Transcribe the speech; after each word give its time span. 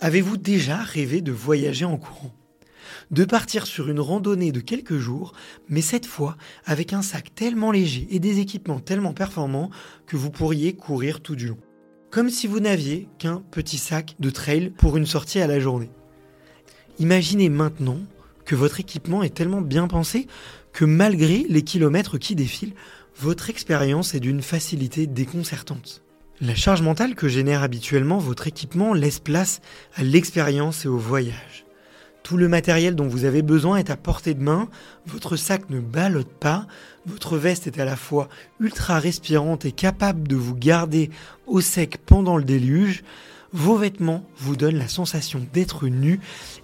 Avez-vous 0.00 0.36
déjà 0.36 0.76
rêvé 0.76 1.22
de 1.22 1.32
voyager 1.32 1.84
en 1.84 1.96
courant? 1.96 2.32
De 3.10 3.24
partir 3.24 3.66
sur 3.66 3.88
une 3.88 3.98
randonnée 3.98 4.52
de 4.52 4.60
quelques 4.60 4.96
jours, 4.96 5.32
mais 5.68 5.80
cette 5.80 6.06
fois 6.06 6.36
avec 6.64 6.92
un 6.92 7.02
sac 7.02 7.34
tellement 7.34 7.72
léger 7.72 8.06
et 8.10 8.20
des 8.20 8.38
équipements 8.38 8.78
tellement 8.78 9.12
performants 9.12 9.70
que 10.06 10.16
vous 10.16 10.30
pourriez 10.30 10.74
courir 10.74 11.20
tout 11.20 11.34
du 11.34 11.48
long. 11.48 11.58
Comme 12.10 12.30
si 12.30 12.46
vous 12.46 12.60
n'aviez 12.60 13.08
qu'un 13.18 13.42
petit 13.50 13.76
sac 13.76 14.14
de 14.20 14.30
trail 14.30 14.70
pour 14.78 14.96
une 14.96 15.06
sortie 15.06 15.40
à 15.40 15.48
la 15.48 15.58
journée. 15.58 15.90
Imaginez 17.00 17.48
maintenant 17.48 17.98
que 18.44 18.54
votre 18.54 18.78
équipement 18.78 19.24
est 19.24 19.34
tellement 19.34 19.62
bien 19.62 19.88
pensé 19.88 20.28
que 20.72 20.84
malgré 20.84 21.44
les 21.48 21.62
kilomètres 21.62 22.18
qui 22.18 22.36
défilent, 22.36 22.74
votre 23.16 23.50
expérience 23.50 24.14
est 24.14 24.20
d'une 24.20 24.42
facilité 24.42 25.08
déconcertante. 25.08 26.04
La 26.40 26.54
charge 26.54 26.82
mentale 26.82 27.16
que 27.16 27.26
génère 27.26 27.64
habituellement 27.64 28.18
votre 28.18 28.46
équipement 28.46 28.94
laisse 28.94 29.18
place 29.18 29.60
à 29.96 30.04
l'expérience 30.04 30.84
et 30.84 30.88
au 30.88 30.96
voyage. 30.96 31.66
Tout 32.22 32.36
le 32.36 32.46
matériel 32.46 32.94
dont 32.94 33.08
vous 33.08 33.24
avez 33.24 33.42
besoin 33.42 33.78
est 33.78 33.90
à 33.90 33.96
portée 33.96 34.34
de 34.34 34.42
main, 34.42 34.68
votre 35.04 35.34
sac 35.34 35.68
ne 35.68 35.80
ballotte 35.80 36.30
pas, 36.30 36.68
votre 37.06 37.38
veste 37.38 37.66
est 37.66 37.80
à 37.80 37.84
la 37.84 37.96
fois 37.96 38.28
ultra 38.60 39.00
respirante 39.00 39.64
et 39.64 39.72
capable 39.72 40.28
de 40.28 40.36
vous 40.36 40.54
garder 40.54 41.10
au 41.48 41.60
sec 41.60 41.98
pendant 42.06 42.36
le 42.36 42.44
déluge, 42.44 43.02
vos 43.52 43.76
vêtements 43.76 44.24
vous 44.36 44.54
donnent 44.54 44.78
la 44.78 44.86
sensation 44.86 45.44
d'être 45.52 45.88
nu 45.88 46.20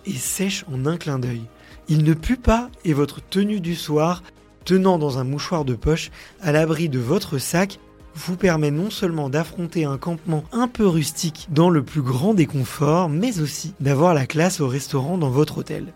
et 0.07 0.13
sèche 0.13 0.65
en 0.73 0.87
un 0.87 0.99
clin 0.99 1.19
d'œil. 1.19 1.43
Il 1.89 2.05
ne 2.05 2.15
pue 2.15 2.37
pas 2.37 2.71
et 2.85 2.93
votre 2.93 3.21
tenue 3.21 3.59
du 3.59 3.75
soir, 3.75 4.23
tenant 4.65 4.99
dans 4.99 5.19
un 5.19 5.25
mouchoir 5.25 5.65
de 5.65 5.75
poche 5.75 6.13
à 6.41 6.53
l'abri 6.53 6.89
de 6.89 7.01
votre 7.01 7.39
sac, 7.39 7.81
vous 8.15 8.37
permet 8.37 8.71
non 8.71 8.91
seulement 8.91 9.29
d'affronter 9.29 9.85
un 9.85 9.99
campement 9.99 10.45
un 10.53 10.69
peu 10.69 10.87
rustique 10.87 11.49
dans 11.51 11.71
le 11.71 11.83
plus 11.83 12.03
grand 12.03 12.35
des 12.35 12.47
conforts, 12.47 13.09
mais 13.09 13.41
aussi 13.41 13.75
d'avoir 13.81 14.15
la 14.15 14.27
classe 14.27 14.61
au 14.61 14.69
restaurant 14.69 15.19
dans 15.19 15.31
votre 15.31 15.59
hôtel. 15.59 15.93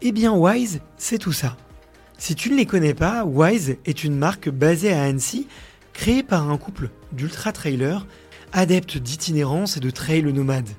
Eh 0.00 0.12
bien 0.12 0.32
Wise, 0.32 0.80
c'est 0.96 1.18
tout 1.18 1.32
ça. 1.32 1.56
Si 2.16 2.34
tu 2.34 2.50
ne 2.50 2.56
les 2.56 2.66
connais 2.66 2.94
pas, 2.94 3.24
Wise 3.24 3.76
est 3.84 4.04
une 4.04 4.16
marque 4.16 4.48
basée 4.48 4.92
à 4.92 5.04
Annecy, 5.04 5.46
créée 5.92 6.22
par 6.22 6.50
un 6.50 6.56
couple 6.56 6.90
d'ultra-trailers, 7.12 8.06
adeptes 8.52 8.98
d'itinérance 8.98 9.76
et 9.76 9.80
de 9.80 9.90
trail 9.90 10.22
nomades. 10.22 10.70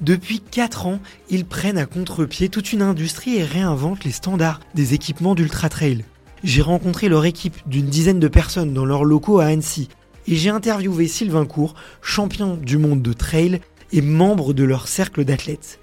Depuis 0.00 0.40
4 0.40 0.86
ans, 0.86 1.00
ils 1.28 1.44
prennent 1.44 1.78
à 1.78 1.86
contre-pied 1.86 2.48
toute 2.48 2.72
une 2.72 2.82
industrie 2.82 3.36
et 3.36 3.44
réinventent 3.44 4.04
les 4.04 4.12
standards 4.12 4.60
des 4.74 4.94
équipements 4.94 5.34
d'ultra-trail. 5.34 6.04
J'ai 6.44 6.62
rencontré 6.62 7.08
leur 7.08 7.24
équipe 7.24 7.56
d'une 7.66 7.86
dizaine 7.86 8.20
de 8.20 8.28
personnes 8.28 8.72
dans 8.72 8.84
leurs 8.84 9.04
locaux 9.04 9.40
à 9.40 9.46
Annecy 9.46 9.88
et 10.28 10.36
j'ai 10.36 10.50
interviewé 10.50 11.08
Sylvain 11.08 11.46
Court, 11.46 11.74
champion 12.02 12.56
du 12.56 12.76
monde 12.76 13.00
de 13.00 13.14
trail 13.14 13.60
et 13.92 14.02
membre 14.02 14.52
de 14.52 14.62
leur 14.62 14.86
cercle 14.86 15.24
d'athlètes. 15.24 15.80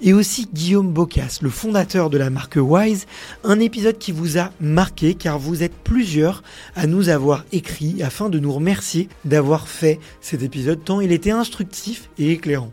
Et 0.00 0.12
aussi 0.12 0.48
Guillaume 0.52 0.92
Bocas, 0.92 1.38
le 1.42 1.50
fondateur 1.50 2.10
de 2.10 2.18
la 2.18 2.30
marque 2.30 2.58
Wise, 2.58 3.06
un 3.44 3.60
épisode 3.60 3.98
qui 3.98 4.12
vous 4.12 4.38
a 4.38 4.50
marqué 4.60 5.14
car 5.14 5.38
vous 5.38 5.62
êtes 5.62 5.74
plusieurs 5.74 6.42
à 6.74 6.86
nous 6.86 7.10
avoir 7.10 7.44
écrit 7.52 8.02
afin 8.02 8.28
de 8.30 8.38
nous 8.38 8.52
remercier 8.52 9.08
d'avoir 9.24 9.68
fait 9.68 10.00
cet 10.20 10.42
épisode 10.42 10.82
tant 10.82 11.00
il 11.00 11.12
était 11.12 11.30
instructif 11.30 12.08
et 12.18 12.32
éclairant. 12.32 12.72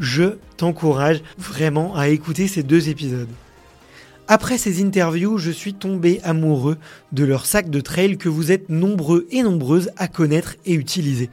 Je 0.00 0.36
t'encourage 0.56 1.22
vraiment 1.38 1.94
à 1.96 2.08
écouter 2.08 2.48
ces 2.48 2.62
deux 2.62 2.88
épisodes. 2.88 3.28
Après 4.26 4.56
ces 4.56 4.82
interviews, 4.82 5.36
je 5.36 5.50
suis 5.50 5.74
tombé 5.74 6.20
amoureux 6.24 6.78
de 7.12 7.24
leur 7.24 7.44
sac 7.44 7.68
de 7.68 7.80
trail 7.80 8.16
que 8.16 8.30
vous 8.30 8.52
êtes 8.52 8.70
nombreux 8.70 9.26
et 9.30 9.42
nombreuses 9.42 9.90
à 9.98 10.08
connaître 10.08 10.56
et 10.64 10.72
utiliser. 10.72 11.28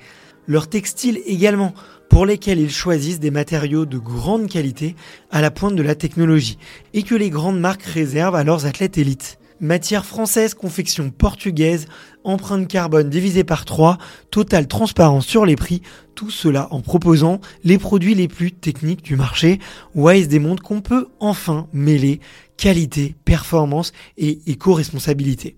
Leur 0.46 0.68
textile 0.68 1.22
également, 1.26 1.74
pour 2.10 2.26
lesquels 2.26 2.60
ils 2.60 2.70
choisissent 2.70 3.22
des 3.22 3.32
matériaux 3.32 3.86
de 3.86 3.98
grande 3.98 4.50
qualité 4.50 4.98
à 5.32 5.40
la 5.40 5.52
pointe 5.52 5.78
de 5.78 5.84
la 5.84 5.96
technologie 5.96 6.58
et 6.94 7.04
que 7.04 7.16
les 7.16 7.30
grandes 7.30 7.62
marques 7.62 7.84
réservent 7.84 8.36
à 8.36 8.44
leurs 8.44 8.66
athlètes 8.66 8.98
élites. 8.98 9.40
Matière 9.62 10.06
française, 10.08 10.56
confection 10.56 11.12
portugaise, 11.12 11.86
empreinte 12.24 12.68
carbone 12.68 13.12
divisée 13.12 13.44
par 13.44 13.64
3, 13.64 14.00
totale 14.32 14.68
transparence 14.68 15.28
sur 15.28 15.46
les 15.46 15.56
prix, 15.56 15.84
tout 16.16 16.32
cela 16.32 16.68
en 16.72 16.82
proposant 16.82 17.40
les 17.64 17.78
produits 17.78 18.16
les 18.16 18.28
plus 18.28 18.52
techniques 18.52 19.04
du 19.04 19.16
marché. 19.16 19.60
Wise 19.94 20.28
démontre 20.28 20.64
qu'on 20.64 20.82
peut 20.82 21.10
enfin 21.20 21.68
mêler 21.74 22.20
qualité, 22.58 23.14
performance 23.24 23.94
et 24.18 24.40
éco-responsabilité. 24.48 25.58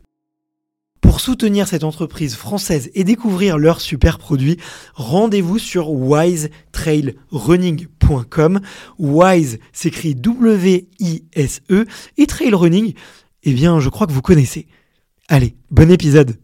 Pour 1.00 1.22
soutenir 1.22 1.68
cette 1.68 1.84
entreprise 1.84 2.36
française 2.36 2.92
et 2.96 3.04
découvrir 3.04 3.58
leurs 3.58 3.82
super 3.82 4.18
produits, 4.18 4.58
rendez-vous 4.96 5.60
sur 5.60 5.92
wisetrailrunning.com. 5.92 8.62
Wise 8.98 9.60
s'écrit 9.74 10.16
W-I-S-E 10.16 11.86
et 12.18 12.26
trail 12.26 12.54
running, 12.54 12.94
eh 13.44 13.54
bien, 13.54 13.80
je 13.80 13.90
crois 13.90 14.08
que 14.08 14.12
vous 14.12 14.22
connaissez. 14.22 14.68
Allez, 15.28 15.56
bon 15.70 15.92
épisode 15.92 16.38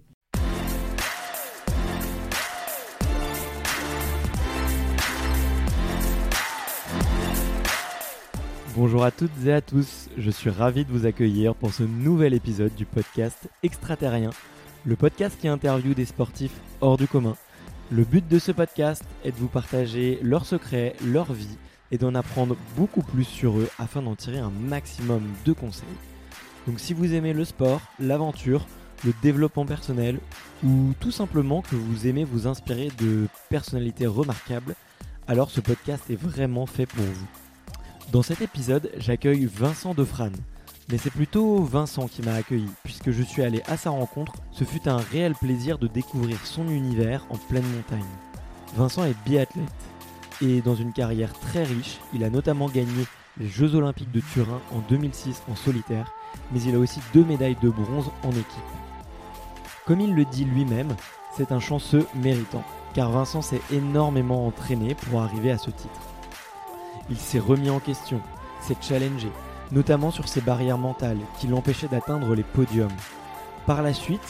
Bonjour 8.76 9.04
à 9.04 9.12
toutes 9.12 9.32
et 9.46 9.52
à 9.52 9.60
tous, 9.60 10.08
je 10.18 10.32
suis 10.32 10.50
ravi 10.50 10.86
de 10.86 10.92
vous 10.92 11.06
accueillir 11.06 11.54
pour 11.54 11.74
ce 11.74 11.84
nouvel 11.84 12.34
épisode 12.34 12.74
du 12.76 12.86
podcast 12.86 13.50
Extraterrien, 13.62 14.30
le 14.86 14.96
podcast 14.96 15.38
qui 15.40 15.50
interviewe 15.50 15.94
des 15.94 16.06
sportifs 16.06 16.62
hors 16.80 16.96
du 16.96 17.06
commun. 17.06 17.36
Le 17.92 18.06
but 18.06 18.26
de 18.26 18.40
ce 18.40 18.54
podcast 18.54 19.04
est 19.26 19.32
de 19.32 19.38
vous 19.38 19.50
partager 19.50 20.20
leurs 20.22 20.46
secrets, 20.46 20.96
leur 21.04 21.34
vie 21.34 21.58
et 21.92 21.98
d'en 21.98 22.16
apprendre 22.16 22.56
beaucoup 22.78 23.02
plus 23.02 23.26
sur 23.26 23.58
eux 23.60 23.70
afin 23.80 24.02
d'en 24.02 24.16
tirer 24.16 24.40
un 24.40 24.52
maximum 24.52 25.24
de 25.46 25.52
conseils. 25.52 25.88
Donc 26.70 26.80
si 26.80 26.94
vous 26.94 27.16
aimez 27.16 27.34
le 27.34 27.46
sport, 27.46 27.82
l'aventure, 28.00 28.68
le 29.04 29.12
développement 29.24 29.66
personnel 29.66 30.20
ou 30.64 30.94
tout 31.00 31.10
simplement 31.10 31.64
que 31.64 31.76
vous 31.76 32.06
aimez 32.06 32.24
vous 32.24 32.46
inspirer 32.46 32.90
de 33.00 33.28
personnalités 33.50 34.06
remarquables, 34.06 34.76
alors 35.28 35.50
ce 35.50 35.62
podcast 35.62 36.04
est 36.12 36.16
vraiment 36.16 36.68
fait 36.68 36.86
pour 36.86 37.06
vous. 37.06 37.28
Dans 38.12 38.22
cet 38.22 38.42
épisode, 38.42 38.92
j'accueille 39.00 39.48
Vincent 39.48 39.96
Defrane. 39.96 40.36
Mais 40.92 41.00
c'est 41.00 41.10
plutôt 41.10 41.64
Vincent 41.64 42.08
qui 42.08 42.22
m'a 42.22 42.36
accueilli, 42.36 42.70
puisque 42.84 43.10
je 43.10 43.24
suis 43.24 43.42
allé 43.42 43.64
à 43.66 43.76
sa 43.76 43.90
rencontre. 43.90 44.34
Ce 44.52 44.64
fut 44.64 44.88
un 44.88 44.98
réel 44.98 45.34
plaisir 45.34 45.80
de 45.80 45.88
découvrir 45.88 46.38
son 46.46 46.68
univers 46.68 47.26
en 47.32 47.38
pleine 47.38 47.66
montagne. 47.76 48.06
Vincent 48.76 49.06
est 49.06 49.16
biathlète, 49.26 49.66
et 50.44 50.62
dans 50.62 50.76
une 50.76 50.94
carrière 50.94 51.34
très 51.34 51.64
riche, 51.64 51.98
il 52.14 52.24
a 52.24 52.30
notamment 52.30 52.70
gagné 52.70 53.08
les 53.40 53.48
Jeux 53.48 53.74
Olympiques 53.74 54.12
de 54.12 54.22
Turin 54.22 54.62
en 54.72 54.82
2006 54.88 55.42
en 55.50 55.56
solitaire, 55.56 56.14
mais 56.52 56.62
il 56.62 56.76
a 56.76 56.80
aussi 56.80 57.00
deux 57.14 57.24
médailles 57.24 57.58
de 57.62 57.70
bronze 57.70 58.12
en 58.24 58.32
équipe. 58.32 58.46
Comme 59.86 60.02
il 60.02 60.14
le 60.14 60.26
dit 60.26 60.46
lui-même, 60.46 60.96
c'est 61.36 61.52
un 61.52 61.60
chanceux 61.60 62.06
méritant, 62.16 62.64
car 62.94 63.10
Vincent 63.12 63.42
s'est 63.42 63.62
énormément 63.72 64.46
entraîné 64.46 64.96
pour 64.96 65.22
arriver 65.22 65.52
à 65.52 65.58
ce 65.58 65.70
titre. 65.70 66.02
Il 67.10 67.18
s'est 67.18 67.40
remis 67.40 67.70
en 67.70 67.80
question, 67.80 68.22
s'est 68.62 68.78
challengé, 68.82 69.32
notamment 69.72 70.12
sur 70.12 70.28
ses 70.28 70.42
barrières 70.42 70.78
mentales 70.78 71.20
qui 71.40 71.48
l'empêchaient 71.48 71.88
d'atteindre 71.88 72.36
les 72.36 72.44
podiums. 72.44 72.90
Par 73.66 73.82
la 73.82 73.94
suite, 73.94 74.22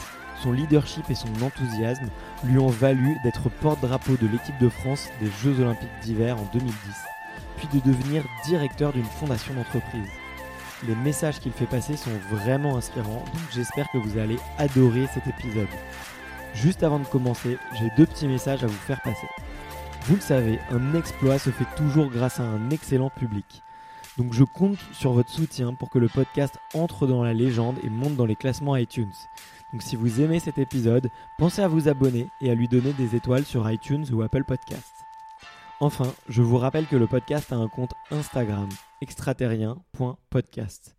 son 0.42 0.52
leadership 0.52 1.10
et 1.10 1.16
son 1.16 1.28
enthousiasme 1.44 2.10
lui 2.46 2.58
ont 2.58 2.70
valu 2.70 3.18
d'être 3.24 3.50
porte-drapeau 3.50 4.14
de 4.22 4.28
l'équipe 4.28 4.58
de 4.60 4.70
France 4.70 5.10
des 5.20 5.30
Jeux 5.44 5.60
Olympiques 5.60 5.90
d'hiver 6.04 6.38
en 6.38 6.50
2010, 6.54 6.74
puis 7.58 7.68
de 7.74 7.80
devenir 7.86 8.24
directeur 8.46 8.94
d'une 8.94 9.04
fondation 9.04 9.54
d'entreprise. 9.54 10.10
Les 10.88 10.96
messages 10.96 11.40
qu'il 11.40 11.52
fait 11.52 11.66
passer 11.66 11.98
sont 11.98 12.18
vraiment 12.32 12.78
inspirants, 12.78 13.26
donc 13.34 13.44
j'espère 13.54 13.90
que 13.92 13.98
vous 13.98 14.18
allez 14.18 14.38
adorer 14.58 15.08
cet 15.14 15.28
épisode. 15.28 15.68
Juste 16.54 16.84
avant 16.84 17.00
de 17.00 17.06
commencer, 17.06 17.58
j'ai 17.78 17.90
deux 17.98 18.06
petits 18.06 18.28
messages 18.28 18.64
à 18.64 18.68
vous 18.68 18.74
faire 18.74 19.02
passer. 19.02 19.28
Vous 20.04 20.16
le 20.16 20.22
savez, 20.22 20.58
un 20.72 20.96
exploit 20.96 21.38
se 21.38 21.50
fait 21.50 21.68
toujours 21.76 22.10
grâce 22.10 22.40
à 22.40 22.44
un 22.44 22.70
excellent 22.70 23.10
public. 23.10 23.62
Donc 24.18 24.34
je 24.34 24.44
compte 24.44 24.80
sur 24.94 25.12
votre 25.12 25.30
soutien 25.30 25.74
pour 25.74 25.90
que 25.90 26.00
le 26.00 26.08
podcast 26.08 26.58
entre 26.74 27.08
dans 27.08 27.24
la 27.24 27.34
légende 27.34 27.78
et 27.84 27.90
monte 27.90 28.16
dans 28.16 28.26
les 28.26 28.36
classements 28.36 28.76
iTunes. 28.78 29.12
Donc 29.72 29.84
si 29.84 29.98
vous 29.98 30.22
aimez 30.22 30.40
cet 30.40 30.58
épisode, 30.58 31.10
pensez 31.38 31.62
à 31.62 31.68
vous 31.68 31.90
abonner 31.90 32.30
et 32.42 32.50
à 32.50 32.56
lui 32.56 32.68
donner 32.68 32.94
des 32.94 33.16
étoiles 33.16 33.46
sur 33.46 33.70
iTunes 33.70 34.06
ou 34.12 34.22
Apple 34.22 34.46
Podcasts. 34.46 34.99
Enfin, 35.82 36.14
je 36.28 36.42
vous 36.42 36.58
rappelle 36.58 36.88
que 36.88 36.98
le 36.98 37.08
podcast 37.08 37.54
a 37.54 37.56
un 37.56 37.70
compte 37.70 37.94
Instagram, 38.12 38.68
extraterrien.podcast. 39.02 40.98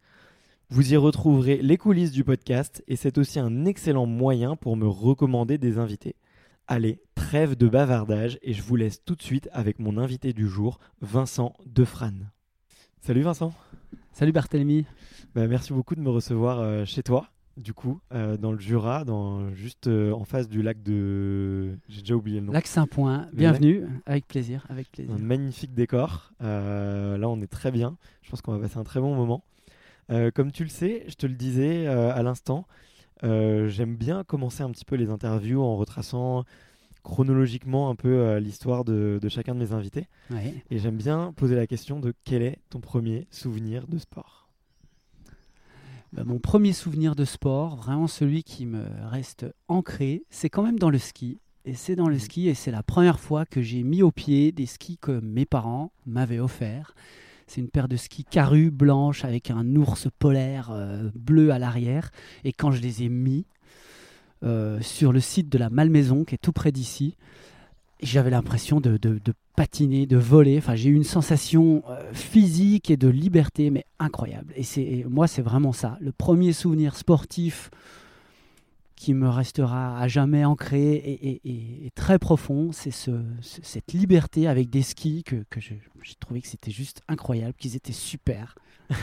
Vous 0.70 0.94
y 0.94 0.96
retrouverez 0.96 1.58
les 1.58 1.76
coulisses 1.76 2.12
du 2.12 2.24
podcast 2.24 2.82
et 2.88 2.96
c'est 2.96 3.18
aussi 3.18 3.38
un 3.38 3.66
excellent 3.66 4.06
moyen 4.06 4.56
pour 4.56 4.78
me 4.78 4.86
recommander 4.86 5.58
des 5.58 5.76
invités. 5.78 6.16
Allez, 6.66 7.02
trêve 7.14 7.56
de 7.56 7.68
bavardage 7.68 8.38
et 8.40 8.54
je 8.54 8.62
vous 8.62 8.76
laisse 8.76 9.04
tout 9.04 9.16
de 9.16 9.22
suite 9.22 9.50
avec 9.52 9.80
mon 9.80 9.98
invité 9.98 10.32
du 10.32 10.48
jour, 10.48 10.80
Vincent 11.02 11.54
Defrane. 11.66 12.30
Salut 13.02 13.20
Vincent. 13.20 13.52
Salut 14.12 14.32
Barthélemy. 14.32 14.86
Bah, 15.34 15.46
merci 15.46 15.74
beaucoup 15.74 15.94
de 15.94 16.00
me 16.00 16.08
recevoir 16.10 16.60
euh, 16.60 16.86
chez 16.86 17.02
toi. 17.02 17.28
Du 17.56 17.74
coup, 17.74 18.00
euh, 18.12 18.36
dans 18.36 18.52
le 18.52 18.58
Jura, 18.58 19.04
dans, 19.04 19.52
juste 19.54 19.86
euh, 19.86 20.12
en 20.12 20.24
face 20.24 20.48
du 20.48 20.62
lac 20.62 20.82
de. 20.82 21.76
J'ai 21.88 22.00
déjà 22.00 22.14
oublié 22.14 22.40
le 22.40 22.46
nom. 22.46 22.52
Lac 22.52 22.66
Saint-Point, 22.66 23.28
bienvenue, 23.32 23.84
avec 24.06 24.26
plaisir, 24.26 24.64
avec 24.68 24.90
plaisir. 24.90 25.14
Un 25.14 25.18
magnifique 25.18 25.74
décor. 25.74 26.32
Euh, 26.42 27.18
là, 27.18 27.28
on 27.28 27.40
est 27.40 27.50
très 27.50 27.70
bien. 27.70 27.96
Je 28.22 28.30
pense 28.30 28.40
qu'on 28.42 28.52
va 28.52 28.58
passer 28.58 28.78
un 28.78 28.84
très 28.84 29.00
bon 29.00 29.14
moment. 29.14 29.44
comme 30.34 30.52
tu 30.52 30.64
le 30.64 30.70
sais, 30.70 31.04
je 31.08 31.14
te 31.14 31.26
le 31.26 31.34
disais 31.34 31.86
à 31.86 32.22
l'instant, 32.22 32.66
j'aime 33.22 33.96
bien 33.96 34.24
commencer 34.24 34.62
un 34.62 34.70
petit 34.70 34.84
peu 34.84 34.96
les 34.96 35.10
interviews 35.10 35.62
en 35.62 35.76
retraçant 35.76 36.44
chronologiquement 37.02 37.88
un 37.88 37.94
peu 37.94 38.36
l'histoire 38.36 38.84
de, 38.84 39.18
de, 39.20 39.28
chacun 39.28 39.54
de 39.54 39.60
mes 39.60 39.72
invités. 39.72 40.08
Et 40.70 40.78
j'aime 40.78 40.96
bien 40.96 41.32
poser 41.36 41.56
la 41.56 41.66
question 41.66 42.00
de 42.00 42.14
quel 42.24 42.42
est 42.42 42.58
ton 42.70 42.80
premier 42.80 43.26
souvenir 43.30 43.86
de 43.86 43.98
sport? 43.98 44.39
Mon 46.12 46.38
premier 46.38 46.72
souvenir 46.72 47.14
de 47.14 47.24
sport, 47.24 47.76
vraiment 47.76 48.06
celui 48.06 48.42
qui 48.42 48.66
me 48.66 48.84
reste 49.04 49.46
ancré, 49.68 50.24
c'est 50.30 50.48
quand 50.48 50.62
même 50.62 50.78
dans 50.78 50.90
le 50.90 50.98
ski. 50.98 51.38
Et 51.64 51.74
c'est 51.74 51.94
dans 51.94 52.08
le 52.08 52.16
mmh. 52.16 52.20
ski, 52.20 52.48
et 52.48 52.54
c'est 52.54 52.70
la 52.70 52.82
première 52.82 53.20
fois 53.20 53.44
que 53.44 53.60
j'ai 53.60 53.82
mis 53.82 54.02
au 54.02 54.10
pied 54.10 54.50
des 54.50 54.66
skis 54.66 54.98
que 54.98 55.20
mes 55.20 55.46
parents 55.46 55.92
m'avaient 56.06 56.38
offert. 56.38 56.94
C'est 57.46 57.60
une 57.60 57.68
paire 57.68 57.88
de 57.88 57.96
skis 57.96 58.24
carrus 58.24 58.70
blanches 58.70 59.24
avec 59.24 59.50
un 59.50 59.74
ours 59.76 60.08
polaire 60.18 60.70
euh, 60.70 61.10
bleu 61.14 61.50
à 61.50 61.58
l'arrière. 61.58 62.10
Et 62.44 62.52
quand 62.52 62.70
je 62.70 62.80
les 62.80 63.02
ai 63.02 63.08
mis 63.08 63.44
euh, 64.42 64.80
sur 64.80 65.12
le 65.12 65.20
site 65.20 65.48
de 65.48 65.58
la 65.58 65.68
Malmaison, 65.68 66.24
qui 66.24 66.36
est 66.36 66.38
tout 66.38 66.52
près 66.52 66.72
d'ici, 66.72 67.16
j'avais 68.02 68.30
l'impression 68.30 68.80
de, 68.80 68.98
patiner, 69.56 70.06
de 70.06 70.16
voler. 70.16 70.58
Enfin, 70.58 70.74
j'ai 70.74 70.90
eu 70.90 70.94
une 70.94 71.04
sensation 71.04 71.82
euh, 71.88 72.12
physique 72.12 72.90
et 72.90 72.96
de 72.96 73.08
liberté, 73.08 73.70
mais 73.70 73.84
incroyable. 73.98 74.52
Et 74.56 74.62
c'est 74.62 75.04
moi, 75.08 75.26
c'est 75.26 75.42
vraiment 75.42 75.72
ça. 75.72 75.98
Le 76.00 76.12
premier 76.12 76.52
souvenir 76.52 76.96
sportif 76.96 77.70
qui 79.00 79.14
me 79.14 79.30
restera 79.30 79.98
à 79.98 80.08
jamais 80.08 80.44
ancré 80.44 80.92
et, 81.42 81.90
très 81.94 82.18
profond, 82.18 82.70
c'est 82.70 82.90
ce, 82.90 83.12
cette 83.40 83.94
liberté 83.94 84.46
avec 84.46 84.68
des 84.68 84.82
skis 84.82 85.24
que, 85.24 85.42
j'ai 85.58 85.80
trouvé 86.20 86.42
que 86.42 86.48
c'était 86.48 86.70
juste 86.70 87.00
incroyable, 87.08 87.54
qu'ils 87.58 87.76
étaient 87.76 87.94
super. 87.94 88.56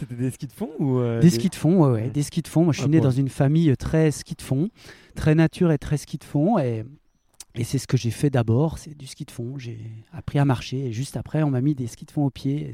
c'était 0.00 0.14
des 0.14 0.30
skis 0.30 0.46
de 0.46 0.52
fond 0.52 0.70
ou 0.78 0.98
euh, 0.98 1.20
des, 1.20 1.28
skis 1.28 1.50
de 1.50 1.56
fond, 1.56 1.84
ouais, 1.84 1.92
ouais, 1.92 2.08
des 2.08 2.22
skis 2.22 2.40
de 2.40 2.48
fond. 2.48 2.64
Moi, 2.64 2.72
je 2.72 2.78
suis 2.78 2.86
ah, 2.86 2.90
né 2.90 3.00
dans 3.00 3.10
une 3.10 3.28
famille 3.28 3.76
très 3.76 4.10
ski 4.12 4.34
de 4.34 4.40
fond, 4.40 4.70
très 5.14 5.34
nature 5.34 5.72
et 5.72 5.78
très 5.78 5.98
ski 5.98 6.16
de 6.16 6.24
fond, 6.24 6.58
et 6.58 6.84
et 7.54 7.64
c'est 7.64 7.78
ce 7.78 7.86
que 7.86 7.96
j'ai 7.96 8.10
fait 8.10 8.30
d'abord, 8.30 8.78
c'est 8.78 8.96
du 8.96 9.06
ski 9.06 9.24
de 9.24 9.30
fond. 9.30 9.58
J'ai 9.58 9.78
appris 10.12 10.38
à 10.38 10.44
marcher 10.44 10.86
et 10.86 10.92
juste 10.92 11.16
après, 11.16 11.42
on 11.42 11.50
m'a 11.50 11.60
mis 11.60 11.74
des 11.74 11.86
skis 11.86 12.06
de 12.06 12.10
fond 12.10 12.24
aux 12.24 12.30
pieds. 12.30 12.70
Et 12.70 12.72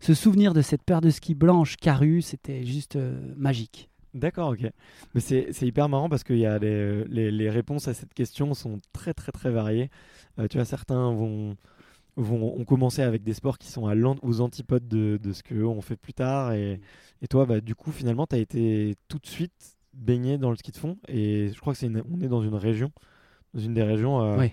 ce 0.00 0.14
souvenir 0.14 0.52
de 0.52 0.62
cette 0.62 0.82
paire 0.82 1.00
de 1.00 1.10
skis 1.10 1.34
blanches 1.34 1.76
carrus, 1.76 2.26
c'était 2.26 2.64
juste 2.64 2.96
euh, 2.96 3.32
magique. 3.36 3.88
D'accord, 4.12 4.50
ok. 4.50 4.70
Mais 5.14 5.20
c'est 5.20 5.62
hyper 5.62 5.88
marrant 5.88 6.08
parce 6.08 6.24
que 6.24 6.34
y 6.34 6.46
a 6.46 6.58
les, 6.58 7.50
réponses 7.50 7.88
à 7.88 7.94
cette 7.94 8.14
question 8.14 8.54
sont 8.54 8.80
très 8.92 9.12
très 9.12 9.32
très 9.32 9.50
variées. 9.50 9.90
Euh, 10.38 10.46
tu 10.48 10.56
vois, 10.56 10.64
certains 10.64 11.12
vont, 11.12 11.56
vont 12.16 12.58
ont 12.58 12.64
commencé 12.64 13.02
avec 13.02 13.22
des 13.22 13.34
sports 13.34 13.58
qui 13.58 13.68
sont 13.68 13.88
aux 14.22 14.40
antipodes 14.40 14.86
de, 14.88 15.18
de 15.22 15.32
ce 15.32 15.42
qu'eux 15.42 15.66
ont 15.66 15.80
fait 15.80 15.96
plus 15.96 16.14
tard. 16.14 16.52
Et, 16.52 16.80
toi, 17.30 17.46
bah, 17.46 17.60
du 17.60 17.74
coup, 17.74 17.90
finalement, 17.90 18.26
tu 18.26 18.36
as 18.36 18.38
été 18.38 18.96
tout 19.08 19.18
de 19.18 19.26
suite 19.26 19.76
baigné 19.94 20.36
dans 20.36 20.50
le 20.50 20.56
ski 20.56 20.72
de 20.72 20.76
fond. 20.76 20.98
Et 21.08 21.50
je 21.52 21.60
crois 21.60 21.72
que 21.72 21.78
c'est 21.78 21.88
on 21.88 22.20
est 22.20 22.28
dans 22.28 22.42
une 22.42 22.54
région 22.54 22.92
une 23.62 23.74
des 23.74 23.82
régions 23.82 24.20
euh, 24.22 24.46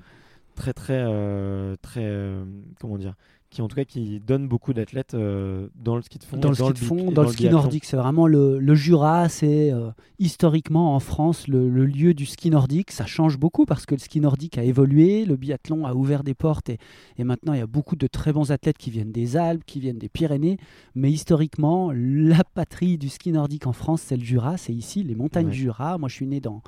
très 0.55 0.73
très 0.73 0.99
euh, 0.99 1.75
très 1.81 2.03
euh, 2.03 2.43
comment 2.79 2.97
dire 2.97 3.15
qui 3.49 3.61
en 3.61 3.67
tout 3.67 3.75
cas 3.75 3.83
qui 3.83 4.21
donne 4.21 4.47
beaucoup 4.47 4.71
d'athlètes 4.71 5.13
dans 5.13 5.97
le 5.97 6.01
ski 6.01 6.19
de 6.19 6.23
fond 6.23 6.37
dans 6.37 6.49
le 6.49 6.55
ski 6.55 6.71
de 6.71 6.77
fond 6.77 7.11
dans, 7.11 7.23
le 7.23 7.27
ski 7.27 7.49
nordique 7.49 7.83
c'est 7.83 7.97
vraiment 7.97 8.25
le, 8.25 8.75
Jura 8.75 9.27
c'est 9.27 9.73
historiquement 10.19 10.95
en 10.95 11.01
France 11.01 11.49
le, 11.49 11.67
lieu 11.85 12.13
du 12.13 12.25
ski 12.25 12.49
nordique. 12.49 12.91
Ça 12.91 13.05
change 13.05 13.37
beaucoup 13.37 13.65
parce 13.65 13.85
que 13.85 13.93
le 13.93 13.99
ski 13.99 14.21
nordique 14.21 14.57
a 14.57 14.63
évolué 14.63 15.25
le 15.25 15.35
biathlon 15.35 15.85
a 15.85 15.93
ouvert 15.93 16.23
des 16.23 16.33
portes 16.33 16.69
et, 16.69 16.77
et 17.17 17.25
maintenant 17.25 17.51
il 17.51 17.59
y 17.59 17.61
a 17.61 17.67
beaucoup 17.67 17.97
de 17.97 18.07
très 18.07 18.31
bons 18.31 18.53
athlètes 18.53 18.77
qui 18.77 18.89
viennent 18.89 19.11
des 19.11 19.35
Alpes 19.35 19.65
qui 19.65 19.81
viennent 19.81 19.99
des 19.99 20.07
Pyrénées. 20.07 20.57
Mais 20.95 21.11
historiquement 21.11 21.91
la 21.93 22.45
patrie 22.45 22.97
du 22.97 23.09
ski 23.09 23.33
nordique 23.33 23.67
en 23.67 23.73
France 23.73 24.01
c'est 24.01 24.15
le 24.15 24.23
Jura 24.23 24.55
c'est 24.55 24.73
ici 24.73 25.03
les 25.03 25.15
montagnes 25.15 25.49
du 25.49 25.57
Jura. 25.57 25.97
Moi 25.97 26.07
je 26.07 26.15
suis 26.15 26.27
né 26.27 26.39
dans 26.39 26.61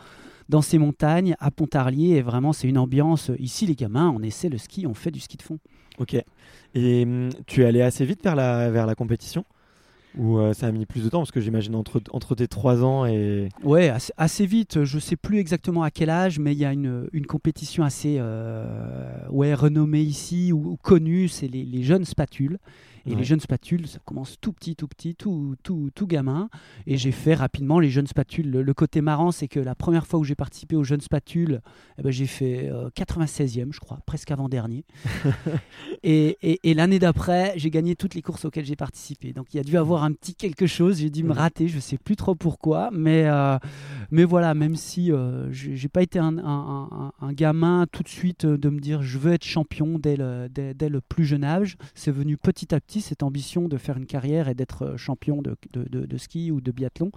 dans 0.50 0.62
ces 0.62 0.78
montagnes 0.78 1.36
à 1.40 1.52
Pontarlier. 1.52 2.16
Et 2.16 2.22
vraiment, 2.22 2.54
c'est 2.54 2.68
une 2.68 2.78
ambiance. 2.78 3.32
Ici, 3.40 3.66
les 3.66 3.76
gamins, 3.76 4.14
on 4.16 4.22
essaie 4.22 4.50
le 4.50 4.58
ski, 4.58 4.88
on 4.88 4.94
fait 4.94 5.12
du 5.12 5.20
ski 5.20 5.38
de 5.38 5.44
fond. 5.44 5.60
Ok. 6.00 6.16
Et 6.76 7.04
hum, 7.04 7.30
tu 7.46 7.62
es 7.62 7.66
allé 7.66 7.82
assez 7.82 8.06
vite 8.06 8.24
vers 8.24 8.36
la, 8.36 8.72
vers 8.72 8.86
la 8.86 8.96
compétition? 8.96 9.46
Ou 10.18 10.38
euh, 10.38 10.54
ça 10.54 10.68
a 10.68 10.72
mis 10.72 10.86
plus 10.86 11.04
de 11.04 11.10
temps? 11.10 11.20
Parce 11.20 11.32
que 11.32 11.42
j'imagine 11.42 11.76
entre, 11.76 12.02
entre 12.12 12.36
tes 12.36 12.48
3 12.48 12.84
ans 12.84 13.06
et... 13.06 13.50
Ouais, 13.64 13.92
assez, 14.18 14.46
vite. 14.46 14.84
Je 14.84 15.00
sais 15.00 15.16
plus 15.16 15.40
exactement 15.40 15.84
à 15.84 15.92
quel 15.92 16.10
âge, 16.10 16.40
mais 16.40 16.54
il 16.54 16.60
y 16.60 16.66
a 16.66 16.74
une, 16.74 17.08
une 17.14 17.26
compétition 17.26 17.84
assez 17.84 18.18
euh, 18.20 19.28
ouais, 19.30 19.54
renommée 19.54 20.02
ici 20.02 20.54
ou, 20.54 20.78
connue, 20.82 21.28
c'est 21.28 21.48
les, 21.48 21.66
les, 21.66 21.84
jeunes 21.84 22.06
spatules. 22.06 22.60
Et 23.06 23.16
les 23.16 23.24
jeunes 23.26 23.42
spatules, 23.42 23.88
ça 23.88 24.00
commence 24.06 24.38
tout 24.40 24.54
petit, 24.54 24.76
tout 24.76 24.88
petit, 24.88 25.14
tout, 25.14 25.56
tout, 25.62 25.90
tout 25.94 26.08
gamin. 26.08 26.50
Et 26.88 26.96
j'ai 26.98 27.12
fait 27.12 27.34
rapidement 27.34 27.80
les 27.80 27.90
jeunes 27.90 28.08
spatules. 28.08 28.50
Le, 28.50 28.74
côté 28.74 29.02
marrant, 29.02 29.32
c'est 29.32 29.50
que 29.50 29.60
la 29.60 29.76
première 29.76 30.08
fois 30.08 30.20
où 30.20 30.24
j'ai 30.24 30.36
participé 30.36 30.78
aux 30.78 30.86
jeunes 30.86 31.02
spatules, 31.02 31.62
eh 31.98 32.02
ben, 32.02 32.12
j'ai 32.12 32.28
fait 32.28 32.72
96e, 32.96 33.62
euh, 33.62 33.72
je 33.72 33.80
crois, 33.80 34.00
presque 34.06 34.32
avant-dernier. 34.32 34.86
et, 36.04 36.38
et, 36.42 36.74
l'année 36.74 37.00
d'après, 37.00 37.54
j'ai 37.58 37.70
gagné 37.70 37.96
toutes 37.96 38.16
les 38.16 38.22
courses 38.22 38.46
auxquelles 38.46 38.66
j'ai 38.66 38.78
participé. 38.78 39.34
Donc 39.34 39.54
il 39.54 39.58
y 39.58 39.60
a 39.60 39.64
dû 39.64 39.78
avoir 39.78 40.04
un 40.04 40.14
petit 40.14 40.34
quelque 40.34 40.66
chose. 40.66 41.00
J'ai 41.00 41.10
dû 41.10 41.24
me 41.24 41.34
rater, 41.34 41.68
je 41.68 41.80
sais 41.80 41.98
plus 41.98 42.16
trop 42.16 42.36
pourquoi. 42.36 42.90
Mais, 42.94 43.26
euh, 43.26 43.58
mais 44.12 44.24
voilà, 44.24 44.54
même 44.54 44.78
si 44.78 45.12
euh, 45.12 45.52
j'ai 45.52 45.90
pas 45.90 46.04
été 46.04 46.20
un, 46.20 46.38
un, 46.38 47.12
un, 47.20 47.34
gamin 47.34 47.86
tout 47.92 48.04
de 48.04 48.08
suite 48.08 48.46
de 48.46 48.70
me 48.70 48.80
dire 48.80 49.02
je 49.02 49.18
veux 49.18 49.34
être 49.34 49.44
champion 49.44 50.00
dès 50.00 50.16
le, 50.16 50.48
dès, 50.50 50.74
dès 50.74 50.90
le 50.90 51.02
plus 51.02 51.26
jeune 51.26 51.44
âge, 51.44 51.78
c'est 51.96 52.12
venu 52.12 52.38
petit 52.38 52.74
à 52.74 52.80
petit 52.80 52.93
cette 53.02 53.24
ambition 53.24 53.68
de 53.68 53.78
faire 53.78 53.98
une 53.98 54.06
carrière 54.06 54.48
et 54.48 54.54
d'être 54.54 54.84
euh, 54.84 54.98
champion 54.98 55.42
de, 55.42 56.18
ski 56.18 56.52
ou 56.52 56.62
de 56.62 56.72
biathlon. 56.72 57.12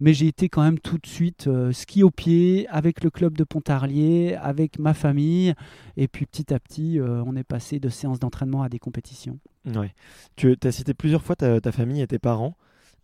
Mais 0.00 0.14
j'ai 0.14 0.26
été 0.26 0.48
quand 0.48 0.62
même 0.62 0.78
tout 0.78 0.98
de 0.98 1.06
suite 1.06 1.46
euh, 1.46 1.72
ski 1.72 2.02
au 2.02 2.10
pied 2.10 2.66
avec 2.68 3.04
le 3.04 3.10
club 3.10 3.36
de 3.36 3.44
Pontarlier, 3.44 4.36
avec 4.40 4.78
ma 4.78 4.94
famille. 4.94 5.54
Et 5.96 6.08
puis 6.08 6.26
petit 6.26 6.52
à 6.52 6.58
petit, 6.58 6.98
euh, 6.98 7.22
on 7.26 7.36
est 7.36 7.44
passé 7.44 7.78
de 7.78 7.88
séances 7.88 8.18
d'entraînement 8.18 8.62
à 8.62 8.68
des 8.68 8.78
compétitions. 8.78 9.38
Ouais. 9.66 9.94
Tu 10.36 10.56
as 10.62 10.72
cité 10.72 10.94
plusieurs 10.94 11.22
fois 11.22 11.36
ta, 11.36 11.72
famille 11.72 12.02
et 12.02 12.06
tes 12.06 12.18
parents. 12.18 12.56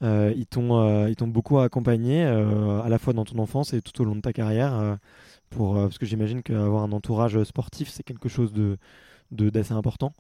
ils 0.03 0.47
t'ont 0.51 1.29
beaucoup 1.29 1.61
accompagné 1.61 2.25
à 2.25 2.89
la 2.89 2.99
fois 2.99 3.13
dans 3.13 3.25
ton 3.25 3.39
enfance 3.39 3.73
et 3.75 3.81
tout 3.81 4.01
au 4.03 4.05
long 4.05 4.17
de 4.17 4.21
ta 4.21 4.33
carrière. 4.33 4.99
pour, 5.51 5.75
parce 5.75 5.99
que 5.99 6.07
j'imagine 6.07 6.43
qu'avoir 6.43 6.83
un 6.83 6.91
entourage 6.91 7.41
sportif, 7.45 7.91
c'est 7.91 8.03
quelque 8.03 8.29
chose 8.29 8.53
de 8.53 8.77
d'assez 9.31 9.73
important. 9.73 10.13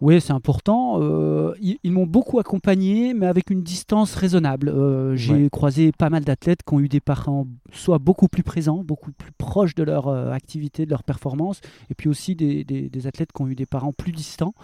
Oui, 0.00 0.20
c'est 0.20 0.32
important. 0.32 1.00
Euh, 1.00 1.54
ils, 1.60 1.90
m'ont 1.90 2.06
beaucoup 2.06 2.38
accompagné, 2.38 3.14
mais 3.14 3.26
avec 3.26 3.50
une 3.50 3.62
distance 3.62 4.14
raisonnable. 4.14 4.68
Euh, 4.68 5.16
j'ai 5.16 5.48
croisé 5.50 5.92
pas 5.92 6.10
mal 6.10 6.24
d'athlètes 6.24 6.60
qui 6.66 6.74
ont 6.74 6.80
eu 6.80 6.88
des 6.88 7.00
parents 7.00 7.46
soit 7.72 7.98
beaucoup 7.98 8.28
plus 8.28 8.42
présents, 8.42 8.84
beaucoup 8.84 9.12
plus 9.12 9.32
proches 9.32 9.74
de 9.74 9.82
leur 9.82 10.08
euh, 10.08 10.30
activité, 10.32 10.84
de 10.84 10.90
leur 10.90 11.02
performance, 11.02 11.60
et 11.90 11.94
puis 11.94 12.08
aussi 12.08 12.34
des, 12.34 12.64
des, 12.64 13.06
athlètes 13.06 13.32
qui 13.32 13.42
ont 13.42 13.48
eu 13.48 13.54
des 13.54 13.66
parents 13.66 13.92
plus 13.92 14.12
distants. 14.12 14.54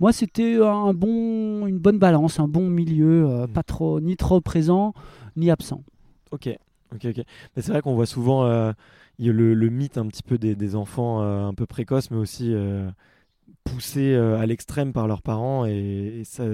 Moi, 0.00 0.12
c'était 0.12 0.56
un 0.56 0.92
bon, 0.94 1.66
une 1.66 1.78
bonne 1.78 1.98
balance, 1.98 2.40
un 2.40 2.48
bon 2.48 2.68
milieu, 2.68 3.46
mm. 3.46 3.48
pas 3.48 3.62
trop, 3.62 4.00
ni 4.00 4.16
trop 4.16 4.40
présent, 4.40 4.94
ni 5.36 5.50
absent. 5.50 5.82
Ok, 6.32 6.48
ok, 6.94 7.06
ok. 7.06 7.24
Mais 7.56 7.62
c'est 7.62 7.72
vrai 7.72 7.82
qu'on 7.82 7.94
voit 7.94 8.06
souvent 8.06 8.44
le, 8.44 8.74
le, 9.54 9.68
mythe 9.68 9.98
un 9.98 10.06
petit 10.06 10.22
peu 10.22 10.38
des, 10.38 10.54
des 10.54 10.74
enfants 10.74 11.20
un 11.20 11.54
peu 11.54 11.66
précoces, 11.66 12.10
mais 12.10 12.16
aussi 12.16 12.54
poussés 13.64 14.14
euh, 14.14 14.38
à 14.38 14.46
l'extrême 14.46 14.92
par 14.92 15.06
leurs 15.06 15.22
parents 15.22 15.66
et, 15.66 16.22
ça, 16.24 16.44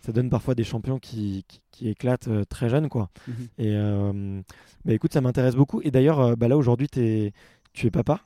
ça, 0.00 0.12
donne 0.12 0.30
parfois 0.30 0.54
des 0.54 0.64
champions 0.64 0.98
qui, 0.98 1.44
qui, 1.70 1.88
éclatent 1.88 2.28
euh, 2.28 2.44
très 2.44 2.68
jeunes 2.68 2.88
quoi. 2.88 3.10
Mhm. 3.28 3.34
Et 3.58 3.74
euh, 3.74 4.42
bah, 4.84 4.92
écoute, 4.92 5.12
ça 5.12 5.20
m'intéresse 5.20 5.54
beaucoup. 5.54 5.80
Et 5.82 5.90
d'ailleurs, 5.90 6.36
bah, 6.36 6.48
là 6.48 6.56
aujourd'hui, 6.56 6.88
tu 6.88 7.02
es 7.02 7.90
papa. 7.90 8.20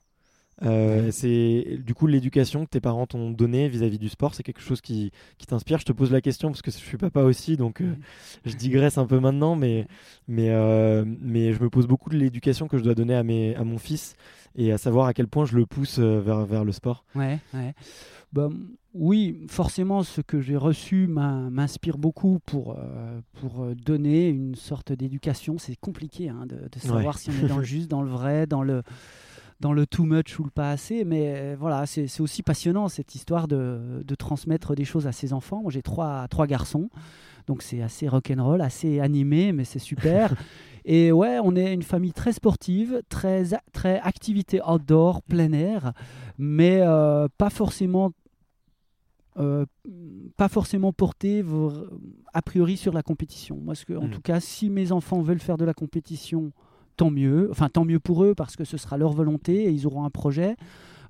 C'est 0.62 1.78
du 1.84 1.94
coup 1.94 2.06
l'éducation 2.06 2.64
que 2.64 2.70
tes 2.70 2.80
parents 2.80 3.06
t'ont 3.06 3.30
donnée 3.30 3.68
vis-à-vis 3.68 3.98
du 3.98 4.08
sport, 4.08 4.34
c'est 4.34 4.42
quelque 4.42 4.60
chose 4.60 4.80
qui, 4.80 5.12
qui 5.38 5.46
t'inspire? 5.46 5.78
Je 5.78 5.84
te 5.84 5.92
pose 5.92 6.10
la 6.10 6.20
question 6.20 6.48
parce 6.50 6.62
que 6.62 6.70
je 6.70 6.76
suis 6.76 6.96
papa 6.96 7.22
aussi, 7.22 7.56
donc 7.56 7.82
je 8.44 8.54
digresse 8.56 8.98
un 8.98 9.06
peu 9.06 9.20
maintenant, 9.20 9.56
mais, 9.56 9.86
mais, 10.26 10.50
mais 11.20 11.52
je 11.52 11.62
me 11.62 11.70
pose 11.70 11.86
beaucoup 11.86 12.10
de 12.10 12.16
l'éducation 12.16 12.68
que 12.68 12.78
je 12.78 12.84
dois 12.84 12.94
donner 12.94 13.14
à, 13.14 13.22
mes, 13.22 13.54
à 13.56 13.64
mon 13.64 13.78
fils 13.78 14.14
et 14.56 14.72
à 14.72 14.78
savoir 14.78 15.06
à 15.06 15.14
quel 15.14 15.28
point 15.28 15.44
je 15.44 15.56
le 15.56 15.66
pousse 15.66 15.98
vers, 15.98 16.44
vers 16.44 16.64
le 16.64 16.72
sport. 16.72 17.04
Ouais, 17.14 17.38
ouais. 17.54 17.74
Bah, 18.32 18.48
oui, 18.94 19.46
forcément, 19.48 20.02
ce 20.02 20.20
que 20.20 20.40
j'ai 20.40 20.56
reçu 20.56 21.06
m'inspire 21.06 21.98
beaucoup 21.98 22.40
pour, 22.44 22.76
euh, 22.78 23.20
pour 23.40 23.62
euh, 23.62 23.74
donner 23.74 24.28
une 24.28 24.54
sorte 24.54 24.92
d'éducation. 24.92 25.56
C'est 25.58 25.76
compliqué 25.76 26.28
hein, 26.28 26.46
de, 26.46 26.78
savoir 26.78 27.18
si 27.18 27.30
on 27.30 27.44
est 27.44 27.48
dans 27.48 27.58
le 27.58 27.64
juste, 27.64 27.88
dans 27.88 28.02
le 28.02 28.10
vrai, 28.10 28.46
dans 28.46 28.62
le, 28.62 28.82
dans 29.60 29.72
le 29.72 29.86
too 29.86 30.04
much 30.04 30.38
ou 30.38 30.44
le 30.44 30.50
pas 30.50 30.70
assez. 30.70 31.04
Mais 31.04 31.34
euh, 31.36 31.56
voilà, 31.58 31.86
c'est 31.86 32.20
aussi 32.20 32.42
passionnant 32.42 32.88
cette 32.88 33.14
histoire 33.14 33.48
de, 33.48 34.02
de, 34.04 34.14
transmettre 34.14 34.74
des 34.74 34.84
choses 34.84 35.06
à 35.06 35.12
ses 35.12 35.32
enfants. 35.32 35.62
Moi, 35.62 35.70
j'ai 35.70 35.82
trois, 35.82 36.28
trois 36.28 36.46
garçons. 36.46 36.90
Donc 37.46 37.62
c'est 37.62 37.80
assez 37.80 38.08
rock'n'roll, 38.08 38.60
assez 38.60 39.00
animé, 39.00 39.52
mais 39.52 39.64
c'est 39.64 39.78
super. 39.78 40.34
Et 40.84 41.12
ouais, 41.12 41.38
on 41.42 41.54
est 41.54 41.74
une 41.74 41.82
famille 41.82 42.12
très 42.12 42.32
sportive, 42.32 43.02
très, 43.10 43.44
très 43.72 44.00
activité 44.00 44.60
outdoor, 44.66 45.22
plein 45.22 45.52
air, 45.52 45.92
mais 46.38 46.80
euh, 46.80 47.28
pas 47.36 47.50
forcément 47.50 48.12
euh, 49.38 49.66
pas 50.36 50.48
forcément 50.48 50.92
porté 50.92 51.44
a 52.32 52.42
priori 52.42 52.76
sur 52.76 52.92
la 52.92 53.02
compétition. 53.02 53.56
Moi, 53.56 53.74
que, 53.86 53.92
en 53.92 54.06
mm. 54.06 54.10
tout 54.10 54.20
cas, 54.20 54.40
si 54.40 54.68
mes 54.68 54.90
enfants 54.90 55.20
veulent 55.20 55.40
faire 55.40 55.58
de 55.58 55.64
la 55.64 55.74
compétition, 55.74 56.52
tant 56.98 57.10
mieux. 57.10 57.48
Enfin, 57.50 57.70
tant 57.70 57.86
mieux 57.86 58.00
pour 58.00 58.22
eux 58.24 58.34
parce 58.34 58.56
que 58.56 58.64
ce 58.64 58.76
sera 58.76 58.98
leur 58.98 59.12
volonté 59.12 59.64
et 59.64 59.70
ils 59.70 59.86
auront 59.86 60.04
un 60.04 60.10
projet. 60.10 60.56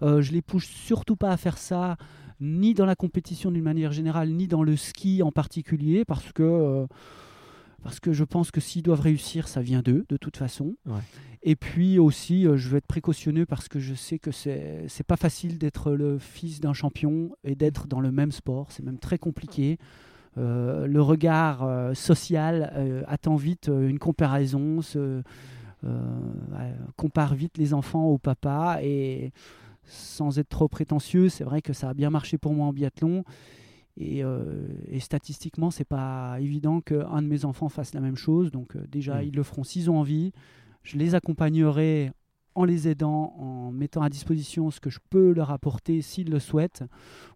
Euh, 0.03 0.23
je 0.23 0.31
les 0.31 0.43
pousse 0.43 0.67
surtout 0.67 1.17
pas 1.17 1.31
à 1.31 1.37
faire 1.37 1.59
ça, 1.59 1.97
ni 2.41 2.75
dans 2.75 2.87
la 2.87 2.95
compétition 2.95 3.51
d'une 3.51 3.65
manière 3.65 3.91
générale, 3.91 4.31
ni 4.31 4.47
dans 4.47 4.63
le 4.63 4.77
ski 4.77 5.23
en 5.25 5.33
particulier, 5.33 6.05
parce 6.05 6.33
que 6.33 6.45
euh, 6.45 6.87
parce 7.83 8.01
que 8.01 8.13
je 8.13 8.25
pense 8.25 8.51
que 8.51 8.61
s'ils 8.61 8.83
doivent 8.83 9.01
réussir, 9.01 9.49
ça 9.49 9.61
vient 9.61 9.83
d'eux, 9.83 10.05
de 10.09 10.17
toute 10.17 10.37
façon. 10.37 10.77
Et 11.43 11.57
puis 11.57 11.99
aussi, 11.99 12.47
euh, 12.47 12.57
je 12.57 12.69
veux 12.69 12.77
être 12.77 12.87
précautionneux 12.87 13.47
parce 13.47 13.69
que 13.69 13.81
je 13.81 13.95
sais 13.95 14.19
que 14.19 14.31
c'est 14.31 14.83
n'est 14.83 15.05
pas 15.07 15.17
facile 15.17 15.59
d'être 15.59 15.93
le 15.93 16.19
fils 16.19 16.61
d'un 16.61 16.75
champion 16.75 17.31
et 17.45 17.55
d'être 17.55 17.87
dans 17.87 18.01
le 18.01 18.13
même 18.13 18.33
sport. 18.33 18.67
C'est 18.71 18.85
même 18.85 18.99
très 18.99 19.19
compliqué. 19.19 19.79
Euh, 20.37 20.87
le 20.87 21.01
regard 21.01 21.67
social 21.97 23.05
attend 23.09 23.37
vite 23.37 23.69
une 23.69 23.99
comparaison, 23.99 24.83
compare 26.97 27.35
vite 27.35 27.57
les 27.59 27.75
enfants 27.75 28.07
au 28.07 28.19
papa 28.19 28.79
et 28.83 29.33
sans 29.89 30.39
être 30.39 30.49
trop 30.49 30.69
prétentieux, 30.69 31.29
c'est 31.29 31.45
vrai 31.45 31.63
que 31.63 31.73
ça 31.73 31.91
a 31.91 31.95
bien 31.95 32.11
marché 32.11 32.39
pour 32.39 32.53
moi 32.55 32.67
en 32.67 32.73
biathlon. 32.73 33.25
Et, 33.97 34.23
euh, 34.23 34.69
et, 34.87 35.01
statistiquement, 35.01 35.73
c'est 35.73 35.85
pas 35.85 36.37
évident 36.41 36.81
qu'un 36.81 37.21
de 37.21 37.27
mes 37.27 37.45
enfants 37.45 37.69
fasse 37.69 37.95
la 37.95 38.01
même 38.01 38.17
chose. 38.17 38.53
Donc 38.53 38.77
euh, 38.77 38.87
déjà, 38.89 39.21
mm. 39.21 39.25
ils 39.25 39.35
le 39.35 39.43
feront 39.43 39.65
s'ils 39.65 39.91
ont 39.91 39.99
envie. 39.99 40.33
Je 40.85 40.97
les 40.97 41.17
accompagnerai 41.17 42.13
en 42.59 42.65
les 42.65 42.89
aidant, 42.89 43.35
en 43.39 43.71
mettant 43.71 44.03
à 44.03 44.09
disposition 44.09 44.73
ce 44.73 44.81
que 44.81 44.91
je 44.91 44.99
peux 45.11 45.33
leur 45.33 45.53
apporter 45.53 46.03
s'ils 46.03 46.29
le 46.29 46.41
souhaitent. 46.41 46.83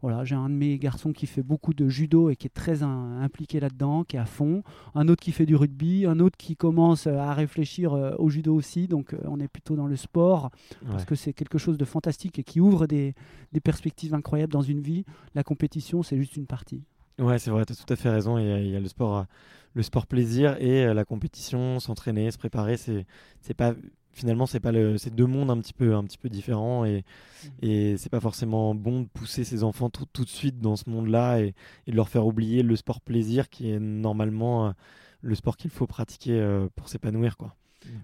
Voilà, 0.03 0.25
j'ai 0.25 0.35
un 0.35 0.51
de 0.51 0.55
mes 0.55 0.79
garçons 0.79 1.13
qui 1.13 1.29
fait 1.29 1.45
beaucoup 1.45 1.75
de 1.75 1.89
judo 1.89 2.29
et 2.29 2.35
qui 2.35 2.49
est 2.49 2.51
très 2.51 2.83
impliqué 2.83 3.61
là-dedans, 3.61 4.03
qui 4.03 4.17
est 4.17 4.19
à 4.19 4.25
fond. 4.25 4.65
Un 4.97 5.07
autre 5.07 5.23
qui 5.23 5.31
fait 5.31 5.47
du 5.47 5.55
rugby, 5.55 6.07
un 6.07 6.19
autre 6.19 6.37
qui 6.37 6.57
commence 6.57 7.07
à 7.07 7.35
réfléchir 7.35 7.93
euh, 7.93 8.17
au 8.19 8.31
judo 8.31 8.53
aussi. 8.53 8.89
Donc 8.89 9.15
euh, 9.15 9.19
on 9.27 9.39
est 9.39 9.47
plutôt 9.47 9.77
dans 9.77 9.87
le 9.87 9.95
sport 9.95 10.51
parce 10.91 11.05
que 11.05 11.15
c'est 11.15 11.33
quelque 11.33 11.57
chose 11.57 11.79
de 11.79 11.85
fantastique 11.85 12.41
et 12.41 12.43
qui 12.43 12.61
ouvre 12.61 12.89
des, 12.89 13.15
des 13.53 13.61
perspectives 13.61 14.15
incroyables 14.15 14.53
dans 14.53 14.63
une 14.63 14.81
vie. 14.81 15.05
La 15.37 15.45
compétition, 15.45 16.03
c'est 16.03 16.17
juste 16.17 16.37
une 16.37 16.47
partie. 16.47 16.83
Ouais, 17.21 17.39
c'est 17.39 17.51
vrai, 17.51 17.65
tu 17.65 17.75
as 17.75 17.77
tout 17.77 17.93
à 17.93 17.95
fait 17.95 18.11
raison. 18.11 18.39
Il 18.39 18.71
y 18.71 18.75
a, 18.75 18.81
le 18.81 18.89
sport, 18.89 19.19
euh, 19.19 19.23
le 19.75 19.85
sport 19.85 20.09
plaisir 20.09 20.57
et 20.59 20.93
la 20.93 21.05
compétition, 21.05 21.79
s'entraîner, 21.79 22.33
se 22.33 22.39
préparer. 22.39 22.77
C'est 22.77 23.55
pas 23.57 23.75
finalement 24.13 24.47
c'est 24.47 24.61
pas 24.61 24.73
le 24.73 24.99
c'est 24.99 25.15
deux 25.15 25.27
mondes 25.27 25.51
un 25.51 25.59
petit 25.59 25.73
peu 25.73 25.95
un 25.95 26.05
petit 26.05 26.19
peu 26.19 26.29
différents 26.29 26.85
et 26.85 26.99
mmh. 27.45 27.49
et 27.63 27.97
c'est 27.97 28.11
pas 28.11 28.21
forcément 28.21 28.75
bon 28.75 29.01
de 29.03 29.07
pousser 29.07 29.45
ses 29.45 29.65
enfants 29.65 29.91
tout, 29.91 30.07
tout 30.13 30.25
de 30.25 30.31
suite 30.31 30.61
dans 30.61 30.77
ce 30.77 30.89
monde-là 30.89 31.41
et, 31.41 31.55
et, 31.87 31.91
de 31.91 31.97
leur 31.97 32.09
faire 32.09 32.27
oublier 32.27 32.63
le 32.63 32.77
sport 32.77 33.01
plaisir 33.01 33.49
qui 33.49 33.71
est 33.71 33.81
normalement 33.81 34.69
euh, 34.69 34.73
le 35.23 35.35
sport 35.35 35.57
qu'il 35.57 35.71
faut 35.71 35.87
pratiquer 35.87 36.39
euh, 36.39 36.69
pour 36.77 36.89
s'épanouir 36.89 37.37
quoi. 37.37 37.57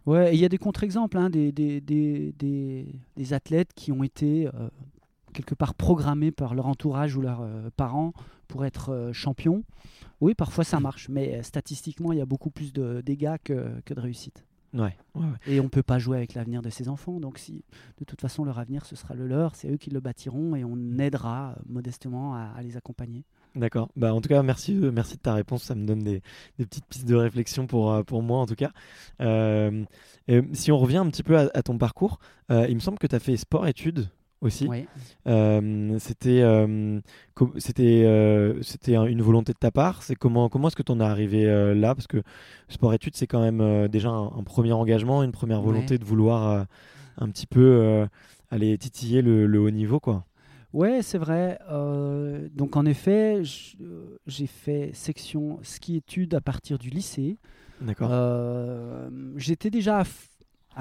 Ouais, 0.07 0.35
il 0.35 0.41
y 0.41 0.45
a 0.45 0.49
des 0.49 0.59
contre-exemples 0.59 1.17
hein, 1.19 1.31
des, 1.31 1.53
des, 1.53 1.81
des, 1.81 2.35
des, 3.17 3.33
athlètes 3.33 3.73
qui 3.77 3.93
ont 3.93 4.03
été 4.03 4.49
euh, 4.49 4.69
quelque 5.33 5.55
part 5.55 5.75
programmés 5.75 6.33
par 6.33 6.57
leur 6.57 6.67
entourage 6.67 7.15
ou 7.15 7.21
leurs 7.21 7.47
parents 7.77 8.13
pour 8.49 8.65
être 8.65 9.11
champions. 9.13 9.63
Oui, 10.21 10.35
parfois 10.35 10.65
ça 10.65 10.81
mmh. 10.81 10.83
marche, 10.83 11.09
mais 11.09 11.45
statistiquement, 11.45 12.11
il 12.11 12.19
y 12.19 12.21
a 12.21 12.27
beaucoup 12.27 12.51
plus 12.51 12.73
de 12.73 13.03
dégâts 13.03 13.37
que, 13.45 13.81
que 13.85 13.95
de 13.95 14.01
réussites. 14.01 14.43
Ouais, 14.75 14.95
Et 15.47 15.61
on 15.61 15.65
ne 15.65 15.69
peut 15.69 15.83
pas 15.83 15.99
jouer 15.99 16.19
avec 16.19 16.35
l'avenir 16.35 16.61
de 16.61 16.69
ses 16.69 16.89
enfants. 16.89 17.21
Donc, 17.21 17.39
si 17.39 17.65
de 17.99 18.05
toute 18.05 18.21
façon 18.21 18.45
leur 18.45 18.59
avenir 18.59 18.85
ce 18.85 18.97
sera 18.97 19.15
le 19.15 19.27
leur, 19.27 19.57
c'est 19.57 19.71
eux 19.71 19.79
qui 19.79 19.89
le 19.91 20.01
bâtiront 20.01 20.55
et 20.57 20.65
on 20.65 20.99
aidera 20.99 21.55
euh, 21.57 21.63
modestement 21.69 22.35
à, 22.35 22.61
les 22.63 22.77
accompagner. 22.77 23.25
D'accord. 23.55 23.89
Bah, 23.97 24.13
en 24.13 24.21
tout 24.21 24.29
cas, 24.29 24.43
merci, 24.43 24.79
euh, 24.79 24.91
merci 24.93 25.17
de 25.17 25.23
ta 25.23 25.33
réponse. 25.33 25.63
Ça 25.63 25.75
me 25.75 25.87
donne 25.87 26.01
des, 26.01 26.23
des 26.59 26.67
petites 26.67 26.85
pistes 26.85 27.09
de 27.09 27.15
réflexion 27.15 27.67
pour, 27.67 27.93
euh, 27.93 28.03
pour 28.03 28.23
moi, 28.23 28.41
en 28.41 28.47
tout 28.47 28.57
cas. 28.57 28.73
si 29.19 30.73
on 30.73 30.79
revient 30.79 30.99
un 30.99 31.09
petit 31.09 31.23
peu 31.23 31.39
à, 31.39 31.49
à 31.55 31.63
ton 31.63 31.79
parcours, 31.79 32.19
il 32.51 32.75
me 32.75 32.81
semble 32.81 32.99
que 32.99 33.07
tu 33.07 33.15
as 33.15 33.21
fait 33.21 33.37
sport-études 33.37 34.11
aussi. 34.41 34.69
Euh, 35.27 35.99
c'était 35.99 36.43
euh, 36.43 37.01
c'était 37.59 38.05
euh, 38.05 38.63
c'était 38.63 38.95
une 38.95 39.23
volonté 39.23 39.53
de 39.53 39.59
ta 39.59 39.71
part. 39.71 40.03
C'est 40.03 40.15
comment 40.15 40.49
comment 40.49 40.69
est-ce 40.69 40.77
que 40.77 40.83
tu 40.83 40.93
en 40.93 41.01
es 41.01 41.05
arrivé 41.05 41.45
là? 41.75 41.95
Parce 41.95 42.07
que 42.07 42.23
sport 42.69 42.95
études 42.95 43.17
c'est 43.17 43.27
quand 43.27 43.41
même 43.41 43.89
déjà 43.89 44.11
un, 44.11 44.43
premier 44.45 44.73
engagement, 44.73 45.23
une 45.23 45.33
première 45.33 45.63
volonté 45.63 45.99
de 45.99 46.05
vouloir 46.05 46.67
un 47.19 47.29
petit 47.31 47.47
peu 47.47 48.07
aller 48.51 48.77
titiller 48.79 49.23
le, 49.23 49.61
haut 49.61 49.71
niveau, 49.71 50.01
quoi. 50.01 50.25
Ouais, 50.75 51.01
c'est 51.03 51.19
vrai. 51.19 51.59
donc 52.55 52.77
en 52.77 52.87
effet, 52.87 53.43
j'ai 54.27 54.47
fait 54.47 54.91
section 54.93 55.59
ski 55.63 55.97
études 55.97 56.35
à 56.35 56.41
partir 56.41 56.79
du 56.79 56.91
lycée. 56.91 57.39
D'accord. 57.81 58.11
J'étais 59.37 59.71
déjà 59.71 60.01
à 60.01 60.05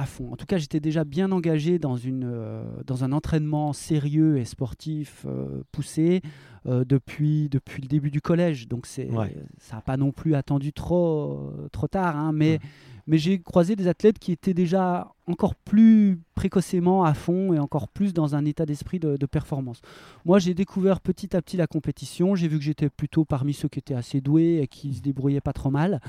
fond. 0.05 0.31
En 0.31 0.35
tout 0.35 0.45
cas, 0.45 0.57
j'étais 0.57 0.79
déjà 0.79 1.03
bien 1.03 1.31
engagé 1.31 1.79
dans, 1.79 1.95
une, 1.95 2.25
euh, 2.25 2.63
dans 2.85 3.03
un 3.03 3.11
entraînement 3.11 3.73
sérieux 3.73 4.37
et 4.37 4.45
sportif 4.45 5.25
euh, 5.25 5.63
poussé 5.71 6.21
euh, 6.67 6.85
depuis, 6.85 7.49
depuis 7.49 7.81
le 7.81 7.87
début 7.87 8.11
du 8.11 8.21
collège. 8.21 8.67
Donc 8.67 8.85
c'est, 8.85 9.09
ça 9.57 9.77
n'a 9.77 9.81
pas 9.81 9.97
non 9.97 10.11
plus 10.11 10.35
attendu 10.35 10.73
trop, 10.73 11.51
trop 11.71 11.87
tard. 11.87 12.15
Hein, 12.15 12.31
mais, 12.33 12.59
mais 13.07 13.17
j'ai 13.17 13.39
croisé 13.39 13.75
des 13.75 13.87
athlètes 13.87 14.19
qui 14.19 14.31
étaient 14.31 14.53
déjà 14.53 15.13
encore 15.27 15.55
plus 15.55 16.19
précocement 16.35 17.03
à 17.03 17.13
fond 17.13 17.53
et 17.53 17.59
encore 17.59 17.87
plus 17.87 18.13
dans 18.13 18.35
un 18.35 18.45
état 18.45 18.65
d'esprit 18.65 18.99
de, 18.99 19.25
performance. 19.25 19.81
Moi, 20.25 20.39
j'ai 20.39 20.53
découvert 20.53 20.99
petit 21.01 21.35
à 21.35 21.41
petit 21.41 21.57
la 21.57 21.67
compétition. 21.67 22.35
J'ai 22.35 22.47
vu 22.47 22.57
que 22.57 22.63
j'étais 22.63 22.89
plutôt 22.89 23.25
parmi 23.25 23.53
ceux 23.53 23.67
qui 23.67 23.79
étaient 23.79 23.93
assez 23.93 24.21
doués 24.21 24.59
et 24.61 24.67
qui 24.67 24.93
se 24.93 25.01
débrouillaient 25.01 25.41
pas 25.41 25.53
trop 25.53 25.71
mal. 25.71 26.01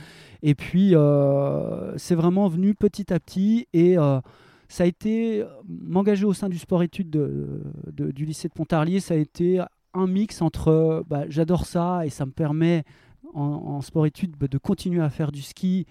Et 0.43 0.55
puis, 0.55 0.95
euh, 0.95 1.97
c'est 1.97 2.15
vraiment 2.15 2.49
venu 2.49 2.75
petit 2.75 3.13
à 3.13 3.19
petit 3.19 3.67
et 3.73 3.97
euh, 3.99 4.21
ça 4.69 4.85
a 4.85 4.87
été 4.87 5.45
m'engager 5.67 6.25
au 6.25 6.33
sein 6.33 6.49
du 6.49 6.59
sport-études 6.59 7.11
du 7.93 8.25
lycée 8.25 8.49
de 8.49 8.53
Pontarlier. 8.53 9.01
Ça 9.01 9.15
a 9.15 9.17
été 9.17 9.63
un 9.95 10.07
mix 10.07 10.43
entre 10.43 11.05
bah, 11.09 11.25
j'adore 11.29 11.67
ça 11.67 12.07
et 12.07 12.11
ça 12.11 12.27
me 12.27 12.33
permet 12.33 12.85
en, 13.35 13.81
sport-études 13.81 14.35
bah, 14.39 14.49
de 14.49 14.59
continuer 14.59 15.03
à 15.03 15.11
faire 15.11 15.33
du 15.33 15.43
ski 15.43 15.87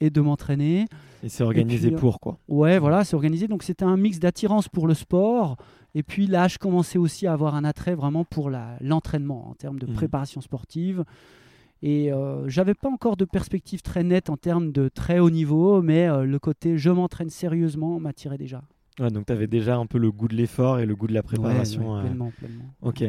et 0.00 0.10
de 0.10 0.20
m'entraîner. 0.20 0.86
Et 1.22 1.28
c'est 1.28 1.42
organisé 1.42 1.92
euh, 1.92 1.96
pour 1.96 2.20
quoi 2.20 2.38
Ouais, 2.48 2.78
voilà, 2.78 3.04
c'est 3.04 3.14
organisé. 3.14 3.48
Donc 3.48 3.62
c'était 3.62 3.84
un 3.84 3.96
mix 3.96 4.18
d'attirance 4.18 4.68
pour 4.68 4.86
le 4.86 4.94
sport. 4.94 5.56
Et 5.94 6.02
puis 6.02 6.26
là, 6.26 6.48
je 6.48 6.58
commençais 6.58 6.98
aussi 6.98 7.26
à 7.26 7.32
avoir 7.32 7.54
un 7.54 7.64
attrait 7.64 7.94
vraiment 7.94 8.24
pour 8.24 8.50
l'entraînement 8.80 9.48
en 9.48 9.54
termes 9.54 9.78
de 9.78 9.86
mmh. 9.86 9.94
préparation 9.94 10.40
sportive. 10.40 11.04
Et 11.82 12.12
euh, 12.12 12.48
j'avais 12.48 12.74
pas 12.74 12.88
encore 12.88 13.16
de 13.16 13.24
perspective 13.24 13.82
très 13.82 14.02
nette 14.02 14.30
en 14.30 14.36
termes 14.36 14.72
de 14.72 14.88
très 14.88 15.18
haut 15.18 15.30
niveau, 15.30 15.82
mais 15.82 16.08
euh, 16.08 16.24
le 16.24 16.38
côté 16.38 16.78
je 16.78 16.90
m'entraîne 16.90 17.30
sérieusement 17.30 18.00
m'attirait 18.00 18.38
déjà. 18.38 18.62
Ouais, 18.98 19.10
donc 19.10 19.26
tu 19.26 19.32
avais 19.32 19.46
déjà 19.46 19.76
un 19.76 19.86
peu 19.86 19.98
le 19.98 20.10
goût 20.10 20.28
de 20.28 20.34
l'effort 20.34 20.78
et 20.78 20.86
le 20.86 20.96
goût 20.96 21.06
de 21.06 21.12
la 21.12 21.22
préparation. 21.22 21.94
Ouais, 21.94 22.00
pleinement, 22.02 22.32
pleinement. 22.38 22.64
Ok. 22.80 23.04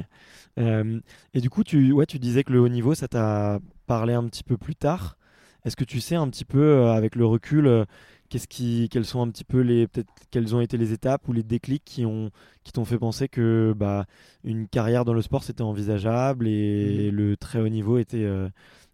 Euh, 0.60 1.00
et 1.34 1.42
du 1.42 1.50
coup, 1.50 1.64
tu, 1.64 1.92
ouais, 1.92 2.06
tu 2.06 2.20
disais 2.20 2.44
que 2.44 2.52
le 2.52 2.60
haut 2.60 2.68
niveau, 2.68 2.94
ça 2.94 3.08
t'a 3.08 3.60
parlé 3.86 4.14
un 4.14 4.26
petit 4.26 4.44
peu 4.44 4.58
plus 4.58 4.76
tard. 4.76 5.18
Est-ce 5.64 5.76
que 5.76 5.84
tu 5.84 6.00
sais 6.02 6.16
un 6.16 6.30
petit 6.30 6.46
peu, 6.46 6.62
euh, 6.62 6.92
avec 6.92 7.16
le 7.16 7.26
recul, 7.26 7.68
euh, 7.68 7.86
qu'est-ce 8.30 8.48
qui, 8.48 8.90
quelles 8.90 9.06
sont 9.06 9.22
un 9.22 9.30
petit 9.30 9.44
peu 9.44 9.62
les, 9.62 9.88
peut-être 9.88 10.10
quelles 10.30 10.56
ont 10.56 10.62
été 10.62 10.78
les 10.78 10.94
étapes 10.94 11.28
ou 11.28 11.34
les 11.34 11.44
déclics 11.44 11.86
qui 11.86 12.06
ont, 12.06 12.32
qui 12.64 12.74
t'ont 12.74 12.86
fait 12.86 12.98
penser 12.98 13.30
que 13.30 13.74
bah, 13.76 14.06
une 14.44 14.68
carrière 14.68 15.06
dans 15.06 15.14
le 15.14 15.22
sport 15.22 15.44
c'était 15.44 15.64
envisageable 15.64 16.48
et, 16.48 17.10
mmh. 17.12 17.16
le 17.16 17.38
très 17.38 17.60
haut 17.60 17.70
niveau 17.70 17.98
était, 17.98 18.28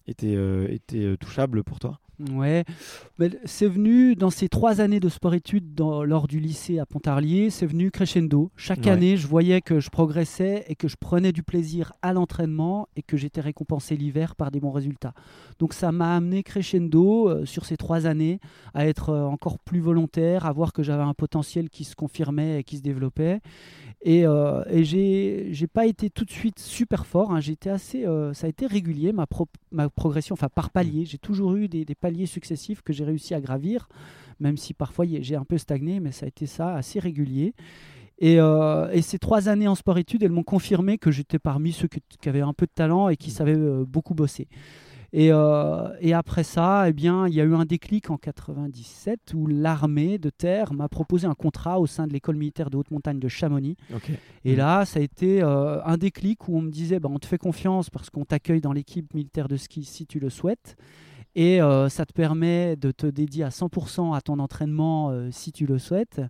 était, 0.08 0.38
était 0.70 1.18
touchable 1.18 1.64
pour 1.64 1.80
toi? 1.80 2.00
Ouais, 2.32 2.64
c'est 3.46 3.68
venu 3.68 4.16
dans 4.16 4.30
ces 4.30 4.48
trois 4.48 4.82
années 4.82 5.00
de 5.00 5.10
sport-études 5.10 5.80
lors 5.80 6.28
du 6.28 6.40
lycée 6.40 6.80
à 6.80 6.86
Pontarlier, 6.86 7.50
c'est 7.50 7.66
venu 7.66 7.92
crescendo. 7.92 8.52
Chaque 8.56 8.88
année, 8.88 9.18
je 9.18 9.28
voyais 9.28 9.62
que 9.62 9.80
je 9.80 9.90
progressais 9.90 10.66
et 10.68 10.76
que 10.76 10.88
je 10.88 10.96
prenais 10.98 11.32
du 11.32 11.44
plaisir 11.44 11.94
à 12.02 12.14
l'entraînement 12.14 12.88
et 12.96 13.02
que 13.02 13.18
j'étais 13.18 13.42
récompensé 13.42 13.96
l'hiver 13.96 14.36
par 14.36 14.52
des 14.52 14.60
bons 14.60 14.72
résultats. 14.72 15.14
Donc 15.60 15.74
ça 15.74 15.92
m'a 15.92 16.16
amené 16.16 16.44
crescendo 16.44 17.30
euh, 17.30 17.46
sur 17.46 17.66
ces 17.66 17.78
trois 17.78 18.06
années 18.06 18.40
à 18.74 18.88
être 18.88 19.10
euh, 19.10 19.24
encore 19.24 19.60
plus 19.60 19.80
volontaire, 19.80 20.46
à 20.46 20.52
voir 20.52 20.74
que 20.74 20.84
j'avais 20.84 21.04
un 21.04 21.14
potentiel 21.14 21.70
qui 21.70 21.84
se 21.84 21.96
confirmait 21.96 22.60
et 22.60 22.64
qui 22.64 22.78
se 22.78 22.82
développait. 22.82 23.42
Et, 24.06 24.26
euh, 24.26 24.64
et 24.70 24.84
j'ai 24.84 25.68
pas 25.68 25.86
été 25.86 26.10
tout 26.10 26.26
de 26.26 26.32
suite 26.32 26.60
super 26.60 27.06
fort. 27.06 27.32
Hein. 27.32 27.40
J'étais 27.40 27.70
assez, 27.70 28.06
euh, 28.06 28.34
ça 28.34 28.48
a 28.48 28.50
été 28.50 28.68
régulier 28.68 29.14
ma, 29.14 29.26
ma 29.72 29.90
progression, 29.90 30.34
enfin 30.34 30.50
par 30.54 30.72
palier. 30.72 31.06
J'ai 31.06 31.18
toujours 31.18 31.56
eu 31.56 31.70
des, 31.70 31.86
paliers 31.96 32.26
successifs 32.26 32.82
que 32.82 32.92
j'ai 32.92 33.06
réussi 33.06 33.34
à 33.34 33.40
gravir, 33.40 33.88
même 34.42 34.58
si 34.58 34.74
parfois 34.74 35.06
j'ai 35.08 35.38
un 35.38 35.46
peu 35.46 35.58
stagné, 35.58 36.02
mais 36.02 36.12
ça 36.12 36.26
a 36.26 36.28
été 36.28 36.48
ça 36.48 36.76
assez 36.76 37.00
régulier. 37.00 37.54
Et, 38.20 38.40
euh, 38.40 38.92
et 38.92 39.02
ces 39.02 39.20
trois 39.20 39.48
années 39.48 39.70
en 39.70 39.76
sport-études, 39.76 40.24
elles 40.24 40.32
m'ont 40.32 40.44
confirmé 40.44 40.98
que 40.98 41.10
j'étais 41.10 41.40
parmi 41.40 41.72
ceux 41.72 41.88
qui, 41.88 42.30
avaient 42.30 42.42
un 42.42 42.54
peu 42.54 42.66
de 42.66 42.72
talent 42.76 43.08
et 43.08 43.16
qui 43.16 43.32
savaient 43.32 43.58
beaucoup 43.86 44.14
bosser. 44.14 44.50
Et, 45.16 45.28
et, 45.28 46.14
après 46.14 46.44
ça, 46.44 46.90
eh 46.90 46.94
bien, 46.94 47.28
il 47.28 47.36
y 47.36 47.40
a 47.40 47.44
eu 47.44 47.54
un 47.54 47.66
déclic 47.66 48.10
en 48.10 48.18
97 48.18 49.34
où 49.36 49.46
l'armée 49.46 50.18
de 50.18 50.32
terre 50.32 50.74
m'a 50.74 50.90
proposé 50.90 51.28
un 51.28 51.36
contrat 51.36 51.80
au 51.80 51.86
sein 51.86 52.08
de 52.08 52.14
l'école 52.14 52.36
militaire 52.36 52.72
de 52.72 52.78
haute 52.78 52.90
montagne 52.90 53.20
de 53.20 53.28
Chamonix. 53.28 53.78
Et 54.44 54.56
là, 54.56 54.86
ça 54.86 55.00
a 55.00 55.04
été 55.04 55.44
un 55.44 55.98
déclic 55.98 56.48
où 56.48 56.58
on 56.58 56.62
me 56.62 56.72
disait, 56.72 57.00
bah, 57.00 57.10
on 57.12 57.20
te 57.20 57.28
fait 57.28 57.38
confiance 57.38 57.92
parce 57.92 58.10
qu'on 58.10 58.26
t'accueille 58.26 58.62
dans 58.62 58.74
l'équipe 58.74 59.14
militaire 59.14 59.48
de 59.48 59.56
ski 59.58 59.84
si 59.84 60.08
tu 60.08 60.20
le 60.20 60.32
souhaites. 60.32 60.78
Et 61.36 61.62
euh, 61.62 61.90
ça 61.90 62.06
te 62.06 62.14
permet 62.14 62.76
de 62.76 62.92
te 62.92 63.08
dédier 63.08 63.44
à 63.44 63.50
100% 63.50 64.16
à 64.16 64.22
ton 64.22 64.38
entraînement 64.38 65.10
euh, 65.10 65.30
si 65.32 65.52
tu 65.52 65.66
le 65.66 65.80
souhaites. 65.80 66.22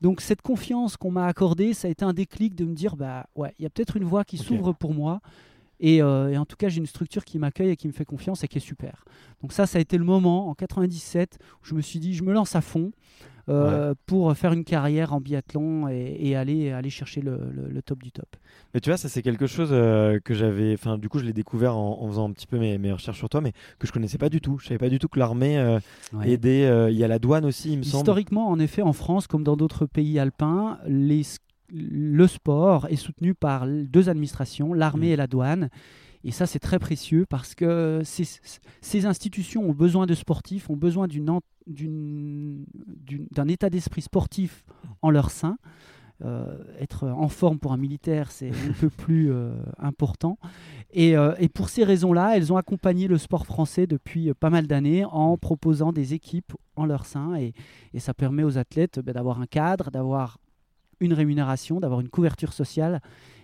Donc 0.00 0.20
cette 0.20 0.40
confiance 0.40 0.96
qu'on 0.96 1.10
m'a 1.10 1.26
accordée, 1.26 1.74
ça 1.74 1.88
a 1.88 1.90
été 1.90 2.04
un 2.04 2.14
déclic 2.14 2.54
de 2.54 2.64
me 2.64 2.74
dire, 2.74 2.96
bah 2.96 3.26
ouais, 3.34 3.54
il 3.58 3.64
y 3.64 3.66
a 3.66 3.70
peut-être 3.70 3.96
une 3.96 4.04
voie 4.04 4.24
qui 4.24 4.38
s'ouvre 4.38 4.72
pour 4.72 4.94
moi. 4.94 5.20
Euh, 5.84 6.28
et, 6.28 6.38
en 6.38 6.44
tout 6.44 6.56
cas, 6.56 6.68
j'ai 6.68 6.78
une 6.78 6.86
structure 6.86 7.24
qui 7.24 7.38
m'accueille 7.38 7.70
et 7.70 7.76
qui 7.76 7.86
me 7.86 7.92
fait 7.92 8.04
confiance 8.04 8.44
et 8.44 8.48
qui 8.48 8.58
est 8.58 8.60
super. 8.60 9.04
Donc 9.42 9.52
ça, 9.52 9.66
ça 9.66 9.78
a 9.78 9.80
été 9.80 9.98
le 9.98 10.04
moment 10.04 10.48
en 10.48 10.54
97 10.54 11.38
où 11.62 11.64
je 11.64 11.74
me 11.74 11.80
suis 11.80 11.98
dit, 11.98 12.14
je 12.14 12.22
me 12.22 12.32
lance 12.32 12.56
à 12.56 12.60
fond. 12.60 12.92
Euh, 13.48 13.94
pour 14.06 14.36
faire 14.36 14.52
une 14.52 14.64
carrière 14.64 15.12
en 15.12 15.20
biathlon 15.20 15.86
et, 15.86 16.34
aller, 16.34 16.72
aller 16.72 16.90
chercher 16.90 17.20
le, 17.20 17.80
top 17.80 18.02
du 18.02 18.10
top. 18.10 18.26
Mais 18.74 18.80
tu 18.80 18.90
vois, 18.90 18.96
ça 18.96 19.08
c'est 19.08 19.22
quelque 19.22 19.46
chose 19.46 19.68
euh, 19.70 20.18
que 20.18 20.34
j'avais, 20.34 20.74
enfin 20.74 20.98
du 20.98 21.08
coup 21.08 21.20
je 21.20 21.24
l'ai 21.24 21.32
découvert 21.32 21.76
en, 21.76 22.04
faisant 22.08 22.28
un 22.28 22.32
petit 22.32 22.48
peu 22.48 22.58
mes, 22.58 22.76
mes, 22.76 22.90
recherches 22.90 23.18
sur 23.18 23.28
toi, 23.28 23.40
mais 23.40 23.52
que 23.78 23.86
je 23.86 23.92
connaissais 23.92 24.18
pas 24.18 24.30
du 24.30 24.40
tout. 24.40 24.58
Je 24.58 24.66
savais 24.66 24.78
pas 24.78 24.88
du 24.88 24.98
tout 24.98 25.06
que 25.06 25.20
l'armée 25.20 25.58
euh, 25.58 25.78
aidait. 26.24 26.90
Il 26.90 26.98
y 26.98 27.04
a 27.04 27.08
la 27.08 27.20
douane 27.20 27.44
aussi, 27.44 27.72
il 27.74 27.78
me 27.78 27.82
semble. 27.84 28.02
Historiquement, 28.02 28.48
en 28.48 28.58
effet, 28.58 28.82
en 28.82 28.92
France, 28.92 29.28
comme 29.28 29.44
dans 29.44 29.56
d'autres 29.56 29.86
pays 29.86 30.18
alpins, 30.18 30.80
les, 30.88 31.22
le 31.70 32.26
sport 32.26 32.86
est 32.88 32.96
soutenu 32.96 33.34
par 33.34 33.66
deux 33.66 34.08
administrations, 34.08 34.72
l'armée 34.72 35.10
mmh. 35.10 35.12
et 35.12 35.16
la 35.16 35.26
douane. 35.26 35.70
Et 36.24 36.32
ça, 36.32 36.46
c'est 36.46 36.58
très 36.58 36.78
précieux 36.80 37.24
parce 37.28 37.54
que 37.54 38.02
ces, 38.04 39.06
institutions 39.06 39.62
ont 39.62 39.74
besoin 39.74 40.06
de 40.06 40.14
sportifs, 40.14 40.68
ont 40.68 40.76
besoin 40.76 41.06
d'un 41.68 43.48
état 43.48 43.70
d'esprit 43.70 44.02
sportif 44.02 44.64
en 45.02 45.10
leur 45.10 45.30
sein. 45.30 45.56
Euh, 46.24 46.56
être 46.80 47.06
en 47.06 47.28
forme 47.28 47.58
pour 47.58 47.72
un 47.72 47.76
militaire, 47.76 48.30
c'est 48.30 48.48
un 48.48 48.72
peu 48.80 48.88
plus 48.96 49.30
euh, 49.30 49.54
important. 49.78 50.38
Euh, 50.96 51.34
et, 51.38 51.48
pour 51.48 51.68
ces 51.68 51.84
raisons-là, 51.84 52.36
elles 52.36 52.52
ont 52.52 52.56
accompagné 52.56 53.06
le 53.06 53.18
sport 53.18 53.46
français 53.46 53.86
depuis 53.86 54.32
pas 54.34 54.48
mal 54.50 54.66
d'années 54.66 55.04
en 55.04 55.36
proposant 55.36 55.92
des 55.92 56.14
équipes 56.14 56.54
en 56.74 56.86
leur 56.86 57.04
sein. 57.04 57.36
Et, 57.36 57.52
ça 57.98 58.14
permet 58.14 58.42
aux 58.42 58.58
athlètes 58.58 58.98
bah, 59.00 59.12
d'avoir 59.12 59.40
un 59.40 59.46
cadre, 59.46 59.90
d'avoir 59.90 60.38
une 61.00 61.12
rémunération, 61.12 61.80
d'avoir 61.80 62.00
une 62.00 62.08
couverture 62.08 62.52
sociale 62.52 63.00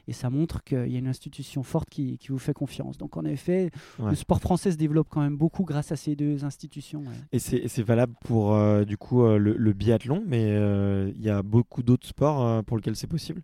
et 0.09 0.13
ça 0.13 0.31
montre 0.31 0.63
qu'il 0.65 0.89
y 0.89 0.97
a 0.97 0.99
une 0.99 1.07
institution 1.07 1.63
forte 1.63 1.89
qui, 1.89 2.19
vous 2.29 2.39
fait 2.39 2.55
confiance. 2.55 2.99
Donc 2.99 3.17
en 3.17 3.25
effet, 3.25 3.71
le 3.99 4.15
sport 4.15 4.41
français 4.41 4.73
se 4.73 4.77
développe 4.77 5.09
quand 5.09 5.21
même 5.21 5.37
beaucoup 5.37 5.65
grâce 5.65 5.93
à 5.93 5.97
ces 5.97 6.17
deux 6.17 6.45
institutions. 6.45 7.03
Et 7.31 7.39
c'est 7.39 7.83
valable 7.83 8.15
pour 8.25 8.55
euh, 8.55 8.85
du 8.85 8.97
coup 8.97 9.23
euh, 9.23 9.39
le, 9.39 9.73
biathlon, 9.73 10.23
mais 10.27 10.47
euh, 10.51 11.13
il 11.17 11.23
y 11.23 11.31
a 11.31 11.43
beaucoup 11.43 11.83
d'autres 11.83 12.07
sports 12.07 12.65
pour 12.65 12.77
lesquels 12.77 12.97
c'est 12.97 13.07
possible? 13.07 13.43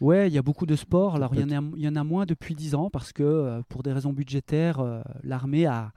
Ouais, 0.00 0.26
il 0.26 0.34
y 0.34 0.38
a 0.38 0.42
beaucoup 0.42 0.66
de 0.66 0.74
sports. 0.74 1.14
Alors, 1.14 1.32
il 1.32 1.40
y, 1.40 1.44
en 1.44 1.62
a, 1.62 1.76
y 1.76 1.86
en 1.86 1.94
a 1.94 2.02
moins 2.02 2.26
depuis 2.26 2.56
10 2.56 2.74
ans 2.74 2.90
parce 2.90 3.12
que, 3.12 3.62
pour 3.68 3.84
des 3.84 3.92
raisons 3.92 4.12
budgétaires, 4.12 4.84
l'armée 5.22 5.66
a, 5.66 5.92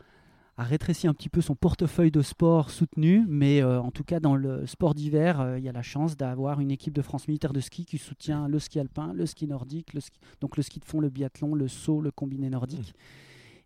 a 0.58 0.64
rétréci 0.64 1.08
un 1.08 1.14
petit 1.14 1.28
peu 1.28 1.42
son 1.42 1.56
portefeuille 1.56 2.12
de 2.12 2.22
sport 2.22 2.70
soutenu, 2.70 3.26
mais 3.28 3.62
euh, 3.62 3.82
en 3.82 3.92
tout 3.92 4.04
cas 4.04 4.22
dans 4.22 4.36
le 4.36 4.66
sport 4.66 4.96
d'hiver, 4.96 5.42
euh, 5.42 5.60
il 5.60 5.66
y 5.66 5.70
a 5.70 5.74
la 5.74 5.82
chance 5.82 6.16
d'avoir 6.16 6.62
une 6.62 6.72
équipe 6.72 6.94
de 6.94 7.02
France 7.02 7.28
militaire 7.28 7.52
de 7.52 7.60
ski 7.60 7.86
qui 7.86 7.98
soutient 7.98 8.48
le 8.48 8.60
ski 8.60 8.80
alpin, 8.80 9.12
le 9.14 9.26
ski 9.26 9.48
nordique, 9.48 9.94
le 9.94 10.00
ski, 10.00 10.18
donc 10.40 10.56
le 10.56 10.64
ski 10.64 10.80
de 10.80 10.86
fond, 10.86 11.02
le 11.02 11.10
biathlon, 11.10 11.56
le 11.56 11.68
saut, 11.68 12.00
le 12.00 12.12
combiné 12.12 12.50
nordique. 12.50 12.94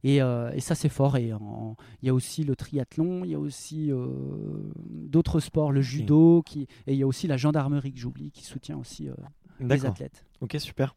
Mmh. 0.04 0.08
Euh, 0.22 0.52
et, 0.54 0.62
ça 0.62 0.74
c'est 0.74 0.90
fort. 0.90 1.18
Et 1.18 1.26
il 1.26 2.06
y 2.06 2.10
a 2.10 2.14
aussi 2.14 2.44
le 2.44 2.56
triathlon, 2.56 3.24
il 3.24 3.32
y 3.32 3.36
a 3.36 3.40
aussi 3.40 3.92
d'autres 4.88 5.42
sports, 5.42 5.72
le 5.72 5.82
judo, 5.82 6.42
qui, 6.44 6.62
et 6.88 6.94
il 6.94 6.96
y 6.96 7.04
a 7.04 7.08
aussi 7.08 7.28
la 7.28 7.38
gendarmerie 7.38 7.92
que 7.92 8.00
j'oublie, 8.00 8.32
qui 8.32 8.46
soutient 8.46 8.78
aussi 8.78 9.10
les 9.60 9.86
athlètes. 9.86 10.26
Ok, 10.42 10.56
super. 10.58 10.96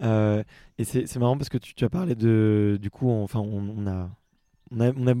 et 0.00 0.84
c'est 0.84 1.16
marrant 1.16 1.36
parce 1.36 1.48
que 1.50 1.58
tu, 1.58 1.84
as 1.84 1.90
parlé 1.90 2.14
de, 2.14 2.78
du 2.80 2.90
coup, 2.90 3.10
enfin, 3.10 3.40
on 3.40 3.86
a 3.88 4.08
on 4.70 5.06
a, 5.06 5.14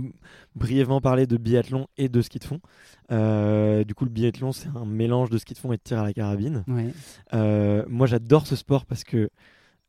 brièvement 0.54 1.00
parlé 1.00 1.26
de 1.26 1.36
biathlon 1.36 1.86
et 1.96 2.08
de 2.08 2.22
ski 2.22 2.38
de 2.38 2.44
fond. 2.44 2.60
Euh, 3.10 3.84
du 3.84 3.94
coup, 3.94 4.04
le 4.04 4.10
biathlon, 4.10 4.52
c'est 4.52 4.68
un 4.68 4.84
mélange 4.84 5.30
de 5.30 5.38
ski 5.38 5.54
de 5.54 5.58
fond 5.58 5.72
et 5.72 5.76
de 5.76 5.82
tir 5.82 5.98
à 5.98 6.04
la 6.04 6.12
carabine. 6.12 6.64
Euh, 7.32 7.84
moi, 7.88 8.06
j'adore 8.06 8.46
ce 8.46 8.56
sport 8.56 8.86
parce 8.86 9.04
que 9.04 9.30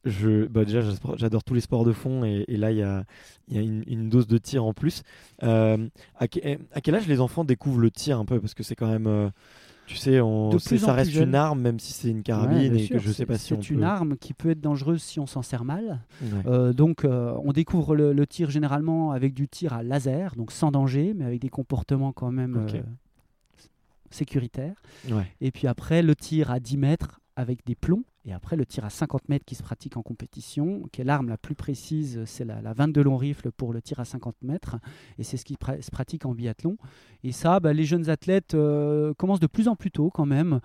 je, 0.04 0.46
bah, 0.46 0.66
déjà, 0.66 0.82
j'adore 1.16 1.44
tous 1.44 1.54
les 1.54 1.62
sports 1.62 1.84
de 1.84 1.92
fond 1.94 2.24
et, 2.24 2.46
là, 2.58 2.72
il 2.72 2.78
y 2.78 2.84
a, 2.84 3.06
une, 3.50 4.10
dose 4.10 4.28
de 4.28 4.38
tir 4.38 4.64
en 4.66 4.74
plus. 4.74 5.04
Euh, 5.44 5.88
à, 6.18 6.28
quel 6.28 6.96
âge 6.96 7.08
les 7.08 7.22
enfants 7.22 7.44
découvrent 7.44 7.80
le 7.80 7.92
tir 7.92 8.20
un 8.20 8.26
peu? 8.26 8.40
Parce 8.40 8.54
que 8.54 8.64
c'est 8.64 8.76
quand 8.76 8.90
même 8.90 9.32
tu 9.86 9.98
sais, 9.98 10.20
on, 10.20 10.58
ça 10.58 10.94
reste 10.94 11.16
une 11.16 11.36
arme, 11.36 11.62
même 11.62 11.80
si 11.80 11.94
c'est 11.94 12.10
une 12.10 12.24
carabine 12.24 12.76
et 12.76 12.88
que 12.88 13.00
je 13.00 13.12
sais 13.12 13.26
pas 13.26 13.38
si 13.38 13.54
on 13.54 13.62
C'est 13.62 13.70
une 13.70 13.84
arme 13.84 14.18
qui 14.18 14.34
peut 14.34 14.50
être 14.50 14.62
dangereuse 14.62 15.02
si 15.02 15.20
on 15.20 15.28
s'en 15.28 15.42
sert 15.42 15.64
mal. 15.64 16.02
Euh, 16.48 16.74
donc, 16.74 17.06
euh, 17.06 17.34
on 17.44 17.52
découvre 17.52 17.96
le, 17.96 18.26
tir 18.28 18.50
généralement 18.50 19.12
avec 19.12 19.34
du 19.34 19.48
tir 19.48 19.74
à 19.74 19.84
laser, 19.84 20.36
donc 20.36 20.52
sans 20.52 20.72
danger, 20.72 21.14
mais 21.16 21.26
avec 21.26 21.40
des 21.40 21.50
comportements 21.50 22.12
quand 22.12 22.32
même 22.32 22.68
euh, 22.74 22.82
sécuritaires. 24.10 24.82
Et 25.42 25.52
puis 25.52 25.68
après, 25.68 26.02
le 26.02 26.16
tir 26.16 26.52
à 26.52 26.60
10 26.60 26.78
mètres 26.78 27.22
avec 27.36 27.66
des 27.66 27.76
plombs. 27.76 28.04
Et 28.26 28.34
après, 28.34 28.56
le 28.56 28.66
tir 28.66 28.84
à 28.84 28.90
50 28.90 29.30
mètres 29.30 29.46
qui 29.46 29.54
se 29.54 29.62
pratique 29.62 29.98
en 29.98 30.02
compétition, 30.02 30.84
qui 30.92 31.02
est 31.02 31.04
l'arme 31.04 31.30
la 31.30 31.38
plus 31.38 31.54
précise, 31.54 32.24
c'est 32.26 32.44
la, 32.44 32.60
la 32.62 32.74
22 32.74 33.04
long 33.04 33.18
rifle 33.18 33.52
pour 33.52 33.72
le 33.72 33.82
tir 33.82 34.00
à 34.00 34.06
50 34.06 34.36
mètres. 34.42 34.78
Et 35.20 35.24
c'est 35.24 35.38
ce 35.38 35.46
qui 35.46 35.56
se 35.82 35.92
pratique 35.92 36.26
en 36.26 36.34
biathlon. 36.34 36.78
Et 37.24 37.32
ça, 37.32 37.60
bah, 37.60 37.72
les 37.74 37.86
jeunes 37.86 38.10
athlètes 38.10 38.56
euh, 38.56 39.14
commencent 39.14 39.40
de 39.40 39.48
plus 39.48 39.68
en 39.68 39.76
plus 39.76 39.92
tôt 39.92 40.10
quand 40.10 40.26
même. 40.26 40.60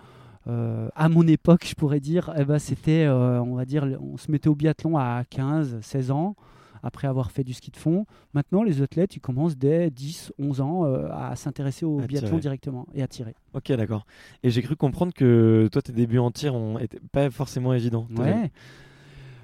Euh, 0.47 0.89
à 0.95 1.11
mon 1.11 1.27
époque, 1.27 1.67
je 1.67 1.75
pourrais 1.75 2.01
dire, 2.01 2.33
eh 2.39 2.45
ben, 2.45 2.59
c'était, 2.59 3.05
euh, 3.05 3.43
on 3.43 3.55
va 3.55 3.67
dire, 3.67 3.87
on 4.01 4.17
se 4.17 4.31
mettait 4.31 4.49
au 4.49 4.55
biathlon 4.55 4.97
à 4.97 5.25
15, 5.29 5.81
16 5.83 6.11
ans 6.13 6.37
après 6.83 7.09
avoir 7.09 7.31
fait 7.31 7.45
du 7.45 7.53
ski 7.53 7.71
de 7.71 7.77
fond. 7.77 8.07
Maintenant, 8.35 8.63
les 8.63 8.83
athlètes, 8.83 9.17
ils 9.17 9.21
commencent 9.21 9.57
dès 9.57 9.91
10, 9.91 10.33
11 10.39 10.61
ans 10.61 10.85
euh, 10.85 11.09
à 11.13 11.37
s'intéresser 11.37 11.85
au 11.85 11.99
biathlon 11.99 12.39
directement 12.39 12.87
et 12.95 13.03
à 13.03 13.09
tirer. 13.09 13.35
Ok, 13.55 13.73
d'accord. 13.73 14.07
Et 14.43 14.51
j'ai 14.51 14.63
cru 14.63 14.77
comprendre 14.77 15.13
que 15.13 15.69
toi, 15.73 15.83
tes 15.83 15.93
débuts 15.93 16.19
en 16.19 16.31
tir 16.31 16.59
n'étaient 16.59 17.01
pas 17.13 17.31
forcément 17.31 17.73
évidents. 17.73 18.07
Ouais. 18.17 18.51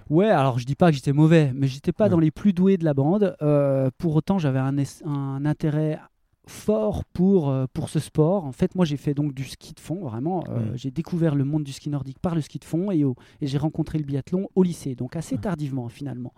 Ouais, 0.08 0.28
alors 0.28 0.58
je 0.58 0.66
dis 0.66 0.76
pas 0.76 0.90
que 0.90 0.94
j'étais 0.94 1.12
mauvais, 1.12 1.52
mais 1.54 1.66
j'étais 1.66 1.92
pas 1.92 2.08
dans 2.08 2.20
les 2.20 2.30
plus 2.30 2.52
doués 2.52 2.76
de 2.76 2.84
la 2.84 2.94
bande. 2.94 3.36
Euh, 3.42 3.90
pour 3.98 4.14
autant, 4.14 4.38
j'avais 4.38 4.60
un, 4.60 4.76
un, 5.04 5.44
intérêt 5.44 5.98
fort 6.46 7.04
pour, 7.06 7.50
euh, 7.50 7.66
pour 7.72 7.88
ce 7.88 7.98
sport. 7.98 8.44
En 8.44 8.52
fait, 8.52 8.76
moi, 8.76 8.84
j'ai 8.84 8.96
fait 8.96 9.14
donc 9.14 9.34
du 9.34 9.42
ski 9.44 9.74
de 9.74 9.80
fond, 9.80 10.04
vraiment. 10.04 10.44
J'ai 10.74 10.92
découvert 10.92 11.34
le 11.34 11.44
monde 11.44 11.64
du 11.64 11.72
ski 11.72 11.90
nordique 11.90 12.20
par 12.20 12.36
le 12.36 12.40
ski 12.40 12.60
de 12.60 12.64
fond 12.64 12.92
et, 12.92 13.00
et 13.40 13.46
j'ai 13.46 13.58
rencontré 13.58 13.98
le 13.98 14.04
biathlon 14.04 14.48
au 14.54 14.62
lycée, 14.62 14.94
donc 14.94 15.16
assez 15.16 15.38
tardivement 15.38 15.88
finalement. 15.88 16.32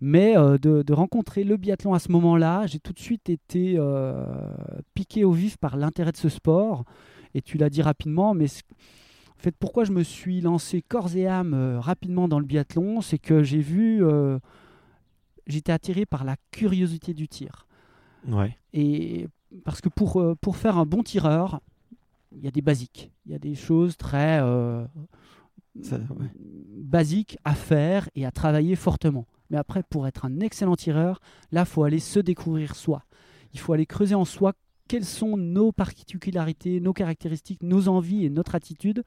Mais 0.00 0.36
euh, 0.36 0.56
de, 0.58 0.92
rencontrer 0.92 1.44
le 1.44 1.56
biathlon 1.56 1.92
à 1.92 1.98
ce 1.98 2.10
moment-là, 2.12 2.66
j'ai 2.66 2.78
tout 2.78 2.92
de 2.92 2.98
suite 2.98 3.28
été 3.28 3.74
euh, 3.76 4.24
piqué 4.94 5.24
au 5.24 5.32
vif 5.32 5.58
par 5.58 5.76
l'intérêt 5.76 6.12
de 6.12 6.16
ce 6.16 6.30
sport. 6.30 6.84
Et 7.34 7.42
tu 7.42 7.58
l'as 7.58 7.68
dit 7.68 7.82
rapidement, 7.82 8.34
mais 8.34 8.46
en 8.46 9.42
fait, 9.42 9.54
pourquoi 9.58 9.84
je 9.84 9.92
me 9.92 10.02
suis 10.02 10.40
lancé 10.40 10.80
corps 10.82 11.14
et 11.16 11.26
âme 11.26 11.54
euh, 11.54 11.78
rapidement 11.78 12.28
dans 12.28 12.38
le 12.38 12.46
biathlon, 12.46 13.02
c'est 13.02 13.18
que 13.18 13.42
j'ai 13.42 13.60
vu, 13.60 14.02
j'étais 15.46 15.72
attiré 15.72 16.06
par 16.06 16.24
la 16.24 16.36
curiosité 16.50 17.12
du 17.12 17.28
tir. 17.28 17.66
Ouais. 18.26 18.56
Et 18.72 19.28
parce 19.64 19.80
que 19.80 19.88
pour, 19.88 20.22
pour 20.40 20.56
faire 20.56 20.78
un 20.78 20.86
bon 20.86 21.02
tireur, 21.02 21.60
il 22.32 22.42
y 22.42 22.48
a 22.48 22.50
des 22.50 22.62
basiques, 22.62 23.10
il 23.26 23.32
y 23.32 23.34
a 23.34 23.38
des 23.38 23.54
choses 23.54 23.96
très 23.98 24.40
basiques 25.74 27.36
à 27.44 27.54
faire 27.54 28.08
et 28.14 28.24
à 28.24 28.30
travailler 28.30 28.76
fortement. 28.76 29.26
Mais 29.50 29.58
après, 29.58 29.82
pour 29.82 30.06
être 30.06 30.24
un 30.24 30.40
excellent 30.40 30.76
tireur, 30.76 31.20
là, 31.52 31.62
il 31.62 31.66
faut 31.66 31.84
aller 31.84 31.98
se 31.98 32.20
découvrir 32.20 32.76
soi. 32.76 33.04
Il 33.52 33.60
faut 33.60 33.72
aller 33.72 33.86
creuser 33.86 34.14
en 34.14 34.24
soi 34.24 34.54
quelles 34.88 35.04
sont 35.04 35.36
nos 35.36 35.72
particularités, 35.72 36.80
nos 36.80 36.92
caractéristiques, 36.92 37.62
nos 37.62 37.88
envies 37.88 38.24
et 38.24 38.30
notre 38.30 38.54
attitude 38.54 39.04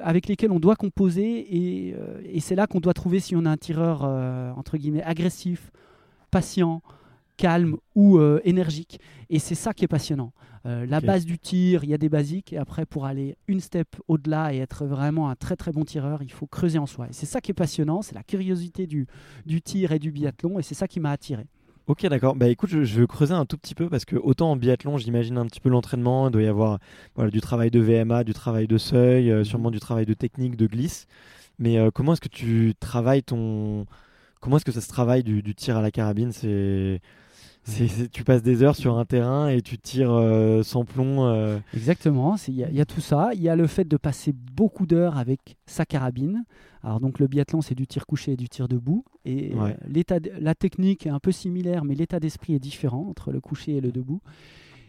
avec 0.00 0.28
lesquelles 0.28 0.52
on 0.52 0.60
doit 0.60 0.76
composer. 0.76 1.56
Et, 1.56 1.94
euh, 1.94 2.20
c'est 2.40 2.54
là 2.54 2.66
qu'on 2.66 2.80
doit 2.80 2.94
trouver 2.94 3.20
si 3.20 3.34
on 3.36 3.44
a 3.44 3.50
un 3.50 3.56
tireur, 3.56 4.02
euh, 4.04 4.52
entre 4.52 4.76
guillemets, 4.76 5.02
agressif, 5.02 5.70
patient, 6.30 6.82
calme 7.40 7.76
ou 7.94 8.18
euh, 8.18 8.40
énergique. 8.44 9.00
Et 9.30 9.38
c'est 9.38 9.54
ça 9.54 9.72
qui 9.72 9.84
est 9.84 9.88
passionnant. 9.88 10.32
Euh, 10.66 10.84
la 10.84 11.00
base 11.00 11.24
du 11.24 11.38
tir, 11.38 11.84
il 11.84 11.90
y 11.90 11.94
a 11.94 11.98
des 11.98 12.10
basiques. 12.10 12.52
Et 12.52 12.58
après, 12.58 12.84
pour 12.84 13.06
aller 13.06 13.36
une 13.48 13.60
step 13.60 13.88
au-delà 14.08 14.52
et 14.52 14.58
être 14.58 14.84
vraiment 14.84 15.30
un 15.30 15.36
très 15.36 15.56
très 15.56 15.72
bon 15.72 15.84
tireur, 15.84 16.22
il 16.22 16.30
faut 16.30 16.46
creuser 16.46 16.78
en 16.78 16.84
soi. 16.84 17.06
Et 17.08 17.12
c'est 17.12 17.26
ça 17.26 17.40
qui 17.40 17.50
est 17.50 17.54
passionnant. 17.54 18.02
C'est 18.02 18.14
la 18.14 18.22
curiosité 18.22 18.86
du, 18.86 19.06
du 19.46 19.62
tir 19.62 19.92
et 19.92 19.98
du 19.98 20.12
biathlon. 20.12 20.58
Et 20.58 20.62
c'est 20.62 20.74
ça 20.74 20.86
qui 20.86 21.00
m'a 21.00 21.12
attiré. 21.12 21.46
Ok, 21.86 22.06
d'accord. 22.06 22.36
Bah 22.36 22.48
écoute, 22.48 22.68
je, 22.68 22.84
je, 22.84 23.00
veux 23.00 23.06
creuser 23.06 23.32
un 23.32 23.46
tout 23.46 23.56
petit 23.56 23.74
peu 23.74 23.88
parce 23.88 24.04
que 24.04 24.16
autant 24.16 24.50
en 24.50 24.56
biathlon, 24.56 24.98
j'imagine 24.98 25.38
un 25.38 25.46
petit 25.46 25.60
peu 25.60 25.70
l'entraînement. 25.70 26.28
Il 26.28 26.32
doit 26.32 26.42
y 26.42 26.46
avoir 26.46 26.78
voilà, 27.14 27.30
du 27.30 27.40
travail 27.40 27.70
de 27.70 27.80
VMA, 27.80 28.22
du 28.22 28.34
travail 28.34 28.66
de 28.66 28.76
seuil, 28.76 29.30
euh, 29.30 29.44
sûrement 29.44 29.70
du 29.70 29.80
travail 29.80 30.04
de 30.04 30.14
technique, 30.14 30.56
de 30.56 30.66
glisse. 30.66 31.06
Mais 31.58 31.78
comment 31.92 32.14
est-ce 32.14 32.22
que 32.22 32.28
tu 32.28 32.72
travailles 32.80 33.22
ton 33.22 33.86
comment 34.40 34.56
est-ce 34.56 34.64
que 34.64 34.72
ça 34.72 34.80
se 34.80 34.88
travaille 34.88 35.22
du, 35.22 35.42
du 35.42 35.54
tir 35.54 35.76
à 35.76 35.82
la 35.82 35.90
carabine? 35.90 36.32
C'est 36.32 37.00
tu 38.12 38.24
passes 38.24 38.42
des 38.42 38.62
heures 38.62 38.76
sur 38.76 38.98
un 38.98 39.04
terrain 39.04 39.48
et 39.48 39.62
tu 39.62 39.78
tires 39.78 40.12
euh, 40.12 40.62
sans 40.62 40.84
plomb. 40.84 41.24
euh, 41.26 41.58
Exactement, 41.74 42.36
il 42.48 42.54
y, 42.54 42.64
a- 42.64 42.68
il 42.70 42.76
y 42.76 42.80
a 42.80 42.84
tout 42.86 43.00
ça. 43.00 43.30
Il 43.34 43.40
y 43.42 43.48
a 43.48 43.56
le 43.56 43.66
fait 43.66 43.86
de 43.86 43.96
passer 43.96 44.32
beaucoup 44.32 44.86
d'heures 44.86 45.16
avec 45.18 45.56
sa 45.66 45.84
carabine. 45.86 46.44
Alors 46.82 47.00
donc 47.00 47.18
le 47.18 47.26
biathlon, 47.26 47.60
c'est 47.60 47.74
du 47.74 47.86
tir 47.86 48.06
couché 48.06 48.32
et 48.32 48.36
du 48.36 48.48
tir 48.48 48.68
debout. 48.68 49.04
Et 49.24 49.54
Ouais. 49.54 49.72
euh, 49.72 49.86
l'état, 49.88 50.18
la 50.40 50.54
technique 50.54 51.06
est 51.06 51.10
un 51.10 51.20
peu 51.20 51.32
similaire, 51.32 51.84
mais 51.84 51.94
l'état 51.94 52.20
d'esprit 52.20 52.54
est 52.54 52.58
différent 52.58 53.06
entre 53.08 53.32
le 53.32 53.40
couché 53.40 53.76
et 53.76 53.80
le 53.80 53.92
debout. 53.92 54.20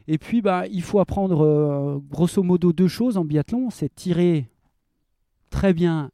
Et 0.08 0.18
puis, 0.18 0.42
bah, 0.42 0.66
il 0.68 0.82
faut 0.82 1.00
apprendre 1.00 1.42
euh, 1.46 2.00
grosso 2.10 2.42
modo 2.44 2.74
deux 2.74 2.88
choses 2.88 3.18
en 3.18 3.26
biathlon. 3.26 3.70
C'est 3.70 3.94
tirer 3.94 4.50
très 5.50 5.74
bien 5.74 6.12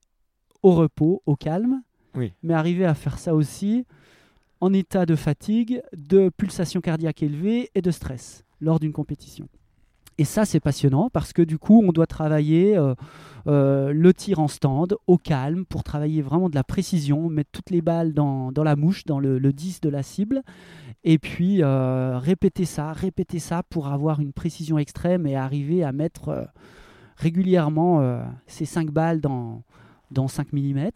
au 0.63 0.71
repos, 0.73 1.21
au 1.25 1.35
calme, 1.35 1.81
Oui. 2.15 2.33
mais 2.43 2.53
arriver 2.53 2.85
à 2.85 2.93
faire 2.95 3.19
ça 3.19 3.33
aussi 3.35 3.85
en 4.61 4.73
état 4.73 5.05
de 5.05 5.15
fatigue, 5.15 5.81
de 5.95 6.29
pulsation 6.29 6.81
cardiaque 6.81 7.23
élevée 7.23 7.69
et 7.75 7.81
de 7.81 7.91
stress 7.91 8.43
lors 8.59 8.79
d'une 8.79 8.93
compétition. 8.93 9.47
Et 10.19 10.25
ça, 10.25 10.45
c'est 10.45 10.59
passionnant 10.59 11.09
parce 11.11 11.31
que 11.31 11.43
du 11.43 11.59
coup, 11.59 11.83
on 11.85 11.91
doit 11.91 12.07
travailler 12.07 12.75
euh, 12.75 12.95
euh, 13.45 13.93
le 13.93 14.13
tir 14.13 14.39
en 14.39 14.47
stand, 14.47 14.95
au 15.05 15.17
calme, 15.17 15.63
pour 15.65 15.83
travailler 15.83 16.23
vraiment 16.23 16.49
de 16.49 16.55
la 16.55 16.63
précision, 16.63 17.29
mettre 17.29 17.51
toutes 17.51 17.69
les 17.69 17.83
balles 17.83 18.13
dans, 18.13 18.51
la 18.55 18.75
mouche, 18.75 19.05
dans 19.05 19.19
le, 19.19 19.37
le 19.37 19.53
10 19.53 19.79
de 19.81 19.89
la 19.89 20.01
cible, 20.01 20.41
et 21.03 21.19
puis 21.19 21.61
euh, 21.61 22.17
répéter 22.17 22.65
ça, 22.65 22.93
répéter 22.93 23.37
ça 23.37 23.61
pour 23.69 23.89
avoir 23.89 24.19
une 24.19 24.33
précision 24.33 24.79
extrême 24.79 25.27
et 25.27 25.35
arriver 25.35 25.83
à 25.83 25.91
mettre 25.91 26.49
régulièrement 27.15 28.21
ces 28.47 28.65
5 28.65 28.89
balles 28.89 29.21
dans, 29.21 29.63
dans 30.11 30.27
5 30.27 30.53
mm. 30.53 30.77
ouais. 30.77 30.87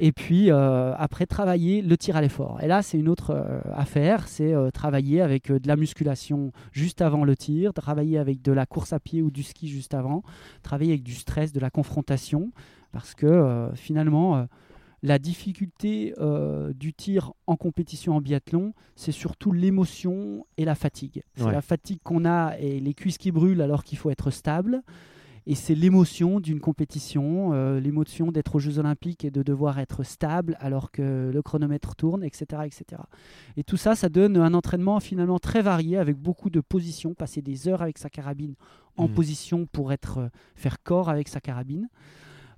Et 0.00 0.12
puis 0.12 0.50
euh, 0.50 0.94
après 0.96 1.26
travailler 1.26 1.82
le 1.82 1.96
tir 1.96 2.16
à 2.16 2.20
l'effort. 2.20 2.60
Et 2.62 2.68
là 2.68 2.82
c'est 2.82 2.98
une 2.98 3.08
autre 3.08 3.30
euh, 3.30 3.60
affaire, 3.74 4.28
c'est 4.28 4.54
euh, 4.54 4.70
travailler 4.70 5.20
avec 5.20 5.50
de 5.50 5.66
la 5.66 5.76
musculation 5.76 6.52
juste 6.72 7.02
avant 7.02 7.24
le 7.24 7.36
tir, 7.36 7.72
travailler 7.72 8.18
avec 8.18 8.42
de 8.42 8.52
la 8.52 8.66
course 8.66 8.92
à 8.92 9.00
pied 9.00 9.22
ou 9.22 9.30
du 9.30 9.42
ski 9.42 9.68
juste 9.68 9.94
avant, 9.94 10.22
travailler 10.62 10.92
avec 10.92 11.02
du 11.02 11.14
stress, 11.14 11.52
de 11.52 11.60
la 11.60 11.70
confrontation, 11.70 12.52
parce 12.92 13.14
que 13.14 13.68
finalement 13.74 14.46
la 15.02 15.18
difficulté 15.18 16.14
du 16.74 16.94
tir 16.94 17.32
en 17.46 17.56
compétition 17.56 18.16
en 18.16 18.20
biathlon, 18.20 18.72
c'est 18.94 19.12
surtout 19.12 19.52
l'émotion 19.52 20.46
et 20.56 20.64
la 20.64 20.74
fatigue. 20.74 21.22
C'est 21.36 21.44
Ouais. 21.44 21.52
la 21.52 21.62
fatigue 21.62 21.98
qu'on 22.02 22.24
a 22.24 22.56
et 22.58 22.80
les 22.80 22.94
cuisses 22.94 23.18
qui 23.18 23.30
brûlent 23.30 23.60
alors 23.60 23.84
qu'il 23.84 23.98
faut 23.98 24.10
être 24.10 24.30
stable. 24.30 24.82
Et 25.46 25.54
c'est 25.54 25.74
l'émotion 25.76 26.40
d'une 26.40 26.58
compétition, 26.58 27.52
euh, 27.52 27.78
l'émotion 27.78 28.32
d'être 28.32 28.56
aux 28.56 28.58
Jeux 28.58 28.78
Olympiques 28.78 29.24
et 29.24 29.30
de 29.30 29.42
devoir 29.42 29.78
être 29.78 30.02
stable 30.02 30.56
alors 30.60 30.90
que 30.90 31.30
le 31.32 31.42
chronomètre 31.42 31.94
tourne, 31.94 32.24
etc., 32.24 32.62
etc. 32.64 33.02
Et 33.56 33.62
tout 33.62 33.76
ça, 33.76 33.94
ça 33.94 34.08
donne 34.08 34.36
un 34.36 34.54
entraînement 34.54 34.98
finalement 34.98 35.38
très 35.38 35.62
varié 35.62 35.98
avec 35.98 36.16
beaucoup 36.16 36.50
de 36.50 36.60
positions, 36.60 37.14
passer 37.14 37.42
des 37.42 37.68
heures 37.68 37.82
avec 37.82 37.98
sa 37.98 38.10
carabine 38.10 38.54
en 38.96 39.06
Mhm. 39.08 39.14
position 39.14 39.66
pour 39.66 39.92
être, 39.92 40.18
euh, 40.18 40.28
faire 40.56 40.82
corps 40.82 41.08
avec 41.08 41.28
sa 41.28 41.40
carabine. 41.40 41.88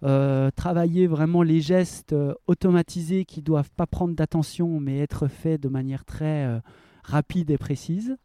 Euh, 0.05 0.53
travailler 0.55 1.09
vraiment 1.09 1.42
les 1.42 1.61
gestes 1.61 2.12
euh, 2.12 2.33
automatisés 2.46 3.24
qui 3.24 3.42
doivent 3.42 3.72
pas 3.72 3.87
prendre 3.88 4.14
d'attention 4.14 4.79
mais 4.79 5.01
être 5.01 5.27
faits 5.27 5.61
de 5.61 5.68
manière 5.68 6.05
très 6.05 6.44
euh, 6.44 6.61
rapide 7.03 7.51
et 7.51 7.59
précise. 7.59 8.16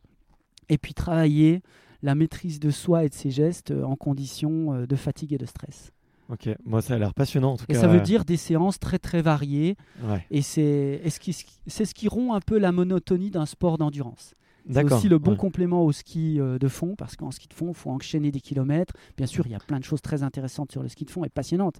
Et 0.69 0.77
puis 0.77 0.93
travailler 0.93 1.63
la 2.03 2.13
maîtrise 2.15 2.59
de 2.59 2.69
soi 2.69 3.05
et 3.05 3.09
de 3.09 3.13
ses 3.15 3.31
gestes 3.31 3.71
euh, 3.71 3.83
en 3.83 3.95
conditions 3.95 4.73
euh, 4.73 4.85
de 4.85 4.95
fatigue 4.95 5.33
et 5.33 5.37
de 5.39 5.45
stress. 5.47 5.91
Ok, 6.29 6.47
moi 6.65 6.81
ça 6.81 6.93
a 6.93 6.97
l'air 6.99 7.13
passionnant 7.13 7.53
en 7.53 7.57
tout 7.57 7.65
Et 7.69 7.73
cas. 7.73 7.81
ça 7.81 7.87
veut 7.87 7.99
dire 8.01 8.23
des 8.25 8.37
séances 8.37 8.79
très 8.79 8.99
très 8.99 9.21
variées 9.21 9.75
Ouais. 10.03 10.25
et 10.31 10.41
c'est 10.41 11.01
et 11.03 11.09
ce 11.09 11.19
qui- 11.19 11.33
c'est 11.67 11.85
ce 11.85 11.93
qui 11.93 12.07
rompt 12.07 12.33
un 12.33 12.39
peu 12.39 12.57
la 12.59 12.71
monotonie 12.71 13.29
d'un 13.31 13.45
sport 13.45 13.77
d'endurance. 13.77 14.33
C'est 14.71 14.93
aussi 14.93 15.09
le 15.09 15.17
bon 15.17 15.31
ouais. 15.31 15.37
complément 15.37 15.83
au 15.83 15.91
ski 15.91 16.39
euh, 16.39 16.57
de 16.57 16.69
fond, 16.69 16.95
parce 16.95 17.17
qu'en 17.17 17.31
ski 17.31 17.49
de 17.49 17.53
fond, 17.53 17.67
il 17.67 17.73
faut 17.73 17.89
enchaîner 17.89 18.31
des 18.31 18.39
kilomètres. 18.39 18.93
Bien 19.17 19.25
sûr, 19.27 19.45
il 19.45 19.51
y 19.51 19.55
a 19.55 19.59
plein 19.59 19.77
de 19.77 19.83
choses 19.83 20.01
très 20.01 20.23
intéressantes 20.23 20.71
sur 20.71 20.81
le 20.81 20.87
ski 20.87 21.03
de 21.03 21.11
fond 21.11 21.25
et 21.25 21.29
passionnantes, 21.29 21.75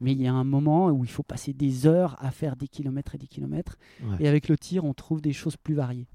mais 0.00 0.12
il 0.12 0.22
y 0.22 0.26
a 0.26 0.32
un 0.32 0.42
moment 0.44 0.86
où 0.88 1.04
il 1.04 1.10
faut 1.10 1.22
passer 1.22 1.52
des 1.52 1.86
heures 1.86 2.16
à 2.24 2.30
faire 2.30 2.56
des 2.56 2.68
kilomètres 2.68 3.14
et 3.14 3.18
des 3.18 3.26
kilomètres. 3.26 3.76
Ouais. 4.02 4.16
Et 4.20 4.28
avec 4.28 4.48
le 4.48 4.56
tir, 4.56 4.84
on 4.86 4.94
trouve 4.94 5.20
des 5.20 5.34
choses 5.34 5.58
plus 5.58 5.74
variées. 5.74 6.06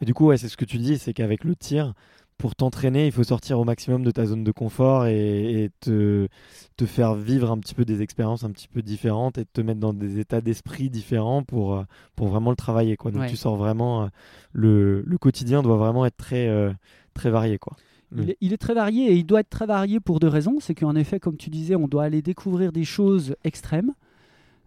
Et 0.00 0.04
du 0.04 0.14
coup, 0.14 0.26
ouais, 0.26 0.36
c'est 0.36 0.48
ce 0.48 0.56
que 0.56 0.64
tu 0.64 0.78
dis, 0.78 0.98
c'est 0.98 1.12
qu'avec 1.12 1.42
le 1.42 1.56
tir, 1.56 1.94
pour 2.38 2.54
t'entraîner, 2.54 3.06
il 3.06 3.12
faut 3.12 3.24
sortir 3.24 3.58
au 3.58 3.64
maximum 3.64 4.02
de 4.04 4.10
ta 4.10 4.26
zone 4.26 4.44
de 4.44 4.52
confort 4.52 5.06
et, 5.06 5.64
et 5.64 5.70
te, 5.80 6.28
te 6.76 6.84
faire 6.84 7.14
vivre 7.14 7.50
un 7.50 7.58
petit 7.58 7.74
peu 7.74 7.84
des 7.84 8.02
expériences 8.02 8.44
un 8.44 8.50
petit 8.50 8.68
peu 8.68 8.82
différentes 8.82 9.38
et 9.38 9.44
te 9.46 9.60
mettre 9.62 9.80
dans 9.80 9.94
des 9.94 10.18
états 10.18 10.40
d'esprit 10.42 10.90
différents 10.90 11.42
pour, 11.42 11.74
euh, 11.76 11.84
pour 12.14 12.28
vraiment 12.28 12.50
le 12.50 12.56
travailler. 12.56 12.96
Quoi. 12.96 13.10
Donc 13.10 13.22
Ouais. 13.22 13.28
tu 13.30 13.36
sors 13.36 13.56
vraiment, 13.56 14.02
euh, 14.02 14.06
le, 14.52 15.02
le 15.02 15.18
quotidien 15.18 15.62
doit 15.62 15.76
vraiment 15.76 16.04
être 16.04 16.16
très, 16.18 16.46
euh, 16.48 16.72
très 17.14 17.30
varié. 17.30 17.56
Quoi. 17.58 17.74
Mm. 18.12 18.22
Il, 18.22 18.30
est, 18.30 18.36
il 18.42 18.52
est 18.52 18.58
très 18.58 18.74
varié 18.74 19.10
et 19.12 19.14
il 19.16 19.24
doit 19.24 19.40
être 19.40 19.48
très 19.50 19.66
varié 19.66 19.98
pour 20.00 20.20
deux 20.20 20.28
raisons. 20.28 20.58
C'est 20.60 20.74
qu'en 20.74 20.94
effet, 20.94 21.18
comme 21.18 21.38
tu 21.38 21.48
disais, 21.48 21.74
on 21.74 21.88
doit 21.88 22.04
aller 22.04 22.20
découvrir 22.22 22.70
des 22.70 22.84
choses 22.84 23.34
extrêmes. 23.44 23.92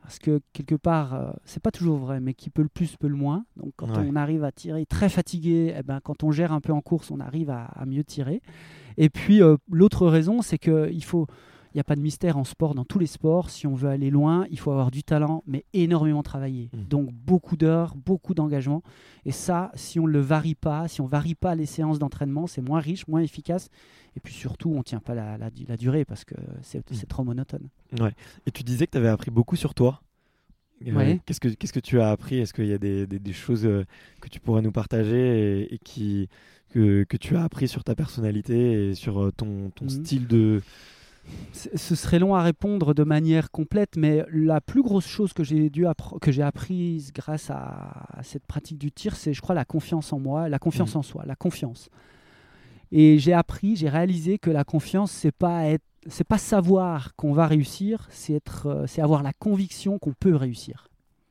Parce 0.01 0.17
que 0.19 0.41
quelque 0.53 0.75
part, 0.75 1.13
euh, 1.13 1.31
c'est 1.45 1.61
pas 1.61 1.71
toujours 1.71 1.97
vrai, 1.97 2.19
mais 2.19 2.33
qui 2.33 2.49
peut 2.49 2.61
le 2.63 2.69
plus 2.69 2.95
peut 2.97 3.07
le 3.07 3.15
moins. 3.15 3.45
Donc 3.57 3.73
quand 3.75 3.87
Ouais. 3.89 4.05
on 4.09 4.15
arrive 4.15 4.43
à 4.43 4.51
tirer 4.51 4.85
très 4.85 5.09
fatigué, 5.09 5.73
eh 5.77 5.83
ben, 5.83 5.99
quand 6.03 6.23
on 6.23 6.31
gère 6.31 6.51
un 6.51 6.61
peu 6.61 6.73
en 6.73 6.81
course, 6.81 7.11
on 7.11 7.19
arrive 7.19 7.49
à, 7.49 7.65
à 7.65 7.85
mieux 7.85 8.03
tirer. 8.03 8.41
Et 8.97 9.09
puis 9.09 9.41
euh, 9.41 9.57
l'autre 9.71 10.07
raison, 10.07 10.41
c'est 10.41 10.57
qu'il 10.57 11.03
faut, 11.03 11.27
il 11.73 11.77
n'y 11.77 11.81
a 11.81 11.83
pas 11.83 11.95
de 11.95 12.01
mystère 12.01 12.37
en 12.37 12.43
sport, 12.43 12.73
dans 12.75 12.85
tous 12.85 12.99
les 12.99 13.05
sports. 13.07 13.49
Si 13.49 13.67
on 13.67 13.75
veut 13.75 13.89
aller 13.89 14.09
loin, 14.09 14.45
il 14.49 14.57
faut 14.59 14.71
avoir 14.71 14.89
du 14.91 15.03
talent, 15.03 15.43
mais 15.45 15.65
énormément 15.73 16.23
travailler. 16.23 16.69
Mm. 16.73 16.83
Donc 16.89 17.11
beaucoup 17.11 17.57
d'heures, 17.57 17.95
beaucoup 17.95 18.33
d'engagement. 18.33 18.81
Et 19.25 19.31
ça, 19.31 19.71
si 19.75 19.99
on 19.99 20.07
ne 20.07 20.11
le 20.11 20.19
varie 20.19 20.55
pas, 20.55 20.87
si 20.87 21.01
on 21.01 21.05
varie 21.07 21.35
pas 21.35 21.53
les 21.55 21.65
séances 21.67 21.99
d'entraînement, 21.99 22.47
c'est 22.47 22.61
moins 22.61 22.79
riche, 22.79 23.07
moins 23.07 23.21
efficace. 23.21 23.69
Et 24.15 24.19
puis 24.19 24.33
surtout, 24.33 24.73
on 24.75 24.81
tient 24.83 24.99
pas 24.99 25.13
la, 25.13 25.37
la, 25.37 25.49
la 25.67 25.77
durée 25.77 26.05
parce 26.05 26.25
que 26.25 26.35
c'est 26.63 26.83
c'est 26.93 27.07
trop 27.07 27.23
monotone. 27.23 27.69
Et 28.47 28.51
tu 28.51 28.63
disais 28.63 28.85
que 28.87 28.91
tu 28.91 28.97
avais 28.97 29.07
appris 29.09 29.29
beaucoup 29.31 29.55
sur 29.55 29.73
toi. 29.73 30.01
Euh, 30.87 30.93
Ouais. 30.95 31.19
Qu'est-ce 31.25 31.41
que 31.41 31.49
qu'est-ce 31.49 31.73
que 31.73 31.81
tu 31.81 31.99
as 31.99 32.09
appris? 32.09 32.37
Est-ce 32.39 32.53
qu'il 32.53 32.65
y 32.67 32.73
a 32.73 32.77
des, 32.77 33.05
des- 33.05 33.19
des 33.19 33.33
choses 33.33 33.65
euh, 33.65 33.83
que 34.21 34.29
tu 34.29 34.39
pourrais 34.39 34.61
nous 34.61 34.71
partager 34.71 35.61
et, 35.63 35.73
et 35.73 35.77
qui 35.77 36.29
que, 36.69 37.03
que 37.03 37.17
tu 37.17 37.35
as 37.35 37.43
appris 37.43 37.67
sur 37.67 37.83
ta 37.83 37.95
personnalité 37.95 38.89
et 38.89 38.95
sur 38.95 39.21
euh, 39.21 39.31
ton, 39.31 39.71
ton 39.75 39.85
Mhm. 39.85 39.89
style 39.89 40.27
de 40.27 40.61
Ce 41.51 41.95
serait 41.95 42.19
long 42.19 42.35
à 42.35 42.41
répondre 42.41 42.93
de 42.93 43.03
manière 43.03 43.51
complète, 43.51 43.97
mais 43.97 44.25
la 44.31 44.61
plus 44.61 44.81
grosse 44.81 45.07
chose 45.07 45.33
que 45.33 45.43
j'ai 45.43 45.69
dû 45.69 45.85
que 46.21 46.31
j'ai 46.31 46.43
apprise 46.43 47.11
grâce 47.13 47.49
à, 47.49 48.07
cette 48.23 48.45
pratique 48.45 48.77
du 48.77 48.91
tir, 48.91 49.15
c'est, 49.15 49.33
je 49.33 49.41
crois, 49.41 49.55
la 49.55 49.65
confiance 49.65 50.13
en 50.13 50.19
moi, 50.19 50.47
la 50.47 50.59
confiance 50.59 50.93
Mhm. 50.93 50.99
en 50.99 51.03
soi, 51.03 51.23
la 51.25 51.35
confiance. 51.35 51.89
Et 52.91 53.19
j'ai 53.19 53.33
appris, 53.33 53.75
j'ai 53.75 53.89
réalisé 53.89 54.37
que 54.39 54.49
la 54.49 54.63
confiance, 54.63 55.11
c'est 55.11 55.31
pas 55.31 55.65
être, 55.65 55.83
c'est 56.07 56.23
pas 56.27 56.37
savoir 56.37 57.15
qu'on 57.15 57.33
va 57.33 57.45
réussir, 57.45 58.07
c'est 58.09 58.33
être, 58.33 58.67
euh, 58.67 58.87
c'est 58.87 59.01
avoir 59.01 59.21
la 59.21 59.33
conviction 59.33 59.99
qu'on 59.99 60.13
peut 60.13 60.35
réussir. 60.35 60.87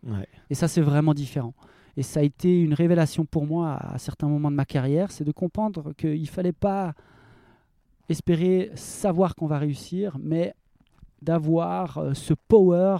ouais. 0.07 0.29
Et 0.51 0.55
ça, 0.55 0.69
c'est 0.69 0.83
vraiment 0.83 1.15
différent. 1.15 1.55
Et 1.97 2.03
ça 2.03 2.21
a 2.21 2.23
été 2.23 2.61
une 2.61 2.75
révélation 2.75 3.25
pour 3.25 3.45
moi 3.47 3.75
à 3.75 3.99
certains 3.99 4.29
moments 4.29 4.51
de 4.53 4.57
ma 4.57 4.65
carrière, 4.65 5.11
c'est 5.11 5.25
de 5.25 5.33
comprendre 5.33 5.93
qu'il 5.95 6.21
ne 6.21 6.27
fallait 6.27 6.53
pas 6.53 6.95
espérer 8.09 8.71
savoir 8.75 9.35
qu'on 9.35 9.47
va 9.47 9.59
réussir, 9.59 10.17
mais 10.21 10.55
d'avoir 11.23 11.99
euh, 11.99 12.15
ce 12.15 12.35
power 12.35 12.97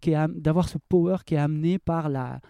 qui 0.00 0.12
est 0.12 0.28
d'avoir 0.28 0.68
ce 0.68 0.78
power 0.88 1.16
qui 1.24 1.34
est 1.34 1.38
amené 1.38 1.78
par 1.78 2.08
la, 2.08 2.40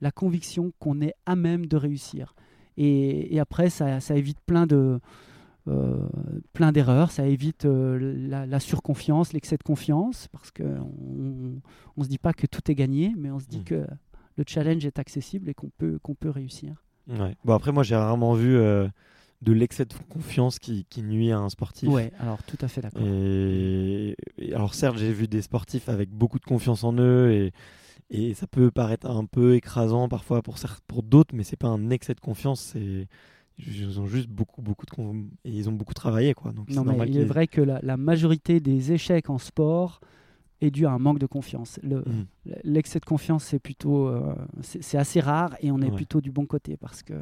la 0.00 0.10
conviction 0.10 0.72
qu'on 0.78 1.00
est 1.00 1.14
à 1.26 1.36
même 1.36 1.66
de 1.66 1.76
réussir. 1.76 2.34
Et, 2.76 3.34
et 3.34 3.38
après, 3.40 3.68
ça, 3.70 4.00
ça 4.00 4.16
évite 4.16 4.38
plein 4.46 4.66
de 4.66 4.98
euh, 5.68 5.98
plein 6.54 6.72
d'erreurs, 6.72 7.10
ça 7.12 7.24
évite 7.26 7.66
euh, 7.66 7.98
la, 8.28 8.46
la 8.46 8.58
surconfiance, 8.60 9.32
l'excès 9.32 9.56
de 9.56 9.62
confiance, 9.62 10.26
parce 10.32 10.50
que 10.50 10.64
on, 10.64 11.60
on 11.96 12.02
se 12.02 12.08
dit 12.08 12.18
pas 12.18 12.32
que 12.32 12.46
tout 12.48 12.68
est 12.68 12.74
gagné, 12.74 13.14
mais 13.16 13.30
on 13.30 13.38
se 13.38 13.46
dit 13.46 13.60
Mm. 13.60 13.64
que 13.64 13.86
le 14.36 14.44
challenge 14.46 14.84
est 14.86 14.98
accessible 14.98 15.50
et 15.50 15.54
qu'on 15.54 15.70
peut 15.76 15.98
qu'on 16.02 16.14
peut 16.14 16.30
réussir. 16.30 16.82
Ouais. 17.06 17.36
Bon 17.44 17.52
après 17.52 17.70
moi 17.72 17.82
j'ai 17.82 17.94
rarement 17.94 18.32
vu 18.34 18.56
de 19.42 19.52
l'excès 19.52 19.84
de 19.84 19.92
confiance 20.08 20.58
qui, 20.58 20.84
qui 20.88 21.02
nuit 21.02 21.30
à 21.32 21.38
un 21.38 21.48
sportif. 21.50 21.88
Ouais, 21.88 22.12
alors 22.18 22.42
tout 22.44 22.56
à 22.60 22.68
fait 22.68 22.80
d'accord. 22.80 23.02
Et, 23.04 24.16
et 24.38 24.54
alors 24.54 24.74
certes 24.74 24.96
j'ai 24.98 25.12
vu 25.12 25.26
des 25.28 25.42
sportifs 25.42 25.88
avec 25.88 26.10
beaucoup 26.10 26.38
de 26.38 26.44
confiance 26.44 26.84
en 26.84 26.94
eux 26.98 27.30
et, 27.32 27.52
et 28.10 28.34
ça 28.34 28.46
peut 28.46 28.70
paraître 28.70 29.10
un 29.10 29.24
peu 29.26 29.54
écrasant 29.56 30.08
parfois 30.08 30.42
pour 30.42 30.56
pour 30.86 31.02
d'autres 31.02 31.34
mais 31.34 31.42
c'est 31.42 31.56
pas 31.56 31.68
un 31.68 31.90
excès 31.90 32.14
de 32.14 32.20
confiance 32.20 32.60
c'est 32.72 33.08
ils 33.58 34.00
ont 34.00 34.06
juste 34.06 34.28
beaucoup 34.28 34.62
beaucoup 34.62 34.86
de 34.86 34.92
et 35.44 35.50
ils 35.50 35.68
ont 35.68 35.72
beaucoup 35.72 35.94
travaillé 35.94 36.34
quoi 36.34 36.52
donc 36.52 36.68
Non, 36.70 36.84
mais 36.84 36.96
il 37.08 37.18
est 37.18 37.24
vrai 37.24 37.46
que 37.46 37.60
la, 37.60 37.80
la 37.82 37.96
majorité 37.96 38.60
des 38.60 38.92
échecs 38.92 39.28
en 39.28 39.38
sport 39.38 40.00
est 40.60 40.70
due 40.70 40.86
à 40.86 40.92
un 40.92 40.98
manque 40.98 41.18
de 41.18 41.26
confiance. 41.26 41.78
Le- 41.82 42.04
Mhm. 42.06 42.26
L'excès 42.64 42.98
de 43.00 43.04
confiance, 43.04 43.44
c'est 43.44 43.58
plutôt, 43.58 44.06
euh, 44.08 44.34
c'est 44.62 44.82
c'est 44.82 44.96
assez 44.98 45.20
rare 45.20 45.54
et 45.60 45.70
on 45.72 45.80
est 45.80 45.90
Ouais. 45.90 45.96
plutôt 45.96 46.20
du 46.20 46.30
bon 46.30 46.46
côté 46.46 46.76
parce 46.76 47.02
que 47.02 47.14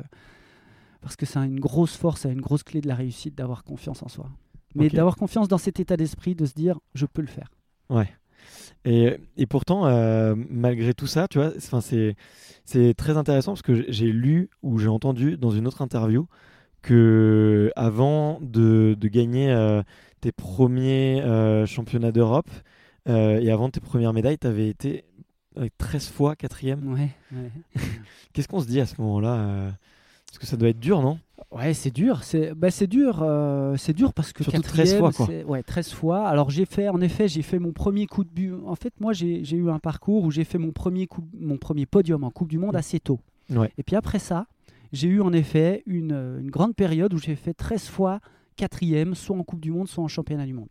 parce 1.01 1.17
que 1.17 1.27
c'est 1.27 1.39
une 1.39 1.61
grosse 1.61 1.97
force, 1.97 2.23
c'est 2.23 2.33
une 2.33 2.41
grosse 2.41 2.63
clé 2.63 2.81
de 2.81 2.89
la 2.89 2.95
réussite 2.95 3.35
d'avoir 3.35 3.65
confiance 3.65 4.03
en 4.03 4.09
soi. 4.09 4.31
Mais 4.75 4.89
d'avoir 4.89 5.17
confiance 5.17 5.49
dans 5.49 5.59
cet 5.59 5.81
état 5.81 5.97
d'esprit, 5.97 6.35
de 6.35 6.47
se 6.47 6.55
dire, 6.55 6.79
je 6.95 7.07
peux 7.07 7.23
le 7.23 7.29
faire. 7.29 7.49
Ouais. 7.89 8.09
Et, 8.85 9.17
et 9.37 9.47
pourtant, 9.47 9.87
euh, 9.87 10.35
malgré 10.49 10.95
tout 10.95 11.07
ça, 11.07 11.29
tu 11.29 11.39
vois, 11.39 11.53
c'est 11.81 12.17
c'est 12.65 12.95
très 12.95 13.17
intéressant 13.17 13.53
parce 13.53 13.63
que 13.63 13.91
j'ai 13.91 14.13
lu 14.13 14.49
ou 14.63 14.79
j'ai 14.79 14.89
entendu 14.89 15.37
dans 15.37 15.51
une 15.51 15.67
autre 15.67 15.83
interview 15.83 16.29
que 16.83 17.73
avant 17.77 18.39
de, 18.41 18.97
de 18.99 19.09
gagner 19.09 19.51
euh, 19.51 19.83
tes 20.21 20.33
premiers 20.33 21.21
euh, 21.23 21.67
championnats 21.67 22.13
d'Europe 22.13 22.51
et 23.07 23.51
avant 23.51 23.71
tes 23.71 23.81
premières 23.81 24.13
médailles, 24.13 24.39
tu 24.39 24.47
avais 24.47 24.69
été 24.69 25.05
13 25.79 26.11
fois 26.11 26.37
quatrième. 26.37 26.93
Ouais, 26.93 27.11
ouais. 27.33 27.51
Qu'est-ce 28.33 28.47
qu'on 28.47 28.61
se 28.61 28.67
dit 28.67 28.81
à 28.81 28.87
ce 28.87 29.01
moment-là 29.01 29.73
Parce 30.31 30.39
que 30.39 30.47
ça 30.47 30.57
doit 30.57 30.69
être 30.69 30.81
dur, 30.81 31.03
non? 31.03 31.19
Ouais, 31.51 31.75
c'est 31.75 31.91
dur. 31.91 32.23
C'est 32.23 32.55
bah, 32.55 32.69
dur. 32.89 33.21
Euh, 33.23 33.77
c'est 33.77 33.93
dur 33.93 34.13
parce 34.13 34.33
que 34.33 34.45
Surtout 34.45 34.63
13 34.63 34.99
fois, 34.99 35.13
quoi. 35.13 35.29
Ouais, 35.47 35.63
13 35.63 35.93
fois. 35.93 36.29
Alors 36.29 36.51
j'ai 36.51 36.65
fait, 36.65 36.89
en 36.89 37.01
effet, 37.01 37.27
j'ai 37.27 37.43
fait 37.43 37.59
mon 37.59 37.73
premier 37.73 38.07
coup 38.07 38.23
de 38.23 38.31
but. 38.31 38.55
En 38.67 38.77
fait, 38.77 38.93
moi, 39.01 39.13
j'ai 39.13 39.43
eu 39.43 39.69
un 39.71 39.81
parcours 39.81 40.25
où 40.25 40.31
j'ai 40.31 40.45
fait 40.45 40.59
mon 40.59 40.71
premier, 40.71 41.07
coup, 41.07 41.25
mon 41.39 41.59
premier 41.59 41.87
podium 41.87 42.23
en 42.23 42.31
Coupe 42.31 42.49
du 42.49 42.59
Monde 42.59 42.77
assez 42.77 43.01
tôt. 43.01 43.19
Ouais. 43.51 43.73
Et 43.79 43.83
puis 43.83 43.97
après 43.97 44.21
ça, 44.21 44.47
j'ai 44.93 45.09
eu 45.09 45.21
en 45.21 45.33
effet 45.33 45.83
une, 45.87 46.13
une 46.41 46.51
grande 46.51 46.77
période 46.77 47.13
où 47.13 47.19
j'ai 47.19 47.35
fait 47.35 47.55
13 47.55 47.87
fois 47.87 48.21
quatrième, 48.55 49.15
soit 49.15 49.37
en 49.37 49.43
Coupe 49.43 49.61
du 49.61 49.73
Monde, 49.73 49.89
soit 49.89 50.05
en 50.05 50.09
Championnat 50.09 50.47
du 50.47 50.53
Monde. 50.53 50.69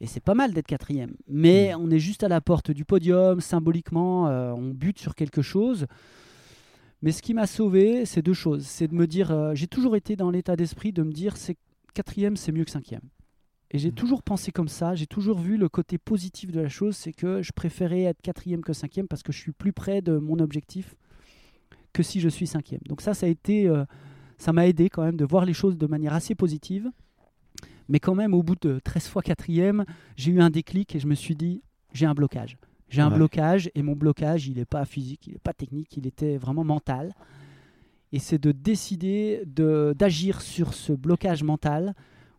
Et 0.00 0.06
c'est 0.06 0.22
pas 0.22 0.34
mal 0.34 0.52
d'être 0.52 0.66
quatrième. 0.66 1.14
Mais 1.28 1.72
mm. 1.72 1.80
on 1.80 1.90
est 1.90 1.98
juste 1.98 2.24
à 2.24 2.28
la 2.28 2.40
porte 2.40 2.70
du 2.70 2.84
podium, 2.84 3.40
symboliquement, 3.40 4.28
euh, 4.28 4.52
on 4.52 4.70
bute 4.70 4.98
sur 4.98 5.14
quelque 5.14 5.42
chose. 5.42 5.86
Mais 7.04 7.12
ce 7.12 7.20
qui 7.20 7.34
m'a 7.34 7.46
sauvé, 7.46 8.06
c'est 8.06 8.22
deux 8.22 8.32
choses. 8.32 8.64
C'est 8.64 8.88
de 8.88 8.94
me 8.94 9.06
dire, 9.06 9.30
euh, 9.30 9.54
j'ai 9.54 9.66
toujours 9.66 9.94
été 9.94 10.16
dans 10.16 10.30
l'état 10.30 10.56
d'esprit 10.56 10.90
de 10.90 11.02
me 11.02 11.12
dire, 11.12 11.36
c'est 11.36 11.58
quatrième, 11.92 12.34
c'est 12.34 12.50
mieux 12.50 12.64
que 12.64 12.70
cinquième. 12.70 13.02
Et 13.70 13.78
j'ai 13.78 13.90
mmh. 13.90 13.94
toujours 13.94 14.22
pensé 14.22 14.52
comme 14.52 14.68
ça. 14.68 14.94
J'ai 14.94 15.06
toujours 15.06 15.38
vu 15.38 15.58
le 15.58 15.68
côté 15.68 15.98
positif 15.98 16.50
de 16.50 16.62
la 16.62 16.70
chose, 16.70 16.96
c'est 16.96 17.12
que 17.12 17.42
je 17.42 17.52
préférais 17.52 18.04
être 18.04 18.22
quatrième 18.22 18.62
que 18.62 18.72
cinquième 18.72 19.06
parce 19.06 19.22
que 19.22 19.32
je 19.32 19.38
suis 19.38 19.52
plus 19.52 19.74
près 19.74 20.00
de 20.00 20.16
mon 20.16 20.38
objectif 20.38 20.96
que 21.92 22.02
si 22.02 22.20
je 22.20 22.28
suis 22.30 22.46
cinquième. 22.46 22.80
Donc 22.88 23.02
ça, 23.02 23.12
ça 23.12 23.26
a 23.26 23.28
été, 23.28 23.68
euh, 23.68 23.84
ça 24.38 24.54
m'a 24.54 24.66
aidé 24.66 24.88
quand 24.88 25.02
même 25.02 25.18
de 25.18 25.26
voir 25.26 25.44
les 25.44 25.52
choses 25.52 25.76
de 25.76 25.86
manière 25.86 26.14
assez 26.14 26.34
positive. 26.34 26.90
Mais 27.90 28.00
quand 28.00 28.14
même, 28.14 28.32
au 28.32 28.42
bout 28.42 28.56
de 28.62 28.80
13 28.82 29.08
fois 29.08 29.20
quatrième, 29.20 29.84
j'ai 30.16 30.32
eu 30.32 30.40
un 30.40 30.48
déclic 30.48 30.96
et 30.96 31.00
je 31.00 31.06
me 31.06 31.14
suis 31.14 31.36
dit, 31.36 31.60
j'ai 31.92 32.06
un 32.06 32.14
blocage. 32.14 32.56
J'ai 32.88 33.02
un 33.02 33.10
blocage 33.10 33.70
et 33.74 33.82
mon 33.82 33.94
blocage, 33.94 34.46
il 34.46 34.56
n'est 34.56 34.64
pas 34.64 34.84
physique, 34.84 35.26
il 35.26 35.32
n'est 35.32 35.40
pas 35.40 35.52
technique, 35.52 35.96
il 35.96 36.06
était 36.06 36.36
vraiment 36.36 36.62
mental. 36.64 37.12
Et 38.12 38.20
c'est 38.20 38.38
de 38.38 38.52
décider 38.52 39.42
d'agir 39.46 40.40
sur 40.40 40.74
ce 40.74 40.92
blocage 40.92 41.42
mental, 41.42 41.94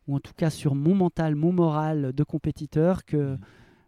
ou 0.08 0.16
en 0.16 0.22
tout 0.22 0.32
cas 0.34 0.50
sur 0.50 0.76
mon 0.76 0.96
mental, 0.96 1.36
mon 1.36 1.52
moral 1.52 2.14
de 2.14 2.24
compétiteur, 2.24 3.04
que 3.04 3.34
mmh. 3.34 3.40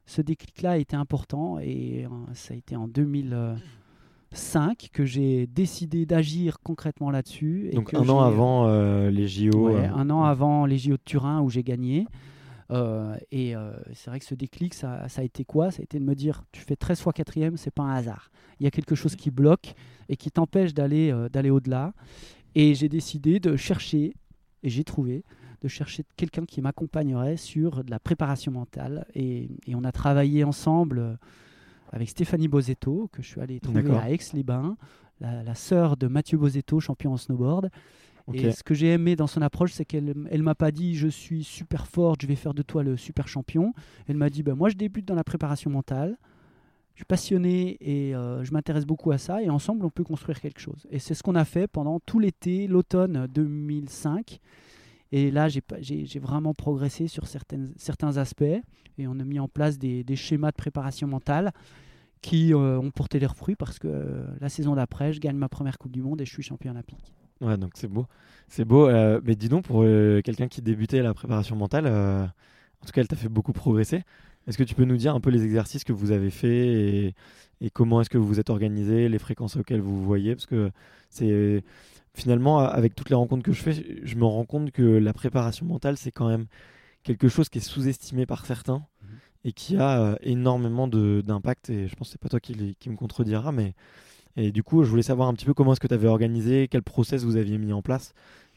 ce 0.06 0.22
déclic-là 0.22 0.72
a 0.72 0.78
été 0.78 0.98
important. 0.98 1.58
Et 1.60 2.06
euh, 2.06 2.10
ça 2.34 2.54
a 2.54 2.58
été 2.58 2.76
en 2.76 2.90
2005 2.90 4.90
que 4.92 5.06
j'ai 5.06 5.48
décidé 5.48 6.06
d'agir 6.06 6.58
concrètement 6.62 7.12
là-dessus. 7.12 7.72
Donc 7.74 7.94
un 7.94 8.10
an 8.10 8.20
avant 8.20 8.68
euh, 8.68 9.10
les 9.10 9.30
JO. 9.30 9.70
Ouais, 9.70 9.76
euh, 9.76 9.94
Un 9.94 10.10
an 10.10 10.26
avant 10.26 10.66
les 10.66 10.78
JO 10.78 10.98
de 10.98 11.02
Turin 11.06 11.40
où 11.42 11.50
j'ai 11.50 11.64
gagné. 11.64 12.06
Euh, 12.72 13.16
et 13.32 13.56
euh, 13.56 13.72
c'est 13.94 14.10
vrai 14.10 14.20
que 14.20 14.26
ce 14.26 14.36
déclic, 14.36 14.74
ça, 14.74 15.08
a 15.16 15.24
été 15.24 15.46
quoi? 15.46 15.72
Ça 15.72 15.80
a 15.80 15.84
été 15.84 16.00
de 16.00 16.04
me 16.04 16.16
dire, 16.16 16.44
tu 16.52 16.62
fais 16.62 16.76
13 16.76 17.00
fois 17.02 17.14
quatrième, 17.14 17.58
c'est 17.58 17.72
pas 17.72 17.84
un 17.84 17.96
hasard. 17.96 18.30
Il 18.60 18.64
y 18.64 18.68
a 18.68 18.72
quelque 18.72 18.96
chose 18.96 19.16
qui 19.16 19.32
bloque 19.32 19.74
et 20.10 20.18
qui 20.18 20.32
t'empêche 20.32 20.74
d'aller 20.74 21.12
euh, 21.12 21.30
d'aller 21.30 21.50
au-delà. 21.50 21.94
Et 22.56 22.74
j'ai 22.76 22.90
décidé 22.90 23.40
de 23.40 23.56
chercher, 23.56 24.16
et 24.64 24.70
j'ai 24.70 24.84
trouvé, 24.84 25.24
de 25.62 25.68
chercher 25.68 26.04
quelqu'un 26.16 26.46
qui 26.46 26.62
m'accompagnerait 26.62 27.38
sur 27.38 27.84
de 27.84 27.92
la 27.92 28.00
préparation 28.00 28.52
mentale. 28.52 29.06
Et, 29.14 29.50
on 29.74 29.84
a 29.84 29.92
travaillé 29.92 30.44
ensemble 30.44 31.20
avec 31.92 32.10
Stéphanie 32.10 32.48
Bozetto, 32.48 33.10
que 33.12 33.22
je 33.22 33.28
suis 33.28 33.42
allé 33.42 33.60
trouver 33.60 33.92
à 33.96 34.10
Aix-les-Bains, 34.10 34.76
la, 35.20 35.44
la 35.44 35.56
sœur 35.56 35.98
de 35.98 36.08
Mathieu 36.08 36.38
Bozetto, 36.38 36.80
champion 36.80 37.14
en 37.14 37.18
snowboard. 37.18 37.70
Et 38.34 38.52
ce 38.52 38.64
que 38.64 38.74
j'ai 38.74 38.88
aimé 38.92 39.16
dans 39.16 39.28
son 39.28 39.42
approche, 39.42 39.72
c'est 39.72 39.86
qu'elle 39.86 40.14
elle 40.30 40.44
m'a 40.44 40.56
pas 40.56 40.72
dit 40.72 40.96
je 40.96 41.08
suis 41.08 41.44
super 41.44 41.88
forte, 41.88 42.22
je 42.22 42.28
vais 42.28 42.36
faire 42.36 42.54
de 42.54 42.62
toi 42.62 42.84
le 42.84 42.98
super 42.98 43.28
champion. 43.28 43.74
Elle 44.08 44.18
m'a 44.18 44.30
dit 44.30 44.44
ben, 44.44 44.56
moi 44.56 44.70
je 44.70 44.76
débute 44.76 45.06
dans 45.06 45.16
la 45.16 45.24
préparation 45.24 45.70
mentale, 45.70 46.18
je 46.94 47.00
suis 47.00 47.06
passionné 47.06 47.78
et 47.80 48.16
euh, 48.16 48.44
je 48.44 48.52
m'intéresse 48.52 48.86
beaucoup 48.86 49.12
à 49.12 49.18
ça 49.18 49.42
et 49.42 49.50
ensemble 49.50 49.86
on 49.86 49.90
peut 49.90 50.04
construire 50.04 50.42
quelque 50.42 50.60
chose. 50.60 50.88
Et 50.90 51.00
c'est 51.00 51.14
ce 51.14 51.24
qu'on 51.24 51.36
a 51.36 51.46
fait 51.46 51.68
pendant 51.68 52.00
tout 52.00 52.20
l'été, 52.20 52.68
l'automne 52.68 53.28
2005. 53.34 54.40
Et 55.14 55.32
là, 55.32 55.48
j'ai 55.48 56.20
vraiment 56.20 56.54
progressé 56.54 57.08
sur 57.08 57.28
certains 57.28 58.18
aspects 58.18 58.44
et 58.98 59.08
on 59.08 59.20
a 59.20 59.24
mis 59.24 59.40
en 59.40 59.48
place 59.48 59.78
des, 59.78 60.04
des 60.04 60.16
schémas 60.18 60.52
de 60.52 60.58
préparation 60.58 61.08
mentale 61.08 61.54
qui 62.22 62.54
euh, 62.54 62.80
ont 62.80 62.92
porté 62.92 63.20
leurs 63.20 63.36
fruits 63.36 63.56
parce 63.56 63.80
que 63.80 63.88
euh, 63.88 64.26
la 64.42 64.50
saison 64.50 64.76
d'après, 64.76 65.14
je 65.14 65.20
gagne 65.20 65.38
ma 65.38 65.50
première 65.50 65.78
Coupe 65.78 65.92
du 65.92 66.02
Monde 66.02 66.20
et 66.22 66.26
je 66.26 66.32
suis 66.32 66.44
champion 66.44 66.72
olympique. 66.72 67.14
Ouais, 67.42 67.58
donc 67.58 67.72
c'est 67.76 67.88
beau. 67.88 68.06
C'est 68.48 68.66
beau. 68.66 68.88
Euh, 68.88 69.22
mais 69.24 69.36
dis 69.36 69.50
donc, 69.50 69.66
pour 69.66 69.84
euh, 69.84 70.22
quelqu'un 70.22 70.48
qui 70.48 70.62
débutait 70.62 71.02
la 71.02 71.14
préparation 71.14 71.56
mentale, 71.56 71.86
euh, 71.88 72.24
en 72.26 72.86
tout 72.86 72.92
cas, 72.92 73.02
elle 73.02 73.08
t'a 73.08 73.16
fait 73.16 73.30
beaucoup 73.30 73.54
progresser. 73.54 74.04
Est-ce 74.48 74.58
que 74.58 74.64
tu 74.64 74.76
peux 74.76 74.86
nous 74.86 74.98
dire 74.98 75.14
un 75.14 75.20
peu 75.20 75.30
les 75.30 75.44
exercices 75.44 75.84
que 75.84 75.94
vous 75.94 76.12
avez 76.12 76.30
faits 76.30 76.50
et, 76.50 77.16
et 77.60 77.70
comment 77.70 78.02
est-ce 78.02 78.10
que 78.10 78.18
vous 78.18 78.28
vous 78.28 78.40
êtes 78.40 78.50
organisé, 78.50 79.10
les 79.10 79.20
fréquences 79.20 79.58
auxquelles 79.58 79.82
vous 79.82 79.98
vous 79.98 80.06
voyez? 80.06 80.36
Parce 80.36 80.46
que 80.46 80.72
c'est 81.10 81.64
finalement, 82.14 82.60
avec 82.60 82.96
toutes 82.96 83.10
les 83.10 83.16
rencontres 83.16 83.44
que 83.44 83.52
je 83.52 83.62
fais, 83.62 83.74
je 84.04 84.16
me 84.16 84.26
rends 84.26 84.46
compte 84.46 84.72
que 84.72 84.82
la 84.82 85.14
préparation 85.14 85.66
mentale, 85.66 85.98
c'est 85.98 86.12
quand 86.12 86.28
même 86.28 86.48
quelque 87.04 87.28
chose 87.28 87.50
qui 87.50 87.60
est 87.60 87.62
sous-estimé 87.62 88.26
par 88.26 88.46
certains 88.46 88.86
mhm. 89.04 89.10
et 89.44 89.52
qui 89.52 89.78
a 89.78 90.18
énormément 90.22 90.88
d'impact. 90.88 91.70
Et 91.70 91.88
je 91.88 91.96
pense 91.96 92.08
que 92.08 92.12
c'est 92.14 92.22
pas 92.22 92.30
toi 92.30 92.40
qui, 92.40 92.76
qui 92.80 92.90
me 92.90 92.96
contredira, 92.96 93.52
mais 93.52 93.76
et 94.38 94.52
du 94.52 94.62
coup, 94.62 94.84
je 94.84 94.90
voulais 94.90 95.04
savoir 95.04 95.28
un 95.28 95.34
petit 95.34 95.46
peu 95.46 95.56
comment 95.56 95.74
est-ce 95.74 95.80
que 95.80 95.88
tu 95.88 95.94
avais 95.96 96.08
organisé, 96.08 96.68
quel 96.70 96.84
process 96.84 97.24
vous 97.24 97.38
aviez 97.38 97.58
mis 97.58 97.74
en 97.74 97.82
place, 97.82 98.14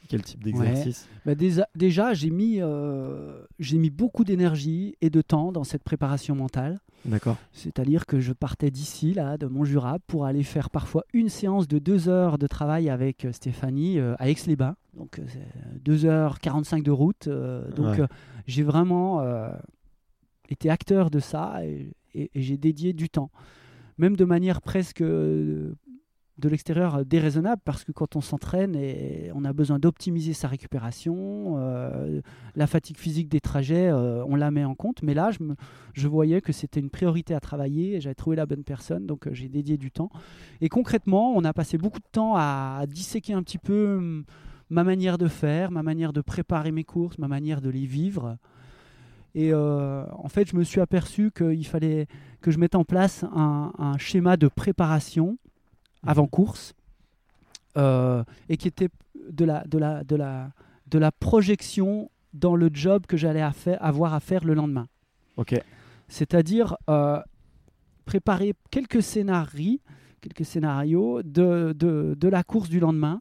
quel 0.09 0.23
type 0.23 0.45
d'exercice. 0.45 1.09
Bah, 1.25 1.35
déjà, 1.35 2.13
j'ai 2.13 2.29
mis, 2.29 2.59
euh, 2.61 3.43
mis 3.59 3.89
beaucoup 3.89 4.25
d'énergie 4.25 4.95
et 5.01 5.09
de 5.09 5.23
temps 5.23 5.53
dans 5.53 5.65
cette 5.65 5.83
préparation 5.83 6.35
mentale. 6.35 6.81
D'accord. 7.07 7.39
C'est-à-dire 7.53 8.05
que 8.05 8.21
je 8.21 8.35
partais 8.35 8.71
d'ici, 8.71 9.15
là, 9.15 9.39
de 9.39 9.47
Montjura, 9.47 9.99
pour 10.07 10.27
aller 10.27 10.43
faire 10.43 10.69
parfois 10.69 11.05
une 11.15 11.31
séance 11.31 11.67
de 11.67 11.79
deux 11.79 12.11
heures 12.11 12.37
de 12.37 12.47
travail 12.47 12.91
avec 12.91 13.25
euh, 13.25 13.33
Stéphanie 13.33 13.99
euh, 13.99 14.15
à 14.19 14.29
Aix-les-Bains. 14.29 14.77
Donc, 14.95 15.19
2h45 15.83 16.83
de 16.83 16.91
route. 16.91 17.29
donc, 17.77 18.01
j'ai 18.47 18.65
vraiment 18.65 19.25
été 20.49 20.69
acteur 20.69 21.11
de 21.11 21.21
ça 21.21 21.61
et 21.65 22.31
j'ai 22.35 22.59
dédié 22.59 22.93
du 22.93 23.09
temps 23.09 23.31
même 24.01 24.17
de 24.17 24.25
manière 24.25 24.63
presque 24.63 25.03
euh, 25.03 25.75
de 26.39 26.49
l'extérieur 26.49 27.05
déraisonnable 27.05 27.61
parce 27.67 27.85
que 27.85 27.93
quand 27.93 28.17
on 28.17 28.23
s'entraîne 28.23 28.75
et 28.75 29.31
on 29.35 29.45
a 29.45 29.53
besoin 29.53 29.79
d'optimiser 29.79 30.33
sa 30.33 30.49
récupération, 30.49 31.57
euh, 31.59 32.23
la 32.57 32.67
fatigue 32.67 32.97
physique 32.97 33.29
des 33.29 33.41
trajets, 33.41 33.91
euh, 33.91 34.25
on 34.27 34.37
la 34.37 34.51
met 34.51 34.65
en 34.65 34.75
compte. 34.75 35.03
Mais 35.03 35.13
là, 35.13 35.31
je, 35.93 36.09
voyais 36.09 36.41
que 36.41 36.53
c'était 36.53 36.81
une 36.81 36.89
priorité 36.89 37.35
à 37.35 37.41
travailler 37.41 38.01
j'avais 38.01 38.15
trouvé 38.15 38.37
la 38.37 38.47
bonne 38.47 38.65
personne, 38.65 39.07
donc 39.07 39.29
j'ai 39.33 39.51
dédié 39.51 39.77
du 39.77 39.91
temps. 39.91 40.09
Et 40.63 40.71
concrètement, 40.71 41.35
on 41.37 41.45
a 41.45 41.53
passé 41.53 41.77
beaucoup 41.77 42.01
de 42.01 42.11
temps 42.11 42.35
à, 42.37 42.85
disséquer 42.89 43.35
un 43.35 43.43
petit 43.43 43.59
peu 43.59 43.97
hum, 43.99 44.25
ma 44.71 44.83
manière 44.83 45.19
de 45.19 45.29
faire, 45.29 45.71
ma 45.71 45.83
manière 45.83 46.15
de 46.15 46.23
préparer 46.23 46.73
mes 46.73 46.85
courses, 46.85 47.19
ma 47.19 47.29
manière 47.29 47.61
de 47.61 47.69
les 47.69 47.85
vivre. 47.85 48.39
Et 49.35 49.55
en 49.55 50.29
fait, 50.29 50.49
je 50.49 50.57
me 50.57 50.65
suis 50.65 50.81
aperçu 50.81 51.31
qu'il 51.31 51.67
fallait 51.67 52.07
que 52.41 52.51
je 52.51 52.59
mette 52.59 52.75
en 52.75 52.85
place 52.85 53.25
un, 53.33 53.95
schéma 53.99 54.37
de 54.37 54.49
préparation 54.49 55.39
avant 56.03 56.25
mhm. 56.25 56.31
course 56.31 56.75
euh, 57.77 58.25
et 58.49 58.57
qui 58.57 58.69
était 58.69 58.89
de 59.31 59.45
la, 59.45 59.65
de, 59.65 59.79
la, 59.79 60.03
de, 60.05 60.17
la, 60.17 60.51
de 60.87 60.99
la 60.99 61.13
projection 61.13 62.11
dans 62.33 62.57
le 62.57 62.71
job 62.73 63.07
que 63.07 63.17
j'allais 63.17 63.45
avoir 63.81 64.15
à 64.15 64.21
faire 64.21 64.45
le 64.45 64.55
lendemain. 64.55 64.89
Ok. 65.37 65.61
C'est-à-dire 66.09 66.77
euh, 66.89 67.21
préparer 68.05 68.55
quelques 68.71 69.03
scénarios, 69.03 69.79
quelques 70.21 70.45
scénarios 70.45 71.23
de, 71.23 71.73
de, 71.77 72.17
de, 72.19 72.29
la 72.29 72.43
course 72.43 72.69
du 72.69 72.81
lendemain 72.81 73.21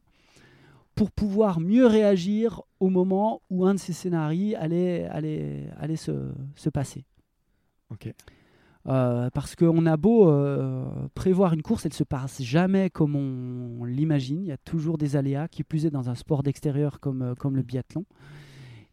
pour 1.00 1.12
pouvoir 1.12 1.62
mieux 1.62 1.88
réagir 1.88 2.62
au 2.82 2.90
moment 2.90 3.42
où 3.50 3.66
un 3.66 3.76
de 3.76 3.80
ces 3.80 3.94
scénarios 3.94 4.58
allait, 4.60 5.06
allait, 5.06 5.70
allait 5.80 5.96
se, 5.96 6.34
se 6.58 6.70
passer. 6.70 7.06
Ok. 7.90 8.14
Euh, 8.86 9.30
parce 9.30 9.56
qu'on 9.56 9.86
a 9.86 9.96
beau 9.96 10.30
euh, 10.30 10.84
prévoir 11.14 11.54
une 11.54 11.62
course, 11.62 11.86
elle 11.86 11.94
ne 11.94 11.96
se 11.96 12.04
passe 12.04 12.42
jamais 12.42 12.90
comme 12.90 13.16
on, 13.16 13.86
l'imagine. 13.86 14.44
Il 14.44 14.48
y 14.48 14.52
a 14.52 14.58
toujours 14.58 14.98
des 14.98 15.16
aléas, 15.16 15.48
qui 15.48 15.64
plus 15.64 15.86
est 15.86 15.90
dans 15.90 16.10
un 16.10 16.16
sport 16.16 16.44
d'extérieur 16.44 17.00
comme, 17.00 17.22
euh, 17.22 17.34
comme 17.34 17.56
le 17.56 17.62
biathlon. 17.64 18.04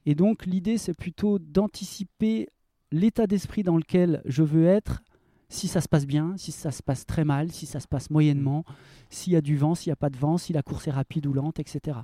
Et 0.04 0.14
donc 0.14 0.46
l'idée, 0.46 0.78
c'est 0.78 0.94
plutôt 0.94 1.40
d'anticiper 1.40 2.46
l'état 2.92 3.26
d'esprit 3.26 3.64
dans 3.64 3.78
lequel 3.78 4.22
je 4.26 4.44
veux 4.44 4.66
être, 4.66 5.02
si 5.48 5.68
ça 5.68 5.80
se 5.80 5.88
passe 5.88 6.06
bien, 6.06 6.34
si 6.36 6.52
ça 6.52 6.70
se 6.70 6.82
passe 6.82 7.06
très 7.06 7.24
mal, 7.24 7.52
si 7.52 7.66
ça 7.66 7.80
se 7.80 7.86
passe 7.88 8.10
moyennement, 8.10 8.64
s'il 9.10 9.32
y 9.32 9.36
a 9.36 9.40
du 9.40 9.56
vent, 9.56 9.74
s'il 9.74 9.90
n'y 9.90 9.94
a 9.94 9.96
pas 9.96 10.10
de 10.10 10.16
vent, 10.16 10.38
si 10.38 10.52
la 10.52 10.62
course 10.62 10.88
est 10.88 10.92
rapide 10.92 11.26
ou 11.26 11.32
lente, 11.32 11.60
etc. 11.60 11.98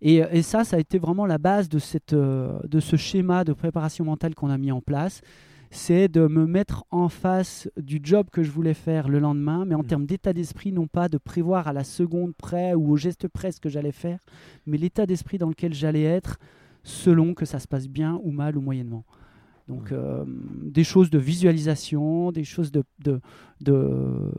Et, 0.00 0.16
et 0.16 0.42
ça, 0.42 0.64
ça 0.64 0.76
a 0.76 0.80
été 0.80 0.98
vraiment 0.98 1.24
la 1.26 1.38
base 1.38 1.68
de, 1.68 1.78
cette, 1.78 2.14
de 2.14 2.80
ce 2.80 2.96
schéma 2.96 3.44
de 3.44 3.52
préparation 3.52 4.04
mentale 4.04 4.34
qu'on 4.34 4.50
a 4.50 4.58
mis 4.58 4.72
en 4.72 4.80
place 4.80 5.20
c'est 5.74 6.06
de 6.06 6.28
me 6.28 6.46
mettre 6.46 6.84
en 6.92 7.08
face 7.08 7.68
du 7.76 7.98
job 8.00 8.28
que 8.30 8.44
je 8.44 8.50
voulais 8.52 8.74
faire 8.74 9.08
le 9.08 9.18
lendemain, 9.18 9.64
mais 9.64 9.74
en 9.74 9.82
Mm. 9.82 9.86
termes 9.86 10.06
d'état 10.06 10.32
d'esprit, 10.32 10.70
non 10.70 10.86
pas 10.86 11.08
de 11.08 11.18
prévoir 11.18 11.66
à 11.66 11.72
la 11.72 11.82
seconde 11.82 12.32
près 12.36 12.74
ou 12.74 12.92
au 12.92 12.96
geste 12.96 13.26
près 13.26 13.50
ce 13.50 13.60
que 13.60 13.68
j'allais 13.68 13.90
faire, 13.90 14.20
mais 14.66 14.78
l'état 14.78 15.04
d'esprit 15.04 15.36
dans 15.36 15.48
lequel 15.48 15.74
j'allais 15.74 16.04
être 16.04 16.38
selon 16.84 17.34
que 17.34 17.44
ça 17.44 17.58
se 17.58 17.66
passe 17.66 17.88
bien 17.88 18.20
ou 18.22 18.30
mal 18.30 18.56
ou 18.56 18.60
moyennement. 18.60 19.04
Donc 19.68 19.92
euh, 19.92 20.24
des 20.26 20.84
choses 20.84 21.08
de 21.10 21.18
visualisation, 21.18 22.32
des 22.32 22.44
choses 22.44 22.70
de, 22.70 22.82
de, 23.02 23.20
de, 23.62 24.30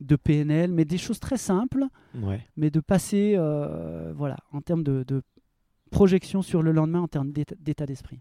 de 0.00 0.16
PNL, 0.16 0.70
mais 0.72 0.84
des 0.84 0.98
choses 0.98 1.18
très 1.18 1.38
simples, 1.38 1.84
Ouais. 2.22 2.40
mais 2.56 2.70
de 2.70 2.80
passer, 2.80 3.34
euh, 3.36 4.12
voilà, 4.16 4.36
en 4.52 4.60
termes 4.60 4.84
de, 4.84 5.04
de 5.06 5.22
projection 5.90 6.42
sur 6.42 6.62
le 6.62 6.70
lendemain, 6.72 7.00
en 7.00 7.08
termes 7.08 7.32
d'état 7.32 7.86
d'esprit. 7.86 8.20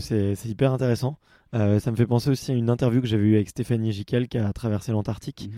C'est 0.00 0.34
hyper 0.44 0.72
intéressant. 0.74 1.16
Euh, 1.54 1.80
ça 1.80 1.90
me 1.90 1.96
fait 1.96 2.06
penser 2.06 2.28
aussi 2.28 2.52
à 2.52 2.54
une 2.54 2.68
interview 2.68 3.00
que 3.00 3.06
j'avais 3.06 3.24
eue 3.24 3.36
avec 3.36 3.48
Stéphanie 3.48 3.92
Giquel 3.92 4.28
qui 4.28 4.36
a 4.36 4.52
traversé 4.52 4.92
l'Antarctique. 4.92 5.48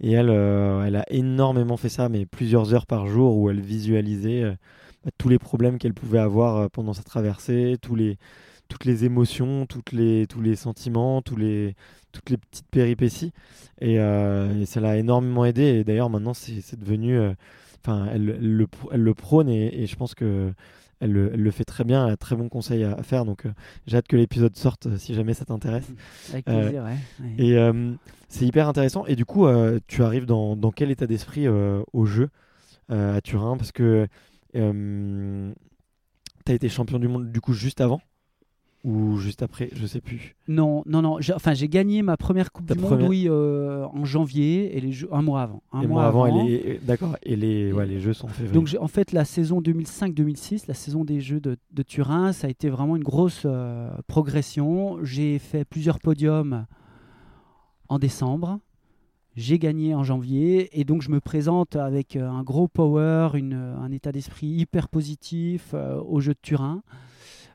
Et 0.00 0.12
elle, 0.12 0.30
elle 0.30 0.94
a 0.94 1.04
énormément 1.10 1.76
fait 1.76 1.88
ça, 1.88 2.08
mais 2.08 2.24
plusieurs 2.24 2.74
heures 2.74 2.86
par 2.86 3.08
jour 3.08 3.36
où 3.38 3.50
elle 3.50 3.60
visualisait 3.60 4.56
tous 5.18 5.28
les 5.28 5.40
problèmes 5.40 5.78
qu'elle 5.78 5.94
pouvait 5.94 6.20
avoir 6.20 6.70
pendant 6.70 6.92
sa 6.92 7.02
traversée, 7.02 7.76
tous 7.82 7.96
les, 7.96 8.18
toutes 8.72 8.86
les 8.86 9.04
émotions, 9.04 9.66
toutes 9.66 9.92
les, 9.92 10.26
tous 10.26 10.40
les 10.40 10.56
sentiments, 10.56 11.20
tous 11.22 11.36
les, 11.36 11.76
toutes 12.12 12.30
les 12.30 12.38
petites 12.38 12.68
péripéties. 12.70 13.32
Et, 13.80 13.98
euh, 13.98 14.60
et 14.60 14.66
ça 14.66 14.80
l'a 14.80 14.96
énormément 14.96 15.44
aidé. 15.44 15.62
Et 15.62 15.84
d'ailleurs, 15.84 16.10
maintenant, 16.10 16.34
c'est 16.34 16.78
devenu. 16.78 17.16
euh, 17.18 17.34
Enfin, 17.84 18.06
elle, 18.12 18.36
elle 18.38 18.56
le, 18.56 18.68
elle 18.92 19.02
le 19.02 19.14
prône 19.14 19.48
et, 19.48 19.82
et 19.82 19.86
je 19.86 19.96
pense 19.96 20.14
que. 20.14 20.52
Elle 21.04 21.10
le, 21.10 21.30
elle 21.34 21.42
le 21.42 21.50
fait 21.50 21.64
très 21.64 21.82
bien, 21.82 22.06
elle 22.06 22.12
a 22.12 22.16
très 22.16 22.36
bons 22.36 22.48
conseils 22.48 22.84
à, 22.84 22.92
à 22.92 23.02
faire, 23.02 23.24
donc 23.24 23.44
euh, 23.44 23.50
j'ai 23.88 23.96
hâte 23.96 24.06
que 24.06 24.16
l'épisode 24.16 24.54
sorte 24.56 24.86
euh, 24.86 24.96
si 24.98 25.14
jamais 25.14 25.34
ça 25.34 25.44
t'intéresse. 25.44 25.88
Avec 26.30 26.46
Euh, 26.46 26.60
plaisir, 26.60 26.84
ouais. 26.84 26.96
ouais. 27.20 27.44
Et 27.44 27.72
c'est 28.28 28.46
hyper 28.46 28.68
intéressant. 28.68 29.04
Et 29.06 29.16
du 29.16 29.24
coup, 29.24 29.48
tu 29.88 30.04
arrives 30.04 30.26
dans, 30.26 30.54
dans 30.54 30.70
quel 30.70 30.92
état 30.92 31.08
d'esprit 31.08 31.48
au 31.48 32.04
jeu 32.06 32.28
à 32.88 33.20
Turin? 33.20 33.56
Parce 33.56 33.72
que 33.72 34.06
tu 34.52 34.60
as 36.46 36.54
été 36.54 36.68
champion 36.68 37.00
du 37.00 37.08
monde 37.08 37.32
du 37.32 37.40
coup 37.40 37.52
juste 37.52 37.80
avant 37.80 38.00
ou 38.84 39.16
juste 39.16 39.42
après 39.42 39.70
Je 39.74 39.86
sais 39.86 40.00
plus. 40.00 40.34
Non, 40.48 40.82
non, 40.86 41.02
non. 41.02 41.20
j'ai- 41.20 41.32
Enfin, 41.34 41.54
j'ai 41.54 41.68
gagné 41.68 42.02
ma 42.02 42.16
première 42.16 42.50
Coupe 42.52 42.66
Ta 42.66 42.74
du 42.74 42.80
première- 42.80 42.98
Monde, 43.00 43.08
oui, 43.08 43.26
euh, 43.28 43.84
en 43.86 44.04
janvier 44.04 44.76
et 44.76 44.80
les 44.80 44.90
jeux, 44.92 45.08
un 45.12 45.22
mois 45.22 45.42
avant. 45.42 45.62
Un 45.72 45.82
et 45.82 45.86
mois 45.86 46.02
moi 46.12 46.28
avant, 46.28 46.46
d'accord. 46.82 47.16
Et 47.22 47.36
les, 47.36 47.72
ouais, 47.72 47.86
les 47.86 48.00
jeux 48.00 48.12
sont 48.12 48.26
en 48.26 48.30
février. 48.30 48.52
Donc 48.54 48.68
en 48.80 48.88
fait 48.88 49.12
la 49.12 49.24
saison 49.24 49.60
2005-2006, 49.60 50.66
la 50.66 50.74
saison 50.74 51.04
des 51.04 51.20
Jeux 51.20 51.40
de, 51.40 51.56
de 51.72 51.82
Turin, 51.82 52.32
ça 52.32 52.46
a 52.48 52.50
été 52.50 52.68
vraiment 52.70 52.96
une 52.96 53.04
grosse 53.04 53.42
euh, 53.44 53.90
progression. 54.08 54.98
J'ai 55.04 55.38
fait 55.38 55.64
plusieurs 55.64 56.00
podiums 56.00 56.66
en 57.88 57.98
décembre. 57.98 58.58
J'ai 59.34 59.58
gagné 59.58 59.94
en 59.94 60.02
janvier 60.04 60.78
et 60.78 60.84
donc 60.84 61.00
je 61.00 61.10
me 61.10 61.18
présente 61.20 61.76
avec 61.76 62.16
euh, 62.16 62.28
un 62.28 62.42
gros 62.42 62.68
power, 62.68 63.30
une- 63.34 63.54
un 63.54 63.90
état 63.90 64.12
d'esprit 64.12 64.46
hyper 64.48 64.88
positif 64.88 65.70
euh, 65.72 65.98
aux 66.02 66.20
Jeux 66.20 66.34
de 66.34 66.38
Turin. 66.42 66.82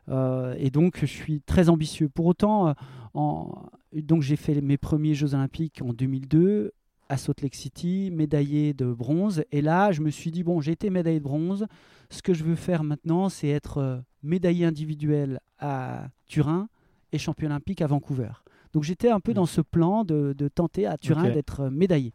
Euh, 0.10 0.56
et 0.58 0.70
donc 0.70 0.98
je 1.02 1.06
suis 1.06 1.42
très 1.42 1.70
ambitieux. 1.70 2.08
Pour 2.10 2.26
autant, 2.28 2.70
euh, 2.70 2.74
en- 3.14 3.66
donc 3.94 4.22
j'ai 4.22 4.36
fait 4.36 4.60
mes 4.62 4.78
premiers 4.78 5.14
Jeux 5.16 5.34
Olympiques 5.34 5.82
en 5.84 5.94
2002 5.94 6.72
à 7.10 7.18
Salt 7.18 7.42
Lake 7.42 7.56
City, 7.56 8.10
médaillé 8.12 8.74
de 8.74 8.92
bronze. 8.92 9.44
Et 9.52 9.62
là, 9.62 9.92
je 9.92 10.02
me 10.02 10.10
suis 10.10 10.30
dit, 10.32 10.44
bon, 10.44 10.60
j'ai 10.62 10.74
été 10.74 10.90
médaillé 10.90 11.20
de 11.20 11.24
bronze. 11.24 11.66
Ce 12.10 12.22
que 12.22 12.34
je 12.34 12.44
veux 12.44 12.56
faire 12.56 12.84
maintenant, 12.84 13.30
c'est 13.30 13.48
être 13.50 13.78
euh, 13.78 13.98
médaillé 14.24 14.66
individuel 14.66 15.40
à 15.60 16.08
Turin 16.26 16.68
et 17.14 17.18
champion 17.18 17.48
olympique 17.48 17.82
à 17.82 17.88
Vancouver. 17.88 18.30
Donc 18.74 18.84
j'étais 18.84 19.10
un 19.10 19.20
peu 19.22 19.32
Mm. 19.32 19.36
dans 19.36 19.46
ce 19.46 19.62
plan 19.62 20.04
de, 20.04 20.34
de 20.38 20.48
tenter 20.50 20.86
à 20.86 20.98
Turin 20.98 21.30
d'être 21.30 21.70
médaillé. 21.70 22.12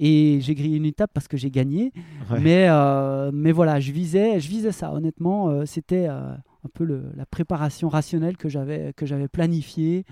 Et 0.00 0.38
j'ai 0.42 0.54
grillé 0.54 0.76
une 0.76 0.84
étape 0.84 1.10
parce 1.12 1.26
que 1.26 1.36
j'ai 1.36 1.50
gagné. 1.50 1.92
Ouais. 2.30 2.38
Mais, 2.40 2.66
euh, 2.68 3.30
mais 3.32 3.50
voilà, 3.52 3.80
je 3.80 3.90
visais, 3.90 4.38
je 4.38 4.48
visais 4.48 4.70
ça. 4.70 4.92
Honnêtement, 4.92 5.48
euh, 5.48 5.64
c'était 5.66 6.06
euh, 6.08 6.34
un 6.64 6.68
peu 6.72 6.84
le- 6.84 7.10
la 7.16 7.26
préparation 7.26 7.88
rationnelle 7.88 8.36
que 8.36 8.48
j'avais 8.48 8.92
que 8.94 9.06
j'avais 9.06 9.28
planifiée. 9.28 10.04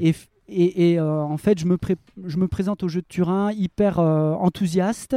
Et, 0.00 0.12
f- 0.12 0.28
et, 0.48 0.92
et, 0.92 0.98
euh, 0.98 1.22
en 1.22 1.38
fait, 1.38 1.58
je 1.58 1.66
me, 1.66 1.78
pré- 1.78 1.96
je 2.24 2.36
me 2.36 2.46
présente 2.46 2.82
au 2.82 2.88
jeu 2.88 3.00
de 3.00 3.06
Turin 3.06 3.52
hyper 3.52 3.98
euh, 3.98 4.34
enthousiaste. 4.34 5.16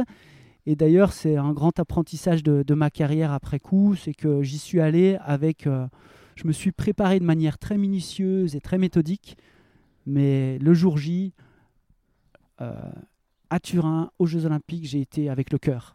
Et 0.64 0.76
d'ailleurs, 0.76 1.12
c'est 1.12 1.36
un 1.36 1.52
grand 1.52 1.78
apprentissage 1.78 2.42
de, 2.42 2.62
de 2.62 2.74
ma 2.74 2.88
carrière 2.88 3.32
après 3.32 3.58
coup, 3.58 3.96
c'est 3.96 4.14
que 4.14 4.42
j'y 4.42 4.58
suis 4.58 4.80
allé 4.80 5.18
avec... 5.20 5.66
euh, 5.66 5.86
je 6.36 6.46
me 6.46 6.52
suis 6.52 6.72
préparé 6.72 7.18
de 7.20 7.24
manière 7.24 7.58
très 7.58 7.76
minutieuse 7.76 8.56
et 8.56 8.60
très 8.60 8.78
méthodique, 8.78 9.36
mais 10.06 10.58
le 10.58 10.72
jour 10.72 10.96
J, 10.96 11.34
à 12.58 13.60
Turin, 13.60 14.10
aux 14.18 14.26
Jeux 14.26 14.46
Olympiques, 14.46 14.86
j'ai 14.86 15.00
été 15.00 15.28
avec 15.28 15.52
le 15.52 15.58
cœur. 15.58 15.94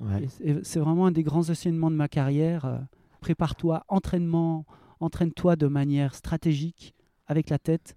Ouais. 0.00 0.26
C'est 0.62 0.80
vraiment 0.80 1.06
un 1.06 1.12
des 1.12 1.22
grands 1.22 1.50
enseignements 1.50 1.90
de 1.90 1.96
ma 1.96 2.08
carrière. 2.08 2.80
Prépare-toi, 3.20 3.84
entraînement, 3.88 4.64
entraîne-toi 5.00 5.56
de 5.56 5.66
manière 5.66 6.14
stratégique, 6.14 6.94
avec 7.26 7.50
la 7.50 7.58
tête, 7.58 7.96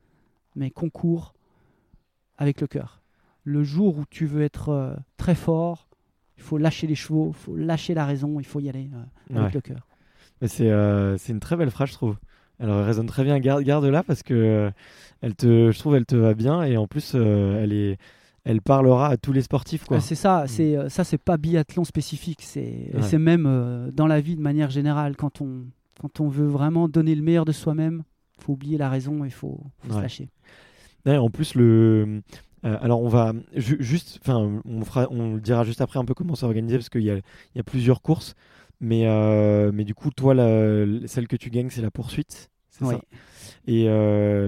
mais 0.56 0.70
concours 0.72 1.34
avec 2.38 2.62
le 2.62 2.68
cœur. 2.68 3.02
Le 3.44 3.64
jour 3.64 3.98
où 3.98 4.04
tu 4.10 4.26
veux 4.26 4.42
être 4.42 4.70
euh, 4.70 4.96
très 5.18 5.36
fort, 5.36 5.88
il 6.38 6.44
faut 6.44 6.58
lâcher 6.58 6.88
les 6.88 6.96
chevaux, 6.96 7.30
il 7.30 7.36
faut 7.36 7.56
lâcher 7.56 7.94
la 7.94 8.06
raison, 8.06 8.40
il 8.40 8.46
faut 8.46 8.60
y 8.60 8.70
aller 8.70 8.90
euh, 8.94 9.36
avec 9.40 9.44
Ouais. 9.48 9.52
le 9.54 9.62
cœur. 9.62 9.88
C'est 10.48 10.70
euh, 10.72 11.18
c'est 11.18 11.32
une 11.34 11.40
très 11.40 11.56
belle 11.56 11.70
phrase, 11.72 11.90
je 11.90 11.94
trouve. 11.94 12.18
Elle 12.60 12.70
résonne 12.72 13.06
très 13.08 13.24
bien. 13.24 13.40
Garde, 13.40 13.64
garde-la 13.64 14.04
parce 14.04 14.22
que 14.24 14.72
elle 15.22 15.36
te, 15.36 15.72
je 15.72 15.80
trouve, 15.80 15.96
elle 15.96 16.06
te 16.06 16.16
va 16.16 16.34
bien 16.36 16.64
et 16.64 16.78
en 16.78 16.88
plus, 16.88 17.16
elle 17.16 17.74
est, 17.74 17.98
elle 18.44 18.62
parlera 18.62 19.08
à 19.10 19.18
tous 19.18 19.34
les 19.34 19.42
sportifs, 19.42 19.86
quoi. 19.86 19.98
Ah, 19.98 20.02
c'est 20.02 20.16
ça, 20.16 20.46
c'est 20.48 20.76
euh, 20.78 20.90
ça, 20.90 21.04
c'est 21.04 21.18
pas 21.18 21.38
biathlon 21.38 21.84
spécifique, 21.84 22.42
c'est 22.42 22.90
Ouais. 22.94 23.02
c'est 23.02 23.20
même 23.20 23.46
euh, 23.48 23.92
dans 23.92 24.08
la 24.08 24.20
vie 24.22 24.36
de 24.36 24.42
manière 24.42 24.70
générale 24.70 25.16
quand 25.16 25.42
on 25.42 25.66
quand 26.00 26.20
on 26.20 26.28
veut 26.30 26.48
vraiment 26.48 26.88
donner 26.88 27.14
le 27.14 27.22
meilleur 27.22 27.46
de 27.46 27.52
soi-même, 27.52 28.04
faut 28.40 28.54
oublier 28.54 28.78
la 28.80 28.90
raison, 28.90 29.24
il 29.24 29.30
faut, 29.32 29.62
faut 29.80 29.94
se 29.94 30.00
lâcher. 30.02 30.30
Ouais, 31.06 31.18
en 31.18 31.30
plus, 31.30 31.54
le. 31.54 32.22
euh, 32.66 32.78
alors, 32.82 33.02
on 33.04 33.08
va 33.08 33.34
ju- 33.56 33.78
juste. 33.80 34.18
Enfin, 34.22 34.62
on, 34.66 34.84
fera, 34.84 35.08
on 35.12 35.36
le 35.36 35.42
dira 35.42 35.64
juste 35.64 35.80
après 35.82 36.00
un 36.00 36.06
peu 36.06 36.16
comment 36.16 36.34
c'est 36.34 36.46
organisé 36.46 36.78
parce 36.78 36.90
qu'il 36.90 37.04
y 37.04 37.12
a, 37.12 37.18
il 37.18 37.22
y 37.56 37.60
a 37.60 37.64
plusieurs 37.64 38.02
courses. 38.02 38.34
Mais, 38.80 39.06
euh, 39.06 39.72
mais 39.72 39.84
du 39.84 39.94
coup, 39.94 40.10
toi, 40.10 40.34
la- 40.34 41.08
celle 41.08 41.28
que 41.28 41.36
tu 41.36 41.52
gagnes, 41.52 41.70
c'est 41.70 41.82
la 41.84 41.92
poursuite. 41.92 42.50
C'est 42.70 42.86
Oui. 42.86 42.96
ça? 42.96 43.02
Et 43.68 43.86
euh, 43.88 44.48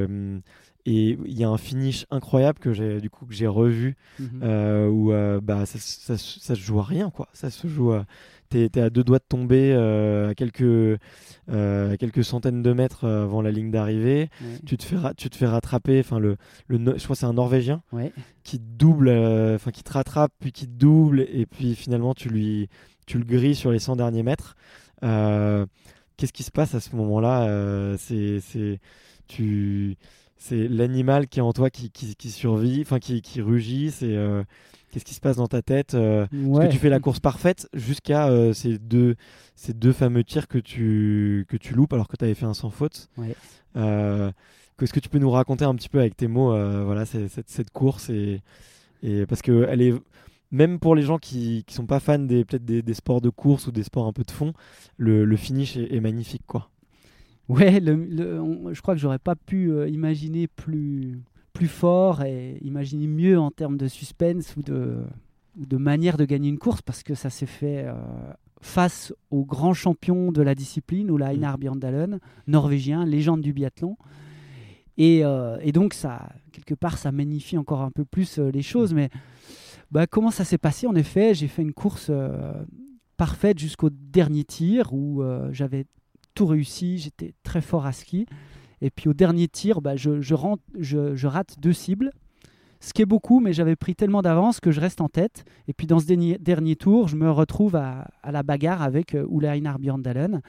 Euh, 0.00 0.38
et 0.86 1.18
il 1.26 1.38
y 1.38 1.44
a 1.44 1.48
un 1.50 1.58
finish 1.58 2.06
incroyable 2.10 2.58
que 2.58 2.72
j'ai 2.72 3.00
du 3.00 3.10
coup 3.10 3.26
que 3.26 3.34
j'ai 3.34 3.46
revu 3.46 3.96
Mhm. 4.18 4.40
euh, 4.42 4.88
où 4.88 5.12
euh, 5.12 5.40
bah, 5.42 5.66
ça, 5.66 5.78
ça, 5.78 6.16
ça 6.16 6.54
se 6.54 6.60
joue 6.60 6.78
à 6.80 6.84
rien 6.84 7.10
quoi. 7.10 7.28
Ça 7.32 7.50
se 7.50 7.66
joue 7.68 7.92
à... 7.92 8.06
T'es 8.48 8.70
t'es 8.70 8.80
à 8.80 8.88
deux 8.88 9.04
doigts 9.04 9.18
de 9.18 9.24
tomber 9.28 9.74
à, 9.74 10.32
quelques, 10.34 10.98
à 11.52 11.96
quelques 11.98 12.24
centaines 12.24 12.62
de 12.62 12.72
mètres 12.72 13.06
avant 13.06 13.42
la 13.42 13.50
ligne 13.50 13.70
d'arrivée. 13.70 14.30
Ouais. 14.40 14.58
Tu 14.64 14.78
te 14.78 14.84
fais, 14.84 14.96
tu 15.18 15.28
te 15.28 15.36
fais 15.36 15.44
rattraper. 15.46 16.00
Enfin, 16.00 16.18
le, 16.18 16.38
le, 16.66 16.78
je 16.96 17.04
crois 17.04 17.14
que 17.14 17.20
c'est 17.20 17.26
un 17.26 17.34
Norvégien 17.34 17.82
Ouais. 17.92 18.10
qui 18.44 18.58
te 18.58 18.64
double, 18.64 19.10
enfin 19.10 19.70
qui 19.70 19.82
te 19.82 19.92
rattrape 19.92 20.32
puis 20.40 20.52
qui 20.52 20.66
te 20.66 20.72
double 20.72 21.26
et 21.30 21.44
puis 21.44 21.74
finalement 21.74 22.14
tu 22.14 22.30
lui, 22.30 22.70
tu 23.06 23.18
le 23.18 23.24
grilles 23.26 23.54
sur 23.54 23.70
les 23.70 23.78
100 23.80 23.96
derniers 23.96 24.22
mètres. 24.22 24.56
Qu'est-ce 25.02 26.32
qui 26.32 26.42
se 26.42 26.50
passe 26.50 26.74
à 26.74 26.80
ce 26.80 26.96
moment-là? 26.96 27.96
C'est, 27.98 28.40
tu, 29.28 29.96
c'est 30.36 30.66
l'animal 30.68 31.28
qui 31.28 31.38
est 31.38 31.42
en 31.42 31.52
toi 31.52 31.70
qui, 31.70 31.90
qui, 31.90 32.14
qui 32.16 32.30
survit, 32.30 32.80
enfin 32.82 32.98
qui, 32.98 33.22
qui 33.22 33.40
rugit. 33.40 33.90
C'est 33.90 34.14
euh, 34.16 34.42
qu'est-ce 34.90 35.04
qui 35.04 35.14
se 35.14 35.20
passe 35.20 35.36
dans 35.36 35.46
ta 35.46 35.62
tête 35.62 35.94
euh, 35.94 36.26
Parce 36.26 36.42
Ouais. 36.44 36.66
que 36.68 36.72
tu 36.72 36.78
fais 36.78 36.88
la 36.90 37.00
course 37.00 37.20
parfaite 37.20 37.68
jusqu'à 37.74 38.28
euh, 38.28 38.52
ces 38.52 38.78
deux 38.78 39.14
ces 39.54 39.74
deux 39.74 39.92
fameux 39.92 40.24
tirs 40.24 40.48
que 40.48 40.58
tu 40.58 41.44
que 41.48 41.56
tu 41.56 41.74
loupes 41.74 41.92
alors 41.92 42.08
que 42.08 42.16
tu 42.16 42.24
avais 42.24 42.34
fait 42.34 42.46
un 42.46 42.54
sans 42.54 42.70
faute. 42.70 43.08
Ouais. 43.16 43.34
Euh, 43.76 44.30
Est-ce 44.80 44.92
que 44.92 45.00
tu 45.00 45.08
peux 45.08 45.18
nous 45.18 45.30
raconter 45.30 45.64
un 45.64 45.74
petit 45.74 45.88
peu 45.88 45.98
avec 46.00 46.16
tes 46.16 46.28
mots 46.28 46.50
voilà 46.84 47.04
cette, 47.04 47.48
cette 47.50 47.70
course 47.70 48.10
et, 48.10 48.40
et 49.02 49.26
parce 49.26 49.42
que 49.42 49.66
elle 49.68 49.82
est 49.82 49.94
même 50.50 50.78
pour 50.78 50.94
les 50.94 51.02
gens 51.02 51.18
qui 51.18 51.64
ne 51.68 51.72
sont 51.74 51.84
pas 51.86 52.00
fans 52.00 52.18
des, 52.18 52.44
peut-être 52.44 52.64
des, 52.64 52.94
sports 52.94 53.20
de 53.20 53.28
course 53.28 53.66
ou 53.66 53.70
des 53.72 53.82
sports 53.82 54.06
un 54.06 54.12
peu 54.14 54.22
de 54.22 54.30
fond, 54.30 54.54
le, 54.96 55.36
finish 55.36 55.76
est, 55.76 56.00
magnifique. 56.00 56.40
quoi. 56.46 56.70
Ouais, 57.48 57.80
je 57.80 58.80
crois 58.82 58.94
que 58.94 59.00
j'aurais 59.00 59.18
pas 59.18 59.34
pu 59.34 59.70
euh, 59.70 59.88
imaginer 59.88 60.46
plus, 60.48 61.22
plus 61.54 61.68
fort 61.68 62.22
et 62.22 62.58
imaginer 62.62 63.06
mieux 63.06 63.38
en 63.38 63.50
termes 63.50 63.78
de 63.78 63.88
suspense 63.88 64.54
ou 64.56 64.62
de, 64.62 64.98
de 65.56 65.76
manière 65.78 66.18
de 66.18 66.26
gagner 66.26 66.50
une 66.50 66.58
course 66.58 66.82
parce 66.82 67.02
que 67.02 67.14
ça 67.14 67.30
s'est 67.30 67.46
fait 67.46 67.84
euh, 67.86 67.94
face 68.60 69.14
au 69.30 69.44
grand 69.44 69.72
champion 69.72 70.30
de 70.30 70.42
la 70.42 70.54
discipline, 70.54 71.10
ou 71.10 71.18
Einar 71.18 71.56
mm. 71.56 71.60
Bjørndalen, 71.60 72.20
norvégien, 72.46 73.06
légende 73.06 73.40
du 73.40 73.54
biathlon. 73.54 73.96
Et, 74.98 75.24
euh, 75.24 75.56
et, 75.62 75.72
donc, 75.72 75.94
ça, 75.94 76.28
quelque 76.52 76.74
part, 76.74 76.98
ça 76.98 77.12
magnifie 77.12 77.56
encore 77.56 77.82
un 77.82 77.90
peu 77.90 78.04
plus 78.04 78.38
les 78.38 78.62
choses. 78.62 78.92
Mais 78.92 79.10
bah, 79.90 80.06
comment 80.06 80.32
ça 80.32 80.44
s'est 80.44 80.58
passé? 80.58 80.86
En 80.86 80.96
effet, 80.96 81.34
j'ai 81.34 81.46
fait 81.46 81.62
une 81.62 81.72
course 81.72 82.10
parfaite 83.18 83.58
jusqu'au 83.58 83.90
dernier 83.90 84.44
tir 84.44 84.94
où 84.94 85.22
euh, 85.22 85.50
j'avais 85.52 85.84
tout 86.38 86.46
réussi, 86.46 86.98
j'étais 86.98 87.34
très 87.42 87.60
fort 87.60 87.84
à 87.84 87.90
ski. 87.90 88.26
Et 88.80 88.90
puis 88.90 89.08
au 89.08 89.12
dernier 89.12 89.48
tir, 89.48 89.80
bah, 89.80 89.96
je, 89.96 90.20
je, 90.20 91.26
rate 91.26 91.56
deux 91.58 91.72
cibles, 91.72 92.12
ce 92.78 92.92
qui 92.92 93.02
est 93.02 93.06
beaucoup, 93.06 93.40
mais 93.40 93.52
j'avais 93.52 93.74
pris 93.74 93.96
tellement 93.96 94.22
d'avance 94.22 94.60
que 94.60 94.70
je 94.70 94.80
reste 94.80 95.00
en 95.00 95.08
tête. 95.08 95.44
Et 95.66 95.72
puis 95.72 95.88
dans 95.88 95.98
ce 95.98 96.06
dernier, 96.06 96.38
dernier 96.38 96.76
tour, 96.76 97.08
je 97.08 97.16
me 97.16 97.28
retrouve 97.28 97.74
à, 97.74 98.08
la 98.30 98.44
bagarre 98.44 98.82
avec 98.82 99.16
euh, 99.16 99.26
Ole 99.28 99.46
Einar 99.46 99.80
Bjørndalen 99.80 100.40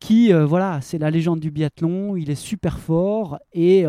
qui, 0.00 0.32
voilà, 0.32 0.80
c'est 0.80 0.98
la 0.98 1.12
légende 1.12 1.38
du 1.38 1.52
biathlon, 1.52 2.16
il 2.16 2.28
est 2.28 2.34
super 2.34 2.80
fort, 2.80 3.38
et, 3.52 3.84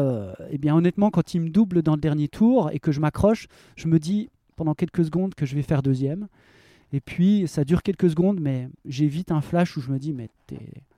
et 0.51 0.57
bien 0.59 0.75
honnêtement, 0.75 1.09
quand 1.09 1.33
il 1.33 1.41
me 1.41 1.49
double 1.49 1.81
dans 1.81 1.95
le 1.95 2.01
dernier 2.01 2.27
tour 2.27 2.69
et 2.71 2.77
que 2.77 2.91
je 2.91 2.99
m'accroche, 2.99 3.47
je 3.75 3.87
me 3.87 3.97
dis, 3.97 4.29
pendant 4.55 4.75
quelques 4.75 5.05
secondes 5.05 5.33
que 5.33 5.47
je 5.47 5.55
vais 5.55 5.63
faire 5.63 5.81
deuxième. 5.81 6.27
Et 6.91 7.01
puis, 7.01 7.47
ça 7.47 7.63
dure 7.63 7.81
quelques 7.81 8.11
secondes, 8.11 8.39
mais 8.39 8.69
j'ai 8.85 9.07
vite 9.07 9.31
un 9.31 9.41
flash 9.41 9.75
où 9.75 9.81
je 9.81 9.89
me 9.89 9.97
dis, 9.97 10.13
mais 10.13 10.29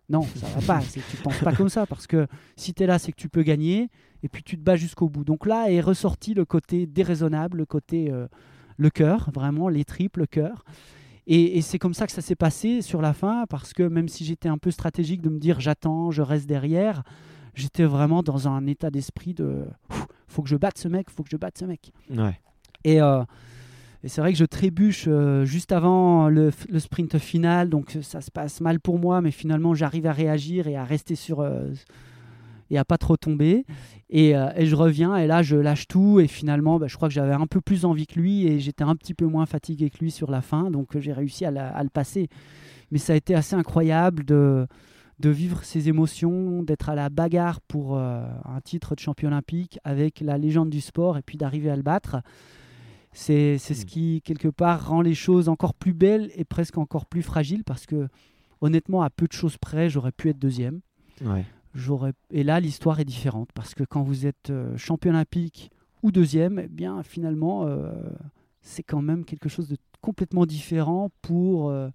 non, 0.10 0.24
ça 0.36 0.48
va 0.48 0.62
pas, 0.80 0.82
tu 0.82 1.18
penses 1.18 1.40
pas 1.40 1.54
comme 1.54 1.70
ça, 1.70 1.86
parce 1.86 2.06
que 2.06 2.28
si 2.56 2.74
tu 2.74 2.84
es 2.84 2.86
là, 2.86 3.00
c'est 3.00 3.12
que 3.12 3.18
tu 3.18 3.30
peux 3.30 3.44
gagner, 3.44 3.90
et 4.24 4.30
puis 4.30 4.44
tu 4.44 4.58
te 4.58 4.62
bats 4.62 4.76
jusqu'au 4.76 5.10
bout. 5.10 5.24
Donc 5.24 5.46
là 5.46 5.72
est 5.72 5.82
ressorti 5.82 6.34
le 6.34 6.46
côté 6.46 6.86
déraisonnable, 6.86 7.58
le 7.58 7.66
côté 7.66 8.12
euh, 8.12 8.28
le 8.78 8.90
cœur, 8.90 9.30
vraiment, 9.34 9.70
les 9.70 9.86
triples, 9.86 10.22
le 10.22 10.28
cœur. 10.28 10.66
Et, 11.28 11.62
c'est 11.64 11.80
comme 11.80 11.96
ça 11.96 12.06
que 12.06 12.12
ça 12.12 12.22
s'est 12.22 12.36
passé 12.36 12.84
sur 12.84 13.02
la 13.02 13.14
fin, 13.14 13.46
parce 13.50 13.74
que 13.74 13.82
même 13.82 14.08
si 14.08 14.24
j'étais 14.24 14.50
un 14.50 14.60
peu 14.60 14.70
stratégique 14.70 15.22
de 15.22 15.30
me 15.30 15.40
dire 15.40 15.60
j'attends, 15.60 16.12
je 16.12 16.22
reste 16.22 16.46
derrière, 16.46 17.02
j'étais 17.56 17.84
vraiment 17.84 18.22
dans 18.22 18.48
un 18.48 18.68
état 18.68 18.92
d'esprit 18.92 19.34
de 19.34 19.66
faut 20.28 20.44
que 20.44 20.50
je 20.50 20.56
batte 20.56 20.78
ce 20.78 20.88
mec, 20.88 21.10
faut 21.10 21.24
que 21.24 21.30
je 21.32 21.38
batte 21.38 21.58
ce 21.58 21.66
mec. 21.66 21.92
Ouais. 22.12 22.40
Euh, 22.86 23.26
et, 24.06 24.08
c'est 24.08 24.22
vrai 24.22 24.32
que 24.32 24.38
je 24.38 24.46
trébuche 24.46 25.06
euh, 25.08 25.46
juste 25.46 25.72
avant 25.72 26.30
le, 26.30 26.52
sprint 26.78 27.18
final, 27.18 27.70
donc 27.70 27.98
ça 28.02 28.22
se 28.22 28.30
passe 28.30 28.62
mal 28.62 28.80
pour 28.80 29.00
moi, 29.00 29.22
mais 29.22 29.32
finalement 29.32 29.74
j'arrive 29.74 30.06
à 30.06 30.12
réagir 30.12 30.68
et 30.68 30.76
à 30.76 30.84
rester 30.84 31.16
sur 31.16 31.40
euh, 31.40 31.72
et 32.70 32.78
à 32.78 32.86
pas 32.86 32.98
trop 32.98 33.18
tomber. 33.18 33.66
Et, 34.12 34.34
je 34.34 34.76
reviens 34.76 35.18
et 35.18 35.26
là 35.26 35.42
je 35.42 35.56
lâche 35.56 35.88
tout 35.88 36.20
et 36.20 36.28
finalement 36.28 36.78
bah, 36.78 36.86
je 36.88 36.96
crois 36.96 37.08
que 37.08 37.14
j'avais 37.14 37.34
un 37.34 37.48
peu 37.48 37.62
plus 37.62 37.86
envie 37.86 38.06
que 38.06 38.20
lui 38.20 38.46
et 38.46 38.60
j'étais 38.60 38.84
un 38.84 38.96
petit 38.96 39.16
peu 39.16 39.26
moins 39.26 39.48
fatigué 39.48 39.90
que 39.90 39.98
lui 39.98 40.12
sur 40.12 40.30
la 40.30 40.42
fin, 40.42 40.70
donc 40.70 40.98
j'ai 41.00 41.14
réussi 41.14 41.46
à, 41.46 41.52
le 41.52 41.90
passer. 41.90 42.30
Mais 42.92 43.00
ça 43.00 43.14
a 43.14 43.16
été 43.16 43.34
assez 43.34 43.56
incroyable 43.56 44.24
de 44.24 44.68
vivre 45.20 45.64
ces 45.64 45.90
émotions, 45.90 46.62
d'être 46.62 46.90
à 46.90 46.96
la 46.96 47.10
bagarre 47.10 47.60
pour 47.62 47.98
un 47.98 48.62
titre 48.64 48.94
de 48.94 49.00
champion 49.00 49.30
olympique 49.30 49.80
avec 49.84 50.22
la 50.22 50.38
légende 50.38 50.70
du 50.70 50.82
sport 50.82 51.18
et 51.18 51.24
puis 51.24 51.38
d'arriver 51.38 51.72
à 51.72 51.76
le 51.76 51.82
battre. 51.82 52.18
C'est 53.16 53.58
ce 53.58 53.74
mm. 53.74 53.86
qui, 53.86 54.22
quelque 54.24 54.50
part, 54.50 54.90
rend 54.90 55.02
les 55.02 55.16
choses 55.16 55.48
encore 55.48 55.74
plus 55.74 55.94
belles 55.94 56.30
et 56.36 56.44
presque 56.44 56.78
encore 56.78 57.06
plus 57.06 57.24
fragiles 57.24 57.64
parce 57.64 57.86
que, 57.86 58.10
honnêtement, 58.60 59.02
à 59.02 59.10
peu 59.10 59.26
de 59.26 59.32
choses 59.32 59.58
près, 59.58 59.90
j'aurais 59.90 60.12
pu 60.12 60.30
être 60.30 60.38
deuxième. 60.38 60.82
Et 62.30 62.44
là, 62.44 62.60
l'histoire 62.60 63.00
est 63.00 63.06
différente 63.06 63.50
parce 63.54 63.74
que 63.74 63.84
quand 63.84 64.04
vous 64.04 64.26
êtes 64.26 64.50
euh, 64.50 64.76
champion 64.78 65.12
olympique 65.12 65.72
ou 66.04 66.12
deuxième, 66.12 66.60
eh 66.60 66.68
bien, 66.68 67.04
finalement, 67.04 67.66
euh, 67.66 67.92
c'est 68.62 68.84
quand 68.84 69.02
même 69.02 69.24
quelque 69.24 69.48
chose 69.48 69.70
de 69.70 69.78
complètement 70.02 70.46
différent 70.46 71.10
pour, 71.22 71.70
euh, 71.70 71.90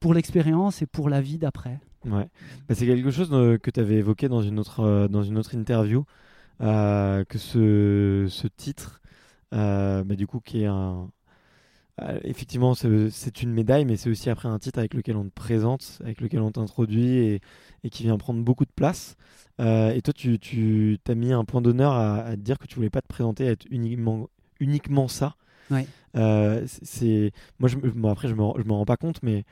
pour 0.00 0.12
l'expérience 0.12 0.82
et 0.82 0.86
pour 0.86 1.08
la 1.08 1.22
vie 1.22 1.38
d'après. 1.38 1.80
Ouais. 2.04 2.28
Bah, 2.68 2.74
c'est 2.74 2.86
quelque 2.86 3.10
chose 3.10 3.30
que 3.30 3.70
tu 3.70 3.80
avais 3.80 3.96
évoqué 3.96 4.28
dans 4.28 4.42
une 4.42 4.58
autre, 4.58 5.08
dans 5.08 5.22
une 5.22 5.38
autre 5.38 5.54
interview, 5.54 6.04
que 6.60 7.38
ce, 7.38 8.26
ce 8.28 8.48
titre 8.48 9.00
mais 9.52 10.16
du 10.16 10.26
coup, 10.26 10.40
qui 10.40 10.62
est 10.62 10.66
un. 10.66 11.10
Euh, 12.00 12.20
effectivement, 12.22 12.74
c'est 12.74 13.42
une 13.42 13.52
médaille, 13.52 13.84
mais 13.84 13.96
c'est 13.96 14.08
aussi 14.08 14.30
après 14.30 14.48
un 14.48 14.58
titre 14.60 14.78
avec 14.78 14.94
lequel 14.94 15.16
on 15.16 15.24
te 15.24 15.34
présente, 15.34 15.98
avec 16.04 16.20
lequel 16.20 16.40
on 16.40 16.52
t'introduit 16.52 17.16
et, 17.16 17.40
et, 17.82 17.90
qui 17.90 18.04
vient 18.04 18.16
prendre 18.18 18.42
beaucoup 18.42 18.64
de 18.64 18.70
place. 18.70 19.16
Euh, 19.60 19.90
et 19.90 20.00
toi, 20.02 20.12
tu, 20.14 20.38
tu 20.38 20.98
as 21.08 21.14
mis 21.14 21.32
un 21.32 21.44
point 21.44 21.60
d'honneur 21.60 21.92
à, 21.92 22.18
à, 22.18 22.30
te 22.36 22.40
dire 22.40 22.58
que 22.58 22.66
tu 22.66 22.76
voulais 22.76 22.90
pas 22.90 23.02
te 23.02 23.08
présenter 23.08 23.48
à 23.48 23.50
être 23.50 23.66
uniquement, 23.70 24.28
uniquement 24.60 25.08
ça. 25.08 25.34
Ouais. 25.70 25.86
c'est 26.66 27.32
moi, 27.58 27.68
je, 27.68 27.76
bon, 27.76 28.10
après, 28.10 28.28
je 28.28 28.34
me, 28.34 28.42
je 28.58 28.64
me 28.64 28.72
rends 28.72 28.86
pas 28.86 28.96
compte, 28.96 29.20
mais 29.24 29.44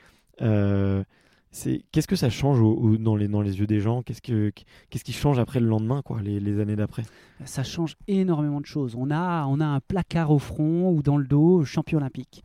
qu'est-ce 1.91 2.07
que 2.07 2.15
ça 2.15 2.29
change 2.29 2.59
dans, 2.99 3.15
les, 3.15 3.27
dans 3.27 3.41
les 3.41 3.59
yeux 3.59 3.67
des 3.67 3.79
gens? 3.79 4.01
Qu'est-ce, 4.03 4.21
que, 4.21 4.51
qu'est-ce 4.89 5.03
qui 5.03 5.13
change 5.13 5.39
après 5.39 5.59
le 5.59 5.67
lendemain, 5.67 6.01
quoi, 6.01 6.21
les, 6.21 6.59
années 6.59 6.75
d'après? 6.75 7.03
Ça 7.45 7.63
change 7.63 7.95
énormément 8.07 8.61
de 8.61 8.65
choses. 8.65 8.95
On 8.95 9.11
a, 9.11 9.45
on 9.45 9.59
a 9.59 9.65
un 9.65 9.79
placard 9.79 10.31
au 10.31 10.39
front 10.39 10.91
ou 10.91 11.01
dans 11.01 11.17
le 11.17 11.25
dos, 11.25 11.63
champion 11.65 11.97
olympique. 11.97 12.43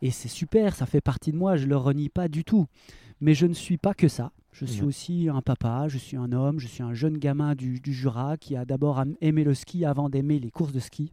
Et 0.00 0.10
c'est 0.10 0.28
super, 0.28 0.74
ça 0.74 0.86
fait 0.86 1.00
partie 1.00 1.32
de 1.32 1.36
moi, 1.36 1.56
je 1.56 1.64
ne 1.64 1.70
le 1.70 1.76
renie 1.76 2.08
pas 2.08 2.28
du 2.28 2.44
tout. 2.44 2.66
Mais 3.20 3.34
je 3.34 3.46
ne 3.46 3.54
suis 3.54 3.78
pas 3.78 3.94
que 3.94 4.08
ça. 4.08 4.32
Je 4.52 4.66
suis 4.66 4.82
aussi 4.82 5.28
un 5.32 5.40
papa, 5.40 5.86
je 5.88 5.96
suis 5.96 6.16
un 6.16 6.30
homme, 6.32 6.60
je 6.60 6.66
suis 6.66 6.82
un 6.82 6.92
jeune 6.92 7.16
gamin 7.16 7.54
du, 7.54 7.80
Jura 7.84 8.36
qui 8.36 8.54
a 8.54 8.66
d'abord 8.66 9.02
aimé 9.22 9.44
le 9.44 9.54
ski 9.54 9.86
avant 9.86 10.10
d'aimer 10.10 10.38
les 10.38 10.50
courses 10.50 10.72
de 10.72 10.80
ski. 10.80 11.10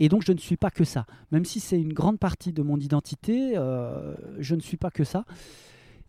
Et 0.00 0.08
donc 0.08 0.22
je 0.24 0.32
ne 0.32 0.38
suis 0.38 0.56
pas 0.56 0.70
que 0.70 0.84
ça. 0.84 1.06
Même 1.32 1.44
si 1.44 1.60
c'est 1.60 1.80
une 1.80 1.92
grande 1.92 2.18
partie 2.18 2.52
de 2.52 2.62
mon 2.62 2.78
identité, 2.78 3.56
euh, 3.56 4.14
je 4.38 4.54
ne 4.54 4.60
suis 4.60 4.76
pas 4.76 4.90
que 4.90 5.04
ça. 5.04 5.24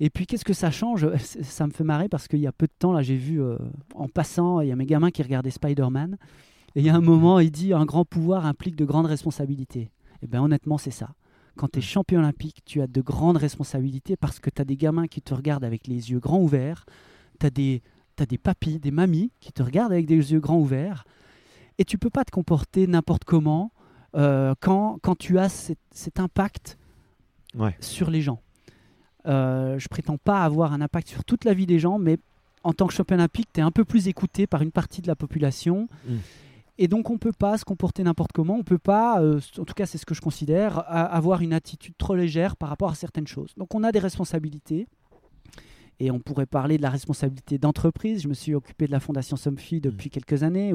Et 0.04 0.10
puis, 0.10 0.26
qu'est-ce 0.26 0.44
que 0.44 0.54
ça 0.54 0.72
change? 0.72 1.08
Ça 1.18 1.68
me 1.68 1.72
fait 1.72 1.84
marrer 1.84 2.10
parce 2.10 2.28
qu'il 2.28 2.40
y 2.40 2.48
a 2.48 2.52
peu 2.52 2.66
de 2.66 2.74
temps, 2.78 2.92
là, 2.92 3.04
j'ai 3.04 3.16
vu 3.16 3.40
euh, 3.40 3.56
en 3.94 4.08
passant, 4.08 4.60
il 4.60 4.68
y 4.68 4.72
a 4.72 4.76
mes 4.76 4.88
gamins 4.88 5.12
qui 5.12 5.22
regardaient 5.22 5.52
Spider-Man. 5.52 6.18
Et 6.76 6.80
il 6.80 6.86
y 6.86 6.90
a 6.90 6.96
un 6.96 7.02
moment, 7.02 7.40
il 7.40 7.52
dit 7.52 7.72
un 7.72 7.86
grand 7.86 8.04
pouvoir 8.04 8.48
implique 8.48 8.76
de 8.76 8.84
grandes 8.84 9.06
responsabilités. 9.06 9.82
Et 9.82 10.24
eh 10.24 10.28
bien, 10.28 10.42
honnêtement, 10.42 10.80
c'est 10.80 10.92
ça. 10.92 11.12
Quand 11.56 11.68
tu 11.72 11.80
es 11.80 11.82
champion 11.84 12.18
olympique, 12.18 12.64
tu 12.66 12.82
as 12.82 12.88
de 12.88 13.02
grandes 13.02 13.38
responsabilités 13.38 14.16
parce 14.16 14.40
que 14.40 14.50
tu 14.50 14.60
as 14.60 14.66
des 14.66 14.76
gamins 14.76 15.08
qui 15.08 15.22
te 15.22 15.36
regardent 15.36 15.66
avec 15.66 15.86
les 15.86 16.10
yeux 16.10 16.20
grands 16.20 16.42
ouverts. 16.42 16.88
Tu 17.40 17.46
as 17.46 17.52
des, 17.52 17.84
as 18.20 18.26
des 18.26 18.40
papis, 18.40 18.80
des 18.80 18.92
mamies 18.92 19.32
qui 19.40 19.52
te 19.52 19.62
regardent 19.62 19.92
avec 19.92 20.08
des 20.08 20.32
yeux 20.32 20.40
grands 20.40 20.60
ouverts. 20.60 21.06
Et 21.78 21.86
tu 21.86 22.00
peux 22.00 22.10
pas 22.10 22.26
te 22.26 22.32
comporter 22.32 22.88
n'importe 22.88 23.24
comment 23.24 23.72
euh, 24.16 24.56
quand, 24.60 24.98
quand 25.04 25.16
tu 25.16 25.38
as 25.38 25.50
cet, 25.50 26.20
impact 26.20 26.80
sur 27.80 28.10
les 28.10 28.22
gens. 28.22 28.42
Euh, 29.26 29.78
je 29.78 29.88
prétends 29.88 30.18
pas 30.18 30.44
avoir 30.44 30.74
un 30.74 30.82
impact 30.82 31.08
sur 31.08 31.24
toute 31.24 31.46
la 31.46 31.54
vie 31.54 31.66
des 31.66 31.80
gens, 31.80 32.00
mais 32.00 32.18
en 32.64 32.74
tant 32.74 32.88
que 32.88 32.94
champion 32.94 33.16
olympique, 33.16 33.50
tu 33.54 33.60
es 33.60 33.64
un 33.64 33.72
peu 33.72 33.86
plus 33.86 34.08
écouté 34.08 34.48
par 34.48 34.62
une 34.62 34.72
partie 34.72 35.02
de 35.02 35.08
la 35.08 35.16
population. 35.16 35.88
Mm. 36.08 36.16
Et 36.78 36.88
donc, 36.88 37.10
on 37.10 37.14
ne 37.14 37.20
peut 37.20 37.34
pas 37.34 37.58
se 37.58 37.66
comporter 37.66 38.04
n'importe 38.04 38.32
comment. 38.32 38.56
On 38.56 38.60
ne 38.60 38.64
peut 38.64 38.80
pas, 38.80 39.22
euh, 39.22 39.40
en 39.60 39.66
tout 39.66 39.74
cas, 39.74 39.86
c'est 39.86 39.98
ce 39.98 40.06
que 40.06 40.16
je 40.16 40.22
considère, 40.22 40.84
avoir 40.88 41.42
une 41.42 41.54
attitude 41.54 41.94
trop 41.98 42.16
légère 42.16 42.56
par 42.56 42.70
rapport 42.70 42.90
à 42.90 42.96
certaines 42.96 43.28
choses. 43.28 43.54
Donc, 43.58 43.76
on 43.76 43.84
a 43.84 43.92
des 43.92 44.00
responsabilités. 44.00 44.88
Et 46.00 46.10
on 46.10 46.20
pourrait 46.20 46.48
parler 46.48 46.78
de 46.78 46.82
la 46.82 46.90
responsabilité 46.90 47.60
d'entreprise. 47.60 48.24
Je 48.24 48.28
me 48.28 48.34
suis 48.34 48.56
occupé 48.56 48.88
de 48.88 48.92
la 48.92 49.00
Fondation 49.00 49.38
Somfy 49.38 49.76
mm. 49.76 49.82
depuis 49.82 50.10
quelques 50.10 50.42
années. 50.42 50.74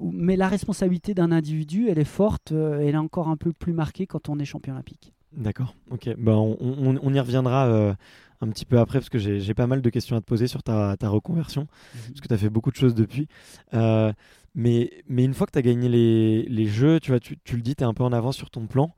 mais 0.00 0.36
la 0.36 0.48
responsabilité 0.48 1.12
d'un 1.12 1.32
individu, 1.32 1.88
elle 1.90 1.98
est 1.98 2.04
forte. 2.04 2.52
Euh, 2.52 2.80
elle 2.80 2.94
est 2.94 2.96
encore 2.96 3.28
un 3.28 3.36
peu 3.36 3.52
plus 3.52 3.74
marquée 3.74 4.06
quand 4.06 4.30
on 4.30 4.38
est 4.38 4.46
champion 4.46 4.72
olympique. 4.72 5.12
D'accord, 5.32 5.74
ok. 5.90 6.14
Bah, 6.16 6.36
on, 6.36 7.14
y 7.14 7.20
reviendra 7.20 7.66
euh, 7.66 7.94
un 8.40 8.48
petit 8.48 8.64
peu 8.64 8.78
après 8.78 8.98
parce 8.98 9.10
que 9.10 9.18
j'ai 9.18 9.54
pas 9.54 9.66
mal 9.66 9.82
de 9.82 9.90
questions 9.90 10.16
à 10.16 10.20
te 10.20 10.24
poser 10.24 10.46
sur 10.46 10.62
ta, 10.62 10.96
reconversion, 11.02 11.62
mhm. 11.62 12.00
parce 12.08 12.20
que 12.20 12.28
tu 12.28 12.34
as 12.34 12.38
fait 12.38 12.50
beaucoup 12.50 12.70
de 12.70 12.76
choses 12.76 12.94
depuis. 12.94 13.28
Euh, 13.74 14.12
mais, 14.54 14.90
mais 15.08 15.24
une 15.24 15.34
fois 15.34 15.46
que 15.46 15.52
tu 15.52 15.58
as 15.58 15.62
gagné 15.62 15.88
les, 15.88 16.66
jeux, 16.66 16.98
tu, 17.00 17.10
vois, 17.10 17.20
tu, 17.20 17.36
le 17.52 17.60
dis, 17.60 17.76
tu 17.76 17.82
es 17.82 17.86
un 17.86 17.94
peu 17.94 18.04
en 18.04 18.12
avance 18.12 18.36
sur 18.36 18.50
ton 18.50 18.66
plan. 18.66 18.94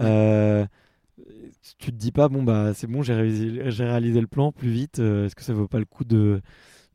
Euh, 0.00 0.64
tu 1.78 1.92
te 1.92 1.96
dis 1.96 2.12
pas, 2.12 2.28
bon, 2.28 2.42
bah 2.42 2.72
c'est 2.74 2.86
bon, 2.86 3.02
j'ai 3.02 3.14
réalisé, 3.14 3.62
réalisé, 3.84 4.20
le 4.20 4.26
plan 4.26 4.52
plus 4.52 4.70
vite, 4.70 4.98
est-ce 4.98 5.34
que 5.34 5.42
ça 5.42 5.52
vaut 5.52 5.68
pas 5.68 5.78
le 5.78 5.84
coup 5.84 6.04
de, 6.04 6.40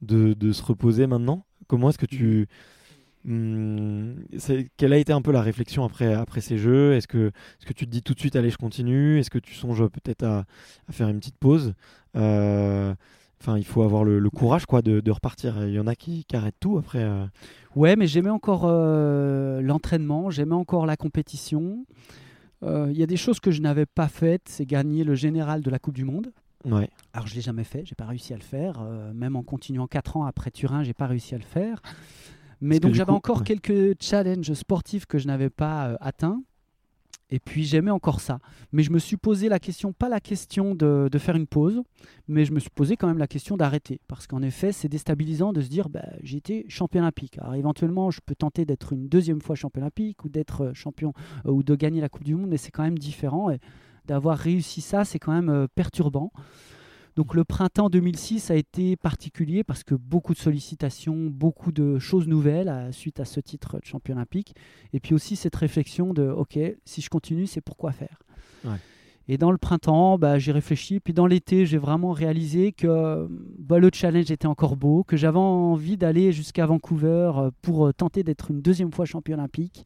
de, 0.02 0.34
de 0.34 0.52
se 0.52 0.64
reposer 0.64 1.06
maintenant? 1.08 1.46
Comment 1.68 1.90
est-ce 1.90 1.98
que 1.98 2.06
tu 2.06 2.26
mhm. 2.26 2.46
Hum, 3.30 4.16
quelle 4.78 4.92
a 4.92 4.98
été 4.98 5.14
un 5.14 5.22
peu 5.22 5.32
la 5.32 5.42
réflexion 5.42 5.86
après, 5.86 6.14
après 6.14 6.42
ces 6.42 6.58
jeux? 6.58 6.96
Est-ce 6.96 7.08
que, 7.08 7.28
est 7.28 7.66
que 7.66 7.74
tu 7.74 7.86
te 7.86 7.92
dis 7.92 8.02
tout 8.02 8.16
de 8.16 8.20
suite, 8.20 8.36
allez, 8.36 8.50
je 8.50 8.58
continue? 8.58 9.20
Est-ce 9.20 9.30
que 9.30 9.38
tu 9.38 9.54
songes 9.54 9.88
peut-être 9.88 10.24
à, 10.24 10.46
faire 10.90 11.10
une 11.10 11.20
petite 11.20 11.38
pause? 11.38 11.74
Euh, 12.16 12.94
Enfin, 13.42 13.58
il 13.58 13.64
faut 13.64 13.84
avoir 13.84 14.04
le, 14.04 14.30
courage 14.30 14.66
quoi 14.66 14.82
de, 14.82 15.12
repartir. 15.12 15.66
Il 15.66 15.74
y 15.74 15.80
en 15.80 15.88
a 15.88 15.96
qui, 15.96 16.26
arrêtent 16.34 16.60
tout 16.60 16.78
après. 16.78 17.04
Euh. 17.04 17.26
Ouais, 17.74 17.96
mais 17.96 18.06
j'aimais 18.06 18.30
encore 18.30 18.68
l'entraînement, 19.62 20.30
j'aimais 20.30 20.56
encore 20.56 20.86
la 20.86 20.98
compétition. 20.98 21.86
Il 22.62 22.98
y 22.98 23.02
a 23.02 23.06
des 23.06 23.16
choses 23.16 23.40
que 23.40 23.50
je 23.50 23.62
n'avais 23.62 23.86
pas 23.86 24.10
faites, 24.10 24.50
c'est 24.50 24.66
gagner 24.66 25.06
le 25.06 25.16
général 25.16 25.62
de 25.62 25.70
la 25.70 25.80
Coupe 25.80 25.96
du 25.96 26.04
Monde. 26.04 26.34
Ouais. 26.66 26.90
Alors 27.14 27.28
je 27.28 27.36
l'ai 27.36 27.40
jamais 27.40 27.64
fait, 27.64 27.86
j'ai 27.86 27.96
pas 27.96 28.08
réussi 28.08 28.34
à 28.34 28.36
le 28.36 28.44
faire. 28.44 28.82
même 29.14 29.38
en 29.38 29.44
continuant 29.44 29.88
4 29.88 30.18
ans 30.18 30.26
après 30.26 30.52
Turin, 30.52 30.84
j'ai 30.84 30.94
pas 30.94 31.08
réussi 31.08 31.34
à 31.34 31.38
le 31.38 31.46
faire. 31.46 31.82
Mais 32.62 32.80
donc 32.80 32.94
j'avais 32.94 33.12
encore 33.12 33.44
quelques 33.44 34.02
challenges 34.02 34.54
sportifs 34.54 35.06
que 35.06 35.18
je 35.18 35.28
n'avais 35.28 35.50
pas 35.50 35.98
atteints. 36.02 36.42
Et 37.32 37.40
puis 37.40 37.64
j'aimais 37.64 37.92
encore 37.92 38.22
ça. 38.22 38.40
Mais 38.72 38.84
je 38.84 38.92
me 38.92 39.00
suis 39.00 39.18
posé 39.18 39.50
la 39.50 39.60
question, 39.60 39.94
pas 39.94 40.10
la 40.10 40.20
question 40.20 40.74
de, 40.74 41.10
faire 41.18 41.36
une 41.36 41.46
pause, 41.48 41.82
mais 42.28 42.46
je 42.46 42.52
me 42.52 42.60
suis 42.60 42.70
posé 42.72 42.98
quand 42.98 43.08
même 43.08 43.18
la 43.18 43.28
question 43.28 43.56
d'arrêter. 43.56 44.02
Parce 44.08 44.26
qu'en 44.26 44.42
effet, 44.42 44.72
c'est 44.72 44.90
déstabilisant 44.90 45.54
de 45.54 45.62
se 45.62 45.70
dire, 45.70 45.90
bah, 45.90 46.06
j'ai 46.24 46.38
été 46.38 46.66
champion 46.70 47.02
olympique. 47.02 47.38
Alors 47.40 47.56
éventuellement, 47.56 48.10
je 48.10 48.20
peux 48.26 48.36
tenter 48.36 48.66
d'être 48.66 48.94
une 48.94 49.08
deuxième 49.08 49.42
fois 49.42 49.56
champion 49.56 49.82
olympique 49.82 50.26
ou 50.26 50.30
d'être 50.30 50.66
euh, 50.66 50.74
champion 50.74 51.14
euh, 51.46 51.52
ou 51.52 51.62
de 51.62 51.76
gagner 51.76 52.02
la 52.02 52.10
Coupe 52.10 52.24
du 52.24 52.36
Monde, 52.36 52.50
mais 52.50 52.58
c'est 52.58 52.72
quand 52.72 52.84
même 52.84 52.98
différent. 52.98 53.52
Et 53.52 53.60
d'avoir 54.06 54.38
réussi 54.38 54.82
ça, 54.82 55.06
c'est 55.06 55.20
quand 55.20 55.34
même 55.34 55.50
euh, 55.50 55.68
perturbant. 55.74 56.32
Donc 57.20 57.34
le 57.36 57.44
printemps 57.44 57.90
2006 57.90 58.50
a 58.50 58.56
été 58.56 58.96
particulier 58.96 59.66
parce 59.66 59.84
que 59.84 59.94
beaucoup 59.94 60.34
de 60.34 60.40
sollicitations, 60.40 61.26
beaucoup 61.26 61.74
de 61.74 62.00
choses 62.00 62.30
nouvelles 62.30 62.70
à, 62.70 62.94
suite 62.94 63.20
à 63.20 63.26
ce 63.26 63.42
titre 63.42 63.78
de 63.78 63.86
champion 63.86 64.16
olympique. 64.16 64.56
Et 64.94 65.02
puis 65.02 65.14
aussi 65.14 65.36
cette 65.36 65.58
réflexion 65.58 66.14
de, 66.14 66.30
OK, 66.30 66.58
si 66.86 67.02
je 67.02 67.10
continue, 67.10 67.46
c'est 67.46 67.60
pourquoi 67.60 67.92
faire? 67.92 68.24
Et 69.28 69.38
dans 69.38 69.52
le 69.52 69.58
printemps, 69.58 70.18
bah, 70.18 70.40
j'ai 70.40 70.54
réfléchi. 70.54 71.02
Puis 71.02 71.12
dans 71.12 71.26
l'été, 71.26 71.66
j'ai 71.66 71.78
vraiment 71.78 72.14
réalisé 72.14 72.72
que 72.72 73.28
bah, 73.58 73.80
le 73.80 73.90
challenge 73.94 74.32
était 74.32 74.48
encore 74.48 74.78
beau, 74.78 75.04
que 75.04 75.18
j'avais 75.18 75.40
envie 75.40 75.98
d'aller 75.98 76.32
jusqu'à 76.32 76.66
Vancouver 76.68 77.34
euh, 77.36 77.52
pour 77.62 77.88
euh, 77.88 77.92
tenter 77.92 78.24
d'être 78.24 78.50
une 78.50 78.62
deuxième 78.62 78.94
fois 78.94 79.04
champion 79.04 79.34
olympique 79.34 79.84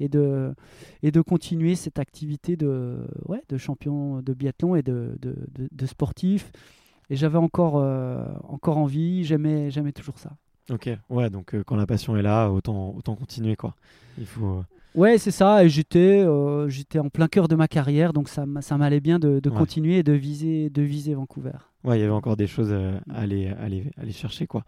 et 0.00 0.08
de, 0.08 0.54
et 1.02 1.10
de 1.10 1.20
continuer 1.20 1.74
cette 1.74 1.98
activité 1.98 2.56
de, 2.56 3.06
ouais, 3.26 3.42
de 3.48 3.56
champion 3.56 4.20
de 4.22 4.34
biathlon 4.34 4.74
et 4.74 4.82
de, 4.82 5.16
de, 5.20 5.36
de, 5.70 5.86
sportif. 5.86 6.50
Et 7.10 7.16
j'avais 7.16 7.38
encore, 7.38 7.76
euh, 7.78 8.24
encore 8.44 8.78
envie, 8.78 9.24
j'aimais, 9.24 9.70
j'aimais 9.70 9.92
toujours 9.92 10.18
ça. 10.18 10.36
Ok, 10.70 10.88
ouais, 11.10 11.28
donc 11.28 11.54
euh, 11.54 11.62
quand 11.64 11.76
la 11.76 11.86
passion 11.86 12.16
est 12.16 12.22
là, 12.22 12.48
autant, 12.50 12.94
autant 12.96 13.14
continuer 13.14 13.54
quoi. 13.54 13.74
Il 14.18 14.26
faut. 14.26 14.46
Euh, 14.46 14.62
ouais, 14.94 15.18
c'est 15.18 15.30
ça. 15.30 15.64
Et 15.64 15.68
j'étais, 15.68 16.26
j'étais 16.68 16.98
en 16.98 17.10
plein 17.10 17.28
cœur 17.28 17.48
de 17.48 17.54
ma 17.54 17.68
carrière, 17.68 18.12
donc 18.12 18.28
ça, 18.28 18.46
ça 18.60 18.78
m'allait 18.78 19.00
bien 19.00 19.18
de, 19.18 19.40
de 19.40 19.50
continuer 19.50 19.98
et 19.98 20.02
de 20.02 20.12
viser, 20.12 20.70
de 20.70 20.82
viser 20.82 21.14
Vancouver. 21.14 21.52
Ouais, 21.82 21.98
il 21.98 22.00
y 22.00 22.04
avait 22.04 22.12
encore 22.12 22.36
des 22.36 22.46
choses 22.46 22.72
à 22.72 23.02
aller, 23.14 23.48
aller, 23.60 23.84
aller 23.98 24.12
chercher. 24.12 24.46
Quoi. 24.46 24.64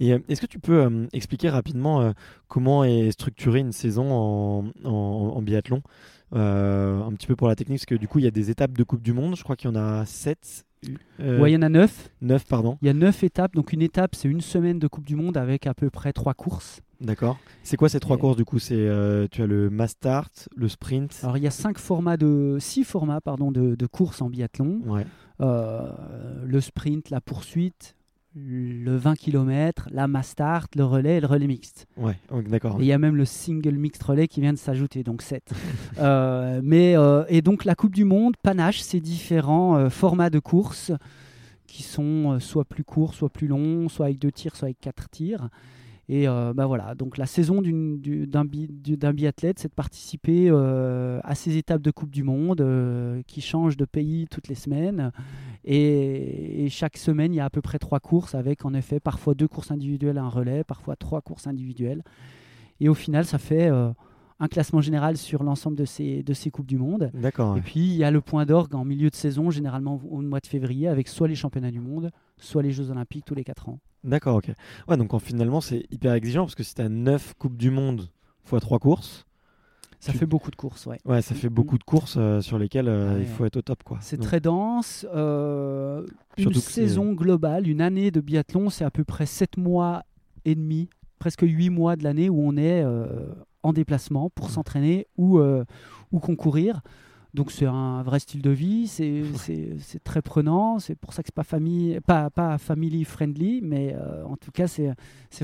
Et 0.00 0.14
est-ce 0.28 0.40
que 0.40 0.46
tu 0.46 0.58
peux 0.58 1.06
expliquer 1.12 1.50
rapidement 1.50 2.14
comment 2.48 2.84
est 2.84 3.10
structurée 3.10 3.60
une 3.60 3.72
saison 3.72 4.10
en, 4.12 4.88
en, 4.88 5.42
biathlon? 5.42 5.82
Un 6.32 7.12
petit 7.14 7.26
peu 7.26 7.36
pour 7.36 7.48
la 7.48 7.54
technique, 7.54 7.80
parce 7.80 7.86
que 7.86 7.94
du 7.96 8.08
coup, 8.08 8.18
il 8.18 8.24
y 8.24 8.28
a 8.28 8.30
des 8.30 8.48
étapes 8.50 8.72
de 8.72 8.82
Coupe 8.82 9.02
du 9.02 9.12
Monde. 9.12 9.36
Je 9.36 9.42
crois 9.42 9.56
qu'il 9.56 9.68
y 9.68 9.72
en 9.72 9.76
a 9.76 10.06
7 10.06 10.64
euh, 11.20 11.40
ouais, 11.40 11.50
il 11.50 11.54
y 11.54 11.56
en 11.56 11.62
a 11.62 11.68
9. 11.68 12.10
9, 12.22 12.44
pardon. 12.46 12.78
Il 12.82 12.86
y 12.86 12.90
a 12.90 12.94
9 12.94 13.24
étapes. 13.24 13.54
Donc, 13.54 13.72
une 13.72 13.82
étape, 13.82 14.14
c'est 14.14 14.28
une 14.28 14.40
semaine 14.40 14.78
de 14.78 14.86
Coupe 14.86 15.04
du 15.04 15.16
Monde 15.16 15.36
avec 15.36 15.66
à 15.66 15.74
peu 15.74 15.90
près 15.90 16.12
3 16.12 16.34
courses. 16.34 16.80
D'accord. 17.00 17.38
C'est 17.62 17.76
quoi 17.76 17.88
ces 17.88 18.00
3 18.00 18.16
courses 18.18 18.36
du 18.36 18.44
coup? 18.44 18.58
C'est 18.58 18.74
euh, 18.76 19.26
Tu 19.30 19.42
as 19.42 19.46
le 19.46 19.70
mass 19.70 19.92
start, 19.92 20.48
le 20.56 20.68
sprint? 20.68 21.18
Alors, 21.22 21.36
il 21.36 21.42
y 21.42 21.46
a 21.46 21.50
5 21.50 21.78
formats 21.78 22.16
de, 22.16 22.56
6 22.58 22.84
formats 22.84 23.20
pardon, 23.20 23.52
de, 23.52 23.74
de 23.74 23.86
courses 23.86 24.22
en 24.22 24.30
biathlon. 24.30 24.80
Ouais. 24.86 25.06
Euh, 25.40 25.90
le 26.44 26.60
sprint, 26.60 27.10
la 27.10 27.20
poursuite, 27.20 27.96
le 28.34 28.96
20 28.96 29.14
km, 29.16 29.88
la 29.92 30.08
mass 30.08 30.28
start, 30.28 30.74
le 30.76 30.84
relais 30.84 31.18
et 31.18 31.20
le 31.20 31.26
relais 31.26 31.46
mixte. 31.46 31.86
Ouais, 31.96 32.16
d'accord. 32.48 32.76
Il 32.80 32.86
y 32.86 32.92
a 32.92 32.98
même 32.98 33.16
le 33.16 33.24
single 33.24 33.76
mixed 33.76 34.02
relais 34.02 34.28
qui 34.28 34.40
vient 34.40 34.52
de 34.52 34.58
s'ajouter, 34.58 35.02
donc 35.02 35.22
7. 35.22 35.42
Euh, 35.98 36.60
mais, 36.64 36.96
euh, 36.96 37.24
et 37.28 37.40
donc 37.40 37.64
la 37.64 37.76
Coupe 37.76 37.94
du 37.94 38.04
Monde 38.04 38.36
panache 38.42 38.80
ces 38.80 39.00
différents 39.00 39.88
formats 39.90 40.28
de 40.28 40.40
course 40.40 40.90
qui 41.68 41.84
sont 41.84 42.40
soit 42.40 42.64
plus 42.64 42.82
courts, 42.82 43.14
soit 43.14 43.28
plus 43.28 43.46
longs, 43.46 43.88
soit 43.88 44.06
avec 44.06 44.18
deux 44.18 44.32
tirs, 44.32 44.56
soit 44.56 44.66
avec 44.66 44.80
quatre 44.80 45.08
tirs. 45.08 45.48
Et 46.08 46.28
euh, 46.28 46.52
bah 46.54 46.66
voilà, 46.66 46.94
donc 46.94 47.16
la 47.16 47.24
saison 47.26 47.62
d'un 47.62 48.44
biathlète, 48.44 49.58
c'est 49.58 49.68
de 49.68 49.74
participer 49.74 50.48
euh, 50.50 51.18
à 51.24 51.34
ces 51.34 51.56
étapes 51.56 51.80
de 51.80 51.90
Coupe 51.90 52.10
du 52.10 52.22
Monde 52.22 52.60
euh, 52.60 53.22
qui 53.26 53.40
changent 53.40 53.78
de 53.78 53.86
pays 53.86 54.26
toutes 54.30 54.48
les 54.48 54.54
semaines. 54.54 55.12
Et, 55.64 56.66
chaque 56.68 56.98
semaine, 56.98 57.32
il 57.32 57.36
y 57.36 57.40
a 57.40 57.46
à 57.46 57.50
peu 57.50 57.62
près 57.62 57.78
trois 57.78 58.00
courses 58.00 58.34
avec 58.34 58.66
en 58.66 58.74
effet 58.74 59.00
parfois 59.00 59.34
deux 59.34 59.48
courses 59.48 59.70
individuelles, 59.70 60.18
un 60.18 60.28
relais, 60.28 60.62
parfois 60.62 60.96
trois 60.96 61.22
courses 61.22 61.46
individuelles. 61.46 62.02
Et 62.80 62.88
au 62.88 62.94
final, 62.94 63.24
ça 63.24 63.38
fait 63.38 63.70
un 64.40 64.48
classement 64.48 64.80
général 64.80 65.16
sur 65.16 65.42
l'ensemble 65.42 65.76
de 65.76 65.84
ces, 65.84 66.22
de 66.22 66.32
ces 66.32 66.50
Coupes 66.50 66.66
du 66.66 66.76
Monde. 66.76 67.10
D'accord. 67.14 67.56
Et 67.56 67.60
puis, 67.60 67.80
il 67.80 67.94
y 67.94 68.04
a 68.04 68.10
le 68.10 68.20
point 68.20 68.46
d'orgue 68.46 68.74
en 68.74 68.84
milieu 68.84 69.10
de 69.10 69.14
saison, 69.14 69.50
généralement 69.50 70.00
au 70.08 70.20
mois 70.20 70.40
de 70.40 70.46
février, 70.46 70.88
avec 70.88 71.08
soit 71.08 71.28
les 71.28 71.34
championnats 71.34 71.70
du 71.70 71.80
monde, 71.80 72.10
soit 72.36 72.62
les 72.62 72.72
Jeux 72.72 72.90
Olympiques 72.90 73.24
tous 73.24 73.34
les 73.34 73.44
quatre 73.44 73.68
ans. 73.68 73.78
D'accord, 74.02 74.36
ok. 74.36 74.50
Ouais, 74.88 74.96
donc 74.96 75.18
finalement, 75.20 75.60
c'est 75.60 75.84
hyper 75.90 76.12
exigeant 76.12 76.44
parce 76.44 76.54
que 76.54 76.62
si 76.62 76.74
tu 76.74 76.82
as 76.82 76.88
9 76.88 77.34
Coupes 77.38 77.56
du 77.56 77.70
Monde 77.70 78.08
fois 78.42 78.60
3 78.60 78.78
courses. 78.78 79.24
Ça 80.00 80.12
fait 80.12 80.26
beaucoup 80.26 80.50
de 80.50 80.56
courses, 80.56 80.84
ouais. 80.84 80.98
Ouais, 81.06 81.22
ça 81.22 81.34
fait 81.34 81.48
beaucoup 81.48 81.78
de 81.78 81.84
courses 81.84 82.16
euh, 82.18 82.42
sur 82.42 82.58
lesquelles 82.58 82.88
euh, 82.88 83.20
il 83.20 83.26
faut 83.26 83.46
être 83.46 83.56
au 83.56 83.62
top, 83.62 83.82
quoi. 83.82 83.96
C'est 84.02 84.20
très 84.20 84.38
dense. 84.38 85.06
Euh, 85.14 86.06
une 86.36 86.52
saison 86.52 87.14
globale, 87.14 87.66
une 87.66 87.80
année 87.80 88.10
de 88.10 88.20
biathlon, 88.20 88.68
c'est 88.68 88.84
à 88.84 88.90
peu 88.90 89.04
près 89.04 89.24
7 89.24 89.56
mois 89.56 90.02
et 90.44 90.54
demi, 90.54 90.90
presque 91.18 91.40
8 91.40 91.70
mois 91.70 91.96
de 91.96 92.04
l'année 92.04 92.28
où 92.28 92.38
on 92.38 92.54
est 92.58 92.84
en 93.64 93.72
déplacement 93.72 94.30
pour 94.30 94.50
s'entraîner 94.50 95.08
ou, 95.16 95.40
ou 96.12 96.18
concourir. 96.20 96.82
Donc 97.34 97.50
c'est 97.50 97.66
un 97.66 98.04
vrai 98.04 98.20
style 98.20 98.42
de 98.42 98.50
vie, 98.50 98.86
c'est 98.86 99.24
très 100.04 100.22
prenant, 100.22 100.78
c'est 100.78 100.94
pour 100.94 101.12
ça 101.12 101.22
que 101.22 101.26
c'est 101.26 101.34
pas 101.34 101.42
famille, 101.42 101.98
pas, 102.06 102.30
pas 102.30 102.58
family 102.58 103.04
friendly, 103.04 103.60
mais 103.60 103.92
euh, 103.92 104.24
en 104.24 104.36
tout 104.36 104.52
cas 104.52 104.68
c'est 104.68 104.94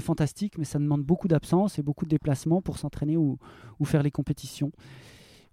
fantastique, 0.00 0.56
mais 0.56 0.64
ça 0.64 0.78
demande 0.78 1.02
beaucoup 1.02 1.26
d'absence 1.26 1.80
et 1.80 1.82
beaucoup 1.82 2.04
de 2.04 2.10
déplacements 2.10 2.62
pour 2.62 2.78
s'entraîner 2.78 3.16
ou, 3.16 3.38
ou, 3.80 3.84
faire 3.84 4.04
les 4.04 4.12
compétitions. 4.12 4.70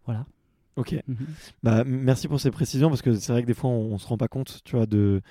Voilà. 0.06 0.28
Ok. 0.76 0.96
Mhm. 1.08 1.18
bah, 1.64 1.84
merci 1.84 2.28
pour 2.28 2.40
ces 2.40 2.52
précisions 2.52 2.90
parce 2.90 3.02
que 3.02 3.16
c'est 3.16 3.32
vrai 3.32 3.42
que 3.42 3.48
des 3.48 3.56
fois 3.56 3.72
on, 3.72 3.94
ne 3.94 3.98
se 3.98 4.06
rend 4.06 4.18
pas 4.18 4.28
compte, 4.28 4.62
tu 4.64 4.76
vois, 4.76 4.86
de, 4.86 5.24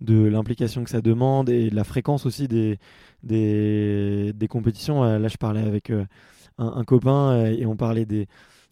de 0.00 0.24
l'implication 0.24 0.82
que 0.82 0.88
ça 0.88 1.02
demande 1.02 1.50
et 1.50 1.68
de 1.68 1.74
la 1.74 1.84
fréquence 1.84 2.24
aussi 2.24 2.48
des, 2.48 2.78
des, 3.22 4.32
des 4.32 4.48
compétitions. 4.48 5.04
Euh, 5.04 5.18
là, 5.18 5.28
je 5.28 5.36
parlais 5.36 5.60
avec 5.60 5.90
euh, 5.90 6.06
un, 6.58 6.66
un, 6.66 6.84
copain 6.84 7.46
et 7.46 7.66
on 7.66 7.76
parlait 7.76 8.06
des 8.06 8.28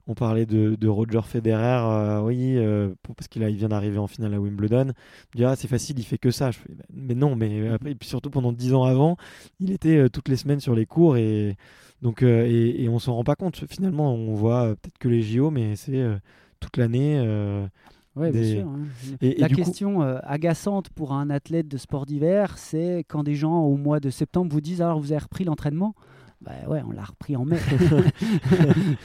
on 0.06 0.14
parlait 0.14 0.46
de, 0.46 0.88
Roger 0.88 1.20
Federer, 1.24 1.80
euh, 1.84 2.20
oui, 2.22 2.56
euh, 2.56 2.94
parce 3.16 3.28
qu'il 3.28 3.42
il 3.42 3.56
vient 3.56 3.68
d'arriver 3.68 3.98
en 3.98 4.06
finale 4.06 4.34
à 4.34 4.40
Wimbledon. 4.40 4.92
Il 5.34 5.44
ah, 5.44 5.54
c'est 5.54 5.68
facile, 5.68 5.98
il 5.98 6.04
fait 6.04 6.18
que 6.18 6.30
ça. 6.30 6.50
Bah, 6.50 6.84
mais 6.92 7.14
non, 7.14 7.36
mais 7.36 7.68
après, 7.68 7.94
puis 7.94 8.08
surtout 8.08 8.30
pendant 8.30 8.52
dix 8.52 8.74
ans 8.74 8.84
avant, 8.84 9.16
il 9.60 9.70
était 9.70 9.96
euh, 9.96 10.08
toutes 10.08 10.28
les 10.28 10.36
semaines 10.36 10.60
sur 10.60 10.74
les 10.74 10.86
cours 10.86 11.16
et 11.16 11.56
donc 12.00 12.22
et, 12.22 12.88
on 12.88 12.98
s'en 12.98 13.14
rend 13.14 13.24
pas 13.24 13.36
compte. 13.36 13.64
Finalement, 13.70 14.12
on 14.14 14.34
voit 14.34 14.74
peut-être 14.74 14.98
que 14.98 15.08
les 15.08 15.22
JO, 15.22 15.50
mais 15.50 15.76
c'est 15.76 16.04
toute 16.58 16.76
l'année. 16.76 17.20
Oui, 18.16 18.30
bien 18.30 18.44
sûr. 18.44 18.66
Hein. 18.66 18.80
Et, 19.20 19.36
la 19.38 19.48
question 19.48 20.00
agaçante 20.00 20.90
pour 20.90 21.12
un 21.12 21.30
athlète 21.30 21.68
de 21.68 21.76
sport 21.76 22.04
d'hiver, 22.04 22.58
c'est 22.58 23.04
quand 23.06 23.22
des 23.22 23.36
gens 23.36 23.60
au 23.60 23.76
mois 23.76 24.00
de 24.00 24.10
septembre 24.10 24.52
vous 24.52 24.60
disent 24.60 24.82
alors 24.82 24.98
vous 24.98 25.12
avez 25.12 25.22
repris 25.22 25.44
l'entraînement? 25.44 25.94
Bah 26.44 26.52
ouais, 26.66 26.82
on 26.84 26.90
l'a 26.90 27.04
repris 27.04 27.36
en 27.36 27.44
mai. 27.44 27.58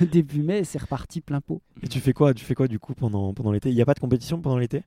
Début 0.11 0.41
mai, 0.41 0.63
c'est 0.63 0.81
reparti 0.81 1.21
plein 1.21 1.39
pot. 1.39 1.61
Et 1.83 1.87
tu 1.87 1.99
fais 1.99 2.13
quoi 2.13 2.33
Tu 2.33 2.43
fais 2.43 2.55
quoi 2.55 2.67
du 2.67 2.79
coup 2.79 2.95
pendant, 2.95 3.33
pendant 3.33 3.51
l'été? 3.51 3.69
Il 3.69 3.75
n'y 3.75 3.81
a 3.81 3.85
pas 3.85 3.93
de 3.93 3.99
compétition 3.99 4.41
pendant 4.41 4.57
l'été? 4.57 4.83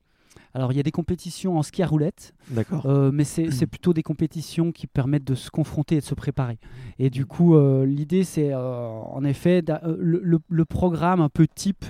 Alors, 0.53 0.73
il 0.73 0.77
y 0.77 0.81
a 0.81 0.83
des 0.83 0.91
compétitions 0.91 1.59
en 1.59 1.63
ski 1.63 1.83
à 1.83 1.87
roulette. 1.87 2.35
D'accord. 2.49 2.85
Euh, 2.87 3.11
mais 3.13 3.25
c'est 3.25 3.67
plutôt 3.67 3.93
des 3.93 4.03
compétitions 4.03 4.73
qui 4.73 4.87
permettent 4.87 5.25
de 5.25 5.37
se 5.37 5.51
confronter 5.51 5.97
et 5.97 6.01
de 6.01 6.05
se 6.05 6.15
préparer. 6.15 6.59
Et 6.99 7.09
du 7.09 7.25
coup, 7.25 7.55
euh, 7.55 7.87
l'idée, 7.87 8.25
c'est 8.25 8.53
euh, 8.53 8.89
en 8.89 9.25
effet 9.25 9.63
le, 9.85 10.41
le, 10.49 10.65
programme 10.65 11.21
un 11.21 11.29
peu 11.29 11.47
type 11.47 11.85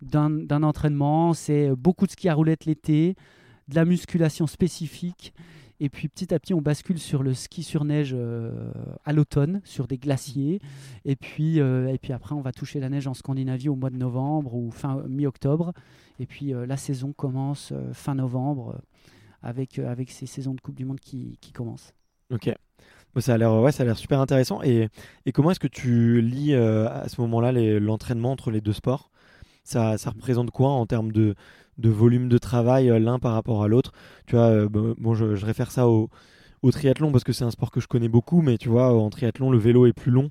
d'un 0.00 0.62
entraînement. 0.62 1.34
C'est 1.34 1.70
beaucoup 1.76 2.06
de 2.06 2.12
ski 2.12 2.30
à 2.30 2.34
roulette 2.34 2.64
l'été, 2.64 3.16
de 3.68 3.74
la 3.74 3.84
musculation 3.84 4.46
spécifique 4.46 5.34
et 5.80 5.88
puis 5.88 6.08
petit 6.08 6.32
à 6.32 6.38
petit, 6.38 6.54
on 6.54 6.60
bascule 6.60 6.98
sur 6.98 7.22
le 7.22 7.34
ski 7.34 7.62
sur 7.62 7.84
neige 7.84 8.12
euh, 8.14 8.70
à 9.04 9.12
l'automne, 9.12 9.60
sur 9.64 9.86
des 9.86 9.98
glaciers. 9.98 10.60
Et 11.04 11.16
puis, 11.16 11.60
euh, 11.60 11.88
et 11.88 11.98
puis 11.98 12.12
après, 12.12 12.34
on 12.34 12.40
va 12.40 12.52
toucher 12.52 12.80
la 12.80 12.88
neige 12.88 13.06
en 13.06 13.14
Scandinavie 13.14 13.68
au 13.68 13.76
mois 13.76 13.90
de 13.90 13.96
novembre 13.96 14.54
ou 14.54 14.70
fin 14.70 15.02
mi-octobre. 15.08 15.72
Et 16.18 16.26
puis 16.26 16.54
euh, 16.54 16.66
la 16.66 16.76
saison 16.76 17.12
commence 17.12 17.72
fin 17.92 18.14
novembre 18.14 18.80
avec, 19.42 19.78
avec 19.78 20.10
ces 20.10 20.26
saisons 20.26 20.54
de 20.54 20.60
Coupe 20.60 20.76
du 20.76 20.84
Monde 20.84 21.00
qui, 21.00 21.38
qui 21.40 21.52
commencent. 21.52 21.92
Ok. 22.32 22.52
Ça 23.18 23.34
a 23.34 23.38
l'air 23.38 23.54
ouais, 23.54 23.72
super 23.72 24.20
intéressant. 24.20 24.62
Et, 24.62 24.88
et 25.24 25.32
comment 25.32 25.50
est-ce 25.50 25.60
que 25.60 25.66
tu 25.66 26.20
lis 26.20 26.54
à 26.54 27.08
ce 27.08 27.18
moment-là 27.22 27.50
l'entraînement 27.80 28.32
entre 28.32 28.50
les 28.50 28.60
deux 28.60 28.74
sports? 28.74 29.10
Ça, 29.64 29.96
ça 29.96 30.10
représente 30.10 30.50
quoi 30.50 30.68
en 30.70 30.84
termes 30.84 31.12
de, 31.12 31.34
de 31.78 31.88
volume 31.90 32.28
de 32.28 32.38
travail 32.38 32.86
l'un 33.00 33.18
par 33.18 33.32
rapport 33.32 33.62
à 33.62 33.68
l'autre. 33.68 33.92
Tu 34.26 34.36
vois, 34.36 34.68
bon, 34.68 35.14
je, 35.14 35.44
réfère 35.44 35.70
ça 35.70 35.88
au, 35.88 36.08
triathlon 36.72 37.12
parce 37.12 37.24
que 37.24 37.32
c'est 37.32 37.44
un 37.44 37.50
sport 37.50 37.70
que 37.70 37.80
je 37.80 37.86
connais 37.86 38.08
beaucoup, 38.08 38.42
mais 38.42 38.58
tu 38.58 38.68
vois, 38.68 38.92
en 38.92 39.08
triathlon, 39.10 39.50
le 39.50 39.58
vélo 39.58 39.86
est 39.86 39.92
plus 39.92 40.10
long. 40.10 40.30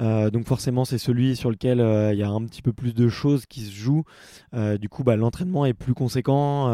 Euh, 0.00 0.30
donc 0.30 0.46
forcément, 0.46 0.84
c'est 0.84 0.98
celui 0.98 1.36
sur 1.36 1.50
lequel 1.50 1.80
euh, 1.80 2.12
il 2.12 2.18
y 2.18 2.22
a 2.22 2.28
un 2.28 2.44
petit 2.44 2.62
peu 2.62 2.72
plus 2.72 2.94
de 2.94 3.08
choses 3.08 3.46
qui 3.46 3.62
se 3.62 3.72
jouent. 3.72 4.04
Euh, 4.54 4.78
du 4.78 4.88
coup, 4.88 5.04
bah, 5.04 5.16
l'entraînement 5.16 5.66
est 5.66 5.74
plus 5.74 5.94
conséquent 5.94 6.70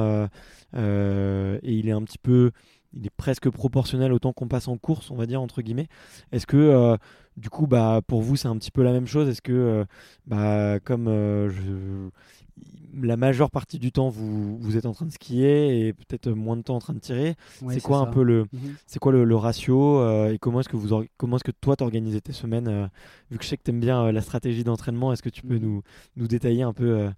et 0.74 1.60
il 1.62 1.88
est 1.88 1.92
un 1.92 2.02
petit 2.02 2.18
peu, 2.18 2.50
il 2.92 3.06
est 3.06 3.12
presque 3.16 3.48
proportionnel 3.50 4.12
au 4.12 4.18
temps 4.18 4.32
qu'on 4.32 4.48
passe 4.48 4.68
en 4.68 4.76
course, 4.76 5.10
on 5.10 5.16
va 5.16 5.26
dire 5.26 5.40
entre 5.40 5.62
guillemets. 5.62 5.88
Est-ce 6.32 6.46
que 6.46 6.96
du 7.36 7.48
coup, 7.48 7.66
bah, 7.66 8.00
pour 8.06 8.22
vous, 8.22 8.36
c'est 8.36 8.48
un 8.48 8.56
petit 8.56 8.70
peu 8.70 8.82
la 8.82 8.92
même 8.92 9.06
chose? 9.06 9.28
Est-ce 9.28 9.42
que, 9.42 9.86
bah, 10.26 10.80
comme 10.80 11.06
je 11.06 12.08
la 13.00 13.16
majeure 13.16 13.50
partie 13.50 13.78
du 13.78 13.92
temps 13.92 14.08
vous, 14.08 14.58
vous 14.58 14.76
êtes 14.76 14.86
en 14.86 14.92
train 14.92 15.06
de 15.06 15.12
skier 15.12 15.86
et 15.86 15.92
peut-être 15.92 16.30
moins 16.30 16.56
de 16.56 16.62
temps 16.62 16.76
en 16.76 16.80
train 16.80 16.92
de 16.92 16.98
tirer. 16.98 17.34
c'est 17.68 17.80
quoi 17.80 17.98
un 17.98 18.06
peu 18.06 18.22
le, 18.22 18.46
mhm. 18.52 18.74
c'est 18.86 18.98
quoi 18.98 19.12
le, 19.12 19.36
ratio 19.36 19.98
euh, 19.98 20.32
et 20.32 20.38
comment 20.38 20.60
est-ce 20.60 20.68
que 20.68 20.76
vous, 20.76 21.04
comment 21.16 21.36
est-ce 21.36 21.44
que 21.44 21.52
toi 21.52 21.76
t'organises 21.76 22.20
tes 22.22 22.32
semaines 22.32 22.68
euh, 22.68 22.86
Vu 23.30 23.38
que 23.38 23.44
je 23.44 23.48
sais 23.48 23.56
que 23.56 23.62
tu 23.62 23.70
aimes 23.70 23.80
bien 23.80 24.04
euh, 24.04 24.12
la 24.12 24.20
stratégie 24.20 24.64
d'entraînement, 24.64 25.12
est-ce 25.12 25.22
que 25.22 25.30
tu 25.30 25.42
peux 25.42 25.56
mhm. 25.56 25.62
nous, 25.62 25.82
nous 26.16 26.28
détailler 26.28 26.62
un 26.62 26.72
peu 26.72 27.10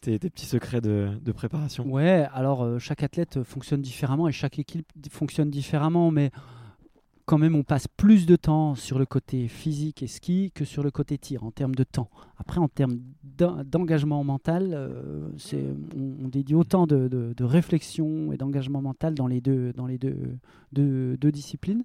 tes, 0.00 0.18
tes, 0.18 0.30
petits 0.30 0.46
secrets 0.46 0.80
de, 0.80 1.10
de 1.22 1.32
préparation? 1.32 1.86
Ouais, 1.86 2.26
alors 2.32 2.80
chaque 2.80 3.02
athlète 3.02 3.42
fonctionne 3.42 3.80
différemment 3.80 4.28
et 4.28 4.32
chaque 4.32 4.58
équipe 4.58 4.90
fonctionne 5.10 5.50
différemment, 5.50 6.10
mais 6.10 6.30
quand 7.30 7.38
même, 7.38 7.54
on 7.54 7.62
passe 7.62 7.86
plus 7.86 8.26
de 8.26 8.34
temps 8.34 8.74
sur 8.74 8.98
le 8.98 9.06
côté 9.06 9.46
physique 9.46 10.02
et 10.02 10.08
ski 10.08 10.50
que 10.52 10.64
sur 10.64 10.82
le 10.82 10.90
côté 10.90 11.16
tir 11.16 11.44
en 11.44 11.52
termes 11.52 11.76
de 11.76 11.84
temps. 11.84 12.10
Après, 12.38 12.58
en 12.58 12.66
termes 12.66 12.98
d'engagement 13.22 14.24
mental, 14.24 14.70
euh, 14.74 15.28
on, 15.96 16.26
dédie 16.26 16.56
autant 16.56 16.88
de, 16.88 17.32
réflexion 17.38 18.32
et 18.32 18.36
d'engagement 18.36 18.82
mental 18.82 19.14
dans 19.14 19.28
les 19.28 19.40
deux, 19.40 19.72
dans 19.74 19.86
les 19.86 19.96
deux, 19.96 21.30
disciplines. 21.30 21.84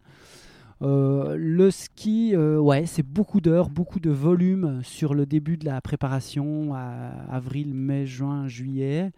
Euh, 0.81 1.35
le 1.37 1.69
ski, 1.69 2.31
euh, 2.33 2.57
ouais, 2.57 2.87
c'est 2.87 3.05
beaucoup 3.05 3.39
d'heures, 3.39 3.69
beaucoup 3.69 3.99
de 3.99 4.09
volume 4.09 4.79
sur 4.81 5.13
le 5.13 5.27
début 5.27 5.57
de 5.57 5.65
la 5.65 5.79
préparation, 5.79 6.73
à 6.73 7.11
avril, 7.29 7.75
mai, 7.75 8.07
juin, 8.07 8.47
juillet. 8.47 9.11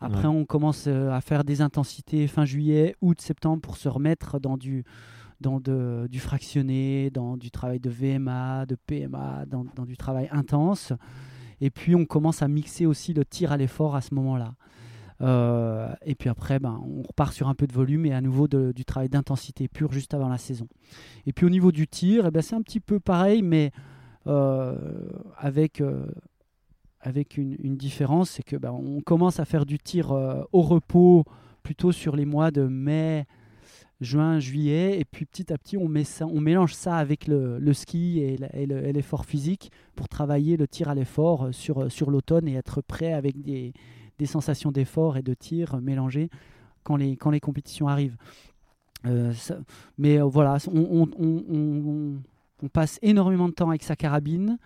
Après, 0.00 0.26
on 0.26 0.44
commence 0.46 0.88
à 0.88 1.20
faire 1.20 1.44
des 1.44 1.60
intensités 1.60 2.26
fin 2.26 2.44
juillet, 2.44 2.96
août, 3.02 3.20
septembre 3.20 3.60
pour 3.60 3.76
se 3.76 3.88
remettre 3.88 4.40
dans 4.40 4.56
du, 4.56 4.82
dans 5.40 5.60
du 5.60 6.20
fractionné, 6.20 7.10
dans 7.10 7.36
du 7.36 7.50
travail 7.50 7.80
de 7.80 7.90
VMA, 7.90 8.66
de 8.66 8.76
PMA, 8.86 9.46
dans, 9.46 9.84
du 9.86 9.96
travail 9.96 10.28
intense. 10.30 10.92
Et 11.60 11.70
puis 11.70 11.94
on 11.94 12.04
commence 12.04 12.42
à 12.42 12.48
mixer 12.48 12.86
aussi 12.86 13.12
le 13.12 13.24
tir 13.24 13.52
à 13.52 13.56
l'effort 13.56 13.96
à 13.96 14.00
ce 14.00 14.14
moment-là. 14.14 14.54
Euh, 15.22 15.92
et 16.02 16.14
puis 16.14 16.30
après, 16.30 16.58
ben, 16.58 16.80
on 16.82 17.02
repart 17.02 17.32
sur 17.32 17.48
un 17.48 17.54
peu 17.54 17.66
de 17.66 17.72
volume 17.72 18.06
et 18.06 18.14
à 18.14 18.22
nouveau 18.22 18.48
du 18.48 18.84
travail 18.84 19.10
d'intensité 19.10 19.68
pure 19.68 19.92
juste 19.92 20.14
avant 20.14 20.28
la 20.28 20.38
saison. 20.38 20.66
Et 21.26 21.32
puis 21.32 21.44
au 21.44 21.50
niveau 21.50 21.72
du 21.72 21.86
tir, 21.86 22.26
eh 22.26 22.30
ben, 22.30 22.40
c'est 22.40 22.54
un 22.54 22.62
petit 22.62 22.80
peu 22.80 23.00
pareil, 23.00 23.42
mais 23.42 23.70
euh, 24.26 24.74
avec, 25.36 25.80
euh, 25.80 26.06
avec 27.00 27.36
une, 27.36 27.56
une 27.58 27.76
différence, 27.76 28.30
c'est 28.30 28.42
que 28.42 28.56
ben, 28.56 28.72
commence 29.04 29.40
à 29.40 29.44
faire 29.44 29.66
du 29.66 29.78
tir 29.78 30.10
au 30.52 30.62
repos 30.62 31.24
plutôt 31.62 31.92
sur 31.92 32.16
les 32.16 32.24
mois 32.24 32.50
de 32.50 32.62
mai, 32.62 33.26
juin, 34.00 34.38
juillet, 34.38 34.98
et 34.98 35.04
puis 35.04 35.26
petit 35.26 35.52
à 35.52 35.58
petit 35.58 35.76
on, 35.76 35.88
met 35.88 36.04
ça, 36.04 36.26
on 36.26 36.40
mélange 36.40 36.74
ça 36.74 36.96
avec 36.96 37.26
le, 37.26 37.72
ski 37.72 38.20
et, 38.20 38.66
l'effort 38.66 39.24
physique 39.24 39.70
pour 39.94 40.08
travailler 40.08 40.56
le 40.56 40.66
tir 40.66 40.88
à 40.88 40.94
l'effort 40.94 41.44
euh, 41.44 41.52
sur, 41.52 41.82
euh, 41.82 41.88
sur 41.88 42.10
l'automne 42.10 42.48
et 42.48 42.54
être 42.54 42.80
prêt 42.80 43.12
avec 43.12 43.40
des, 43.40 43.72
sensations 44.24 44.70
d'effort 44.70 45.16
et 45.16 45.22
de 45.22 45.32
tir 45.32 45.80
mélangées 45.80 46.28
quand 46.82 46.96
les, 46.96 47.16
quand 47.16 47.38
compétitions 47.40 47.88
arrivent. 47.88 48.18
Euh, 49.06 49.32
mais 49.96 50.18
voilà, 50.18 50.58
on, 50.70 51.08
on, 51.18 52.68
passe 52.68 52.98
énormément 53.00 53.48
de 53.48 53.54
temps 53.54 53.70
avec 53.70 53.82
sa 53.82 53.96
carabine 53.96 54.58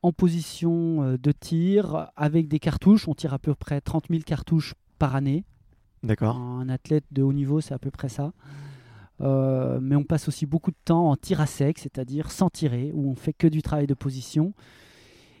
en 0.00 0.10
position 0.10 1.18
de 1.18 1.32
tir 1.32 2.10
avec 2.16 2.48
des 2.48 2.58
cartouches. 2.58 3.08
On 3.08 3.14
tire 3.14 3.34
à 3.34 3.38
peu 3.38 3.54
près 3.54 3.82
30 3.82 4.06
000 4.08 4.22
cartouches 4.22 4.74
par 4.98 5.14
année. 5.14 5.44
D'accord. 6.02 6.36
Un 6.36 6.68
athlète 6.68 7.04
de 7.10 7.22
haut 7.22 7.32
niveau, 7.32 7.60
c'est 7.60 7.74
à 7.74 7.78
peu 7.78 7.90
près 7.90 8.08
ça. 8.08 8.32
Euh, 9.20 9.78
mais 9.80 9.96
on 9.96 10.04
passe 10.04 10.28
aussi 10.28 10.46
beaucoup 10.46 10.70
de 10.70 10.76
temps 10.84 11.10
en 11.10 11.16
tir 11.16 11.40
à 11.40 11.46
sec, 11.46 11.78
c'est-à-dire 11.78 12.30
sans 12.30 12.50
tirer, 12.50 12.90
où 12.94 13.10
on 13.10 13.14
fait 13.14 13.32
que 13.32 13.46
du 13.46 13.62
travail 13.62 13.86
de 13.86 13.94
position. 13.94 14.52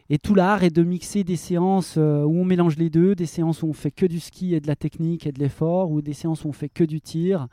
Et 0.08 0.18
tout 0.18 0.34
l'art 0.34 0.62
est 0.62 0.70
de 0.70 0.82
mixer 0.82 1.24
des 1.24 1.36
séances 1.36 1.96
euh, 1.98 2.22
où 2.22 2.38
on 2.38 2.44
mélange 2.44 2.76
les 2.76 2.90
deux, 2.90 3.14
des 3.14 3.26
séances 3.26 3.62
où 3.62 3.66
on 3.66 3.72
fait 3.72 3.90
que 3.90 4.06
du 4.06 4.20
ski 4.20 4.54
et 4.54 4.60
de 4.60 4.68
la 4.68 4.76
technique 4.76 5.26
et 5.26 5.32
de 5.32 5.40
l'effort, 5.40 5.90
ou 5.90 6.00
des 6.00 6.12
séances 6.12 6.44
où 6.44 6.48
on 6.48 6.52
fait 6.52 6.68
que 6.68 6.84
du 6.84 7.00
tir, 7.00 7.48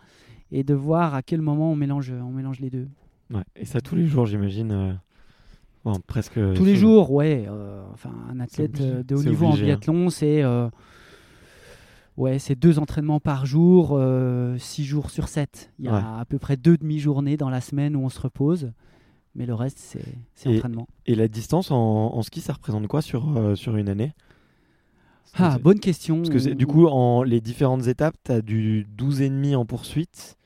et 0.52 0.64
de 0.64 0.74
voir 0.74 1.16
à 1.16 1.24
quel 1.24 1.42
moment 1.42 1.72
on 1.72 1.76
mélange, 1.76 2.12
on 2.12 2.32
mélange 2.32 2.60
les 2.60 2.70
deux. 2.70 2.88
Ouais. 3.34 3.44
Et 3.56 3.66
ça 3.66 3.82
tous 3.82 3.96
les 3.96 4.06
jours, 4.06 4.28
j'imagine. 4.28 4.72
Euh, 4.72 4.94
bon, 5.84 6.00
presque. 6.06 6.40
Tous 6.54 6.66
les 6.66 6.76
jours, 6.76 7.12
ouais. 7.12 7.48
enfin, 7.92 8.12
un 8.30 8.40
athlète 8.40 8.74
de 8.74 9.16
haut 9.16 9.24
niveau 9.24 9.48
en 9.48 9.54
hein. 9.54 9.62
biathlon, 9.62 10.10
c'est 10.10 10.44
Ouais, 12.16 12.38
c'est 12.38 12.56
deux 12.56 12.78
entraînements 12.78 13.20
par 13.20 13.46
jour, 13.46 13.92
euh, 13.94 14.58
six 14.58 14.84
jours 14.84 15.10
sur 15.10 15.28
sept. 15.28 15.72
Il 15.80 15.86
y 15.86 15.88
a 15.88 16.20
à 16.20 16.26
peu 16.26 16.38
près 16.38 16.58
deux 16.58 16.78
demi-journées 16.78 17.38
dans 17.38 17.50
la 17.50 17.62
semaine 17.62 17.96
où 17.96 18.02
on 18.02 18.10
se 18.10 18.20
repose, 18.20 18.72
mais 19.36 19.46
le 19.46 19.56
reste, 19.56 19.98
c'est 20.36 20.56
entraînement. 20.56 20.88
Et 21.08 21.16
la 21.16 21.28
distance 21.28 21.72
en, 21.72 22.22
ski, 22.22 22.40
ça 22.42 22.54
représente 22.54 22.88
quoi 22.88 23.02
sur, 23.02 23.38
euh, 23.38 23.56
sur 23.56 23.78
une 23.78 23.90
année? 23.90 24.14
Ah, 25.36 25.58
bonne 25.58 25.80
question. 25.80 26.22
Parce 26.22 26.30
que 26.30 26.54
du 26.54 26.68
coup, 26.68 26.86
en 26.86 27.24
les 27.24 27.42
différentes 27.42 27.88
étapes, 27.88 28.16
tu 28.24 28.32
as 28.32 28.42
du 28.42 28.86
12,5 28.96 29.56
en 29.56 29.66
poursuite, 29.66 30.38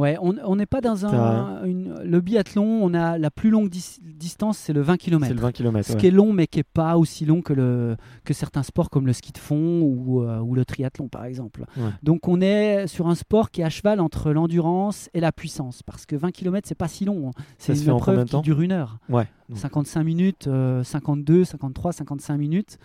Ouais, 0.00 0.16
on 0.20 0.56
n'est 0.56 0.66
pas 0.66 0.80
dans 0.80 1.04
un. 1.06 1.62
le 1.64 2.20
biathlon, 2.20 2.64
on 2.82 2.94
a 2.94 3.18
la 3.18 3.30
plus 3.30 3.50
longue 3.50 3.68
distance, 3.68 4.58
c'est 4.58 4.72
le 4.72 4.80
20 4.80 4.96
km. 4.96 5.26
C'est 5.26 5.34
le 5.34 5.40
20 5.40 5.52
km. 5.52 5.88
Ce 5.90 5.96
qui 5.96 6.06
est 6.06 6.10
long, 6.10 6.32
mais 6.32 6.46
qui 6.46 6.58
n'est 6.58 6.64
pas 6.64 6.96
aussi 6.96 7.26
long 7.26 7.42
que, 7.42 7.52
le, 7.52 7.96
que 8.24 8.32
certains 8.32 8.62
sports 8.62 8.88
comme 8.88 9.06
le 9.06 9.12
ski 9.12 9.32
de 9.32 9.38
fond 9.38 9.80
ou, 9.82 10.22
euh, 10.22 10.38
ou 10.40 10.54
le 10.54 10.64
triathlon, 10.64 11.08
par 11.08 11.24
exemple. 11.24 11.64
Donc, 12.02 12.28
on 12.28 12.40
est 12.40 12.86
sur 12.86 13.08
un 13.08 13.14
sport 13.14 13.50
qui 13.50 13.60
est 13.60 13.64
à 13.64 13.70
cheval 13.70 14.00
entre 14.00 14.32
l'endurance 14.32 15.10
et 15.12 15.20
la 15.20 15.32
puissance. 15.32 15.82
Parce 15.82 16.06
que 16.06 16.16
20 16.16 16.30
km, 16.30 16.66
c'est 16.66 16.74
pas 16.74 16.88
si 16.88 17.04
long. 17.04 17.28
Hein. 17.28 17.42
C'est 17.58 17.74
une 17.74 17.96
épreuve 17.96 18.24
qui 18.24 18.40
dure 18.40 18.60
une 18.60 18.72
heure. 18.72 18.98
Ouais. 19.08 19.26
55 19.54 20.02
minutes, 20.04 20.48
52, 20.82 21.44
53, 21.44 21.92
55 21.92 22.36
minutes. 22.38 22.78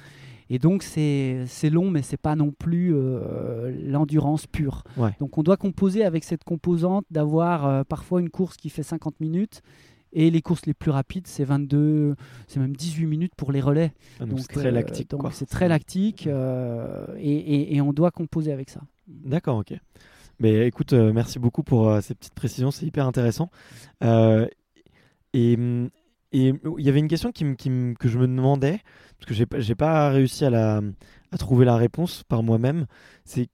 Et 0.49 0.59
donc 0.59 0.83
c'est 0.83 1.45
long, 1.71 1.89
mais 1.89 2.01
c'est 2.01 2.17
pas 2.17 2.35
non 2.35 2.51
plus 2.51 2.93
euh, 2.93 3.71
l'endurance 3.83 4.47
pure. 4.47 4.83
Donc 5.19 5.37
on 5.37 5.43
doit 5.43 5.57
composer 5.57 6.03
avec 6.05 6.23
cette 6.23 6.43
composante 6.43 7.05
d'avoir 7.09 7.65
euh, 7.65 7.83
parfois 7.83 8.21
une 8.21 8.29
course 8.29 8.57
qui 8.57 8.69
fait 8.69 8.83
50 8.83 9.19
minutes. 9.19 9.61
Et 10.17 10.31
les 10.31 10.41
courses 10.41 10.65
les 10.65 10.73
plus 10.73 10.91
rapides, 10.91 11.27
c'est 11.27 11.43
22, 11.43 12.15
c'est 12.47 12.61
même 12.61 12.73
18 12.73 13.05
minutes 13.05 13.33
pour 13.35 13.51
les 13.51 13.59
relais. 13.59 13.91
Ah, 14.21 14.25
donc 14.25 14.39
c'est 14.39 14.47
très 14.47 14.67
euh, 14.67 14.71
lactique. 14.71 15.11
c'est 15.31 15.45
très 15.45 15.67
lactique 15.67 16.25
et, 16.27 17.75
et, 17.75 17.81
on 17.81 17.91
doit 17.91 18.11
composer 18.11 18.53
avec 18.53 18.69
ça. 18.69 18.79
D'accord, 19.07 19.57
ok. 19.57 19.73
Mais 20.39 20.67
écoute, 20.67 20.93
merci 20.93 21.37
beaucoup 21.37 21.63
pour 21.63 22.01
ces 22.01 22.15
petites 22.15 22.33
précisions, 22.33 22.71
c'est 22.71 22.85
hyper 22.85 23.05
intéressant. 23.07 23.49
et 25.33 25.57
et 26.35 26.53
il 26.77 26.85
y 26.85 26.89
avait 26.89 26.99
une 26.99 27.07
question 27.07 27.31
qui, 27.31 27.45
que 27.55 28.09
je 28.09 28.17
me 28.17 28.27
demandais, 28.27 28.81
parce 29.17 29.27
que 29.27 29.33
j'ai 29.33 29.45
n'ai 29.69 29.75
pas 29.75 30.09
réussi 30.09 30.45
à, 30.45 30.49
la, 30.49 30.81
à 31.31 31.37
trouver 31.37 31.65
la 31.65 31.75
réponse 31.75 32.23
par 32.27 32.43
moi-même. 32.43 32.85
C'est 33.23 33.47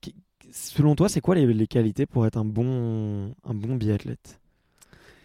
selon 0.50 0.94
toi, 0.94 1.08
c'est 1.08 1.20
quoi 1.20 1.34
les, 1.34 1.66
qualités 1.66 2.06
pour 2.06 2.26
être 2.26 2.36
un 2.36 2.44
bon, 2.44 3.34
un 3.44 3.54
bon 3.54 3.76
biathlète? 3.76 4.40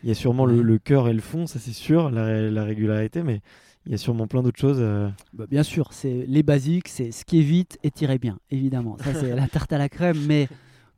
Il 0.03 0.09
y 0.09 0.11
a 0.11 0.15
sûrement 0.15 0.45
le, 0.45 0.77
cœur 0.77 1.07
et 1.09 1.13
le 1.13 1.21
fond, 1.21 1.47
ça 1.47 1.59
c'est 1.59 1.73
sûr, 1.73 2.11
la, 2.11 2.63
régularité, 2.63 3.23
mais 3.23 3.41
il 3.85 3.91
y 3.91 3.95
a 3.95 3.97
sûrement 3.97 4.27
plein 4.27 4.43
d'autres 4.43 4.59
choses. 4.59 4.77
Euh. 4.79 5.09
Bah, 5.33 5.45
bien 5.49 5.63
sûr, 5.63 5.91
c'est 5.91 6.25
les 6.27 6.43
basiques, 6.43 6.87
c'est 6.87 7.11
ce 7.11 7.25
qui 7.25 7.39
est 7.39 7.43
vite 7.43 7.77
et 7.83 7.91
tirer 7.91 8.19
bien, 8.19 8.39
évidemment. 8.51 8.97
Ça 9.03 9.13
c'est 9.13 9.35
la 9.35 9.47
tarte 9.47 9.73
à 9.73 9.77
la 9.77 9.89
crème, 9.89 10.19
mais 10.27 10.47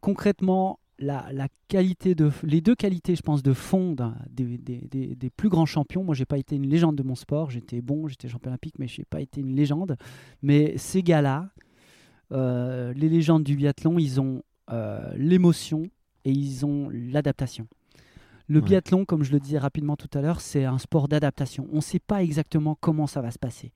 concrètement, 0.01 0.79
la, 0.99 1.47
qualité 1.67 2.15
de, 2.15 2.31
les 2.43 2.61
deux 2.61 2.75
qualités, 2.75 3.15
je 3.15 3.21
pense, 3.21 3.43
de 3.43 3.53
fond 3.53 3.95
des, 4.29 5.29
plus 5.35 5.49
grands 5.49 5.65
champions. 5.65 6.03
Moi, 6.03 6.15
j'ai 6.15 6.25
pas 6.25 6.37
été 6.37 6.55
une 6.55 6.67
légende 6.67 6.95
de 6.95 7.03
mon 7.03 7.15
sport. 7.15 7.51
J'étais 7.51 7.81
bon, 7.81 8.07
j'étais 8.07 8.27
champion 8.27 8.49
olympique, 8.49 8.75
mais 8.79 8.87
je 8.87 9.01
n'ai 9.01 9.05
pas 9.05 9.21
été 9.21 9.41
une 9.41 9.55
légende. 9.55 9.97
Mais 10.41 10.77
ces 10.77 11.03
gars-là, 11.03 11.49
euh, 12.31 12.93
les 12.93 13.09
légendes 13.09 13.43
du 13.43 13.55
biathlon, 13.55 13.97
ils 13.97 14.19
ont 14.19 14.43
euh, 14.71 15.11
l'émotion 15.15 15.83
et 16.25 16.31
ils 16.31 16.65
ont 16.65 16.89
l'adaptation. 16.91 17.67
Le 18.47 18.61
biathlon, 18.61 19.05
comme 19.05 19.23
je 19.23 19.31
le 19.31 19.39
disais 19.39 19.59
rapidement 19.59 19.95
tout 19.95 20.09
à 20.17 20.21
l'heure, 20.21 20.41
c'est 20.41 20.65
un 20.65 20.79
sport 20.79 21.07
d'adaptation. 21.07 21.67
On 21.71 21.77
ne 21.77 21.81
sait 21.81 21.99
pas 21.99 22.23
exactement 22.23 22.75
comment 22.79 23.05
ça 23.05 23.21
va 23.21 23.29
se 23.29 23.37
passer. 23.37 23.71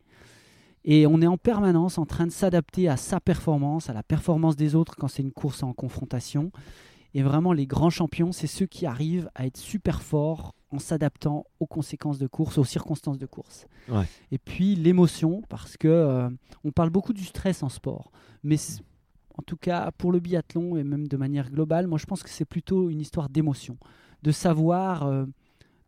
Et 0.83 1.05
on 1.07 1.21
est 1.21 1.27
en 1.27 1.37
permanence 1.37 1.97
en 1.97 2.05
train 2.05 2.25
de 2.25 2.31
s'adapter 2.31 2.89
à 2.89 2.97
sa 2.97 3.21
performance, 3.21 3.89
à 3.89 3.93
la 3.93 4.03
performance 4.03 4.55
des 4.55 4.75
autres 4.75 4.95
quand 4.95 5.07
c'est 5.07 5.21
une 5.21 5.31
course 5.31 5.63
en 5.63 5.73
confrontation 5.73 6.51
Et 7.13 7.21
vraiment, 7.21 7.53
les 7.53 7.67
grands 7.67 7.89
champions, 7.89 8.31
c'est 8.31 8.47
ceux 8.47 8.65
qui 8.65 8.85
arrivent 8.85 9.29
à 9.35 9.45
être 9.45 9.57
super 9.57 10.01
forts 10.01 10.55
en 10.71 10.79
s'adaptant 10.79 11.45
aux 11.59 11.67
conséquences 11.67 12.17
de 12.17 12.27
course, 12.27 12.57
aux 12.57 12.63
circonstances 12.63 13.19
de 13.19 13.27
course. 13.27 13.67
Et 14.31 14.39
puis 14.39 14.75
l'émotion, 14.75 15.43
parce 15.47 15.77
que 15.77 15.87
euh, 15.87 16.29
on 16.63 16.71
parle 16.71 16.89
beaucoup 16.89 17.13
du 17.13 17.23
stress 17.23 17.61
en 17.61 17.69
sport, 17.69 18.11
mais 18.43 18.57
en 19.37 19.43
tout 19.43 19.57
cas 19.57 19.91
pour 19.91 20.11
le 20.11 20.19
biathlon 20.19 20.75
et 20.77 20.83
même 20.83 21.07
de 21.07 21.17
manière 21.17 21.51
globale, 21.51 21.85
moi 21.85 21.99
je 21.99 22.05
pense 22.05 22.23
que 22.23 22.29
c'est 22.29 22.45
plutôt 22.45 22.89
une 22.89 23.01
histoire 23.01 23.29
d'émotion, 23.29 23.77
de 24.23 24.31
savoir 24.31 25.03
euh, 25.03 25.25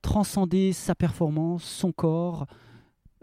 transcender 0.03 0.71
sa 0.71 0.93
performance, 0.93 1.63
son 1.63 1.91
corps, 1.91 2.45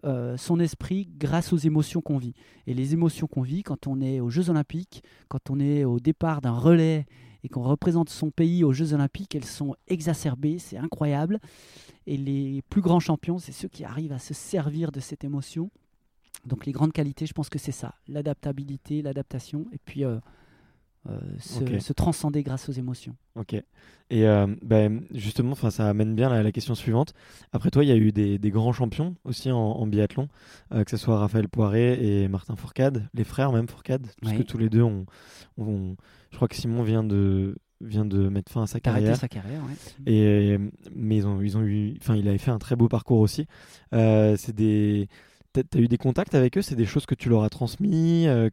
euh, 0.05 0.37
son 0.37 0.59
esprit 0.59 1.09
grâce 1.17 1.53
aux 1.53 1.59
émotions 1.59 2.01
qu'on 2.01 2.19
vit. 2.19 2.35
Et 2.67 2.75
les 2.75 2.93
émotions 2.93 3.29
qu'on 3.29 3.43
vit 3.43 3.63
quand 3.63 3.87
on 3.87 4.01
est 4.01 4.19
aux 4.19 4.31
Jeux 4.31 4.51
Olympiques, 4.51 5.05
quand 5.29 5.49
on 5.49 5.61
est 5.61 5.85
au 5.85 6.01
départ 6.01 6.41
d'un 6.41 6.59
relais 6.59 7.07
et 7.45 7.49
qu'on 7.49 7.63
représente 7.63 8.09
son 8.09 8.31
pays 8.31 8.65
aux 8.65 8.73
Jeux 8.73 8.93
Olympiques, 8.95 9.35
elles 9.35 9.45
sont 9.45 9.75
exacerbées, 9.89 10.59
c'est 10.59 10.77
incroyable. 10.77 11.41
Et 12.07 12.17
les 12.17 12.63
plus 12.69 12.81
grands 12.81 13.01
champions, 13.01 13.39
c'est 13.39 13.53
ceux 13.53 13.69
qui 13.69 13.85
arrivent 13.85 14.13
à 14.13 14.19
se 14.19 14.35
servir 14.35 14.93
de 14.93 15.01
cette 15.01 15.25
émotion. 15.25 15.71
Donc 16.45 16.67
les 16.67 16.73
grandes 16.73 16.93
qualités, 16.93 17.27
je 17.27 17.33
pense 17.33 17.49
que 17.49 17.59
c'est 17.59 17.73
ça, 17.73 17.95
l'adaptabilité, 18.09 19.03
l'adaptation, 19.03 19.67
et 19.73 19.79
puis 19.85 20.05
euh, 20.05 20.19
euh, 21.09 21.19
se, 21.39 21.93
transcender 21.93 22.43
grâce 22.43 22.69
aux 22.69 22.73
émotions. 22.73 23.17
Ok. 23.35 23.55
Et 23.55 24.27
euh, 24.27 24.47
ben, 24.63 25.03
justement, 25.13 25.55
ça 25.55 25.89
amène 25.89 26.15
bien 26.15 26.31
à 26.31 26.43
la, 26.43 26.53
question 26.53 26.75
suivante. 26.75 27.15
Après 27.53 27.71
toi, 27.71 27.83
il 27.85 27.89
y 27.89 27.93
a 27.93 27.97
eu 27.97 28.13
des, 28.13 28.39
grands 28.51 28.73
champions 28.73 29.17
aussi 29.25 29.51
en, 29.51 29.87
biathlon, 29.87 30.29
que 30.71 30.91
ce 30.91 30.97
soit 30.97 31.19
Raphaël 31.19 31.49
Poiré 31.49 32.23
et 32.23 32.29
Martin 32.29 32.57
Fourcade, 32.57 33.09
les 33.15 33.25
frères 33.25 33.53
même 33.53 33.69
Fourcade, 33.69 34.07
parce 34.21 34.37
que 34.37 34.43
tous 34.43 34.59
les 34.59 34.69
deux 34.69 34.83
ont, 34.83 35.07
ont, 35.57 35.97
je 36.31 36.37
crois 36.37 36.49
que 36.49 36.57
Simon 36.57 36.83
vient 36.83 37.05
de 37.05 37.57
vient 37.83 38.05
de 38.05 38.29
mettre 38.29 38.51
fin 38.51 38.63
à 38.63 38.67
sa 38.67 38.81
carrière. 38.81 39.17
Sa 39.17 39.29
carrière 39.29 39.61
Et 40.07 40.57
mais 40.95 41.17
ils 41.17 41.27
ont 41.27 41.41
ils 41.43 41.57
ont 41.57 41.63
eu, 41.63 41.97
enfin 42.01 42.17
il 42.17 42.29
avait 42.29 42.39
fait 42.39 42.51
un 42.51 42.59
très 42.59 42.77
beau 42.77 42.89
parcours 42.89 43.21
aussi. 43.21 43.47
Euh, 43.93 44.37
c'est 44.39 44.55
des 44.55 45.09
as 45.61 45.79
eu 45.79 45.89
des 45.89 45.99
contacts 45.99 46.35
avec 46.35 46.57
eux 46.59 46.63
C'est 46.63 46.75
des 46.75 46.87
choses 46.87 47.07
que 47.07 47.15
tu 47.15 47.29
leur 47.29 47.43
as 47.43 47.51
transmis 47.51 48.27
euh, 48.27 48.51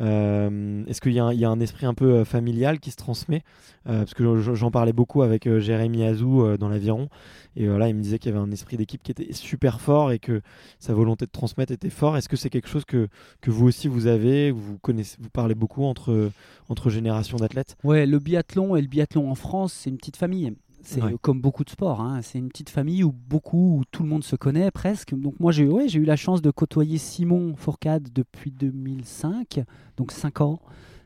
euh, 0.00 0.84
Est-ce 0.86 1.00
qu'il 1.00 1.12
y, 1.12 1.20
a 1.20 1.50
un 1.50 1.60
esprit 1.60 1.86
un 1.86 1.94
peu 1.94 2.24
familial 2.24 2.80
qui 2.80 2.90
se 2.90 2.96
transmet 2.96 3.42
Parce 3.84 4.14
que 4.14 4.40
j'en 4.54 4.70
parlais 4.70 4.92
beaucoup 4.92 5.22
avec 5.22 5.48
Jérémy 5.58 6.04
Azou 6.04 6.56
dans 6.56 6.68
l'aviron. 6.68 7.08
Et 7.56 7.66
là, 7.66 7.88
il 7.88 7.94
me 7.94 8.02
disait 8.02 8.18
qu'il 8.18 8.32
y 8.32 8.34
avait 8.34 8.44
un 8.44 8.52
esprit 8.52 8.76
d'équipe 8.76 9.02
qui 9.02 9.10
était 9.10 9.32
super 9.32 9.80
fort 9.80 10.12
et 10.12 10.18
que 10.18 10.40
sa 10.78 10.94
volonté 10.94 11.26
de 11.26 11.30
transmettre 11.30 11.72
était 11.72 11.90
fort. 11.90 12.16
Est-ce 12.16 12.28
que 12.28 12.36
c'est 12.36 12.50
quelque 12.50 12.68
chose 12.68 12.84
que, 12.84 13.08
que 13.40 13.50
vous 13.50 13.66
aussi 13.66 13.88
vous 13.88 14.06
avez 14.06 14.50
Vous 14.50 14.78
connaissez, 14.78 15.16
vous 15.20 15.30
parlez 15.30 15.54
beaucoup 15.54 15.84
entre, 15.84 16.30
entre 16.68 16.90
générations 16.90 17.38
d'athlètes? 17.38 17.76
Ouais, 17.82 18.06
le 18.06 18.18
biathlon 18.18 18.76
et 18.76 18.82
le 18.82 18.88
biathlon 18.88 19.30
en 19.30 19.34
France, 19.34 19.72
c'est 19.72 19.90
une 19.90 19.96
petite 19.96 20.16
famille. 20.16 20.54
C'est 20.82 21.00
comme 21.20 21.40
beaucoup 21.40 21.64
de 21.64 21.70
sports. 21.70 22.00
Hein. 22.00 22.20
C'est 22.22 22.38
une 22.38 22.48
petite 22.48 22.70
famille 22.70 23.04
où 23.04 23.12
beaucoup, 23.12 23.78
où 23.78 23.84
tout 23.90 24.02
le 24.02 24.08
monde 24.08 24.24
se 24.24 24.36
connaît 24.36 24.70
presque. 24.70 25.14
Donc 25.14 25.38
moi, 25.40 25.52
j'ai 25.52 25.66
ouais, 25.66 25.86
eu 25.88 26.04
la 26.04 26.16
chance 26.16 26.40
de 26.40 26.50
côtoyer 26.50 26.98
Simon 26.98 27.54
Fourcade 27.56 28.08
depuis 28.14 28.50
2005, 28.50 29.60
donc 29.96 30.12
5 30.12 30.40
ans. 30.40 30.60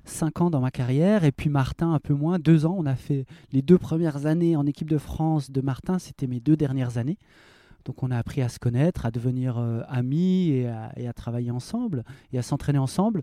5 0.05 0.41
ans 0.41 0.51
dans 0.51 0.61
ma 0.61 0.73
carrière, 0.73 1.25
et 1.25 1.31
puis 1.31 1.49
Martin 1.49 1.93
un 1.93 2.01
peu 2.01 2.15
moins, 2.15 2.39
2 2.39 2.67
ans. 2.67 2.75
On 2.77 2.87
a 2.87 2.97
fait 2.97 3.25
les 3.53 3.63
deux 3.63 3.79
premières 3.79 4.27
années 4.27 4.57
en 4.57 4.67
équipe 4.67 4.91
de 4.91 4.99
France 4.99 5.51
de 5.51 5.61
Martin, 5.61 5.99
c'était 5.99 6.27
mes 6.27 6.41
deux 6.41 6.57
dernières 6.57 6.99
années. 6.99 7.19
Donc 7.85 8.03
on 8.03 8.11
a 8.11 8.19
appris 8.19 8.43
à 8.43 8.49
se 8.49 8.59
connaître, 8.59 9.07
à 9.07 9.11
devenir 9.11 9.59
euh, 9.59 9.81
amis 9.89 10.51
et 10.51 10.69
à, 10.69 11.13
travailler 11.13 11.51
ensemble 11.51 12.05
et 12.33 12.39
à 12.39 12.43
s'entraîner 12.43 12.79
ensemble. 12.79 13.23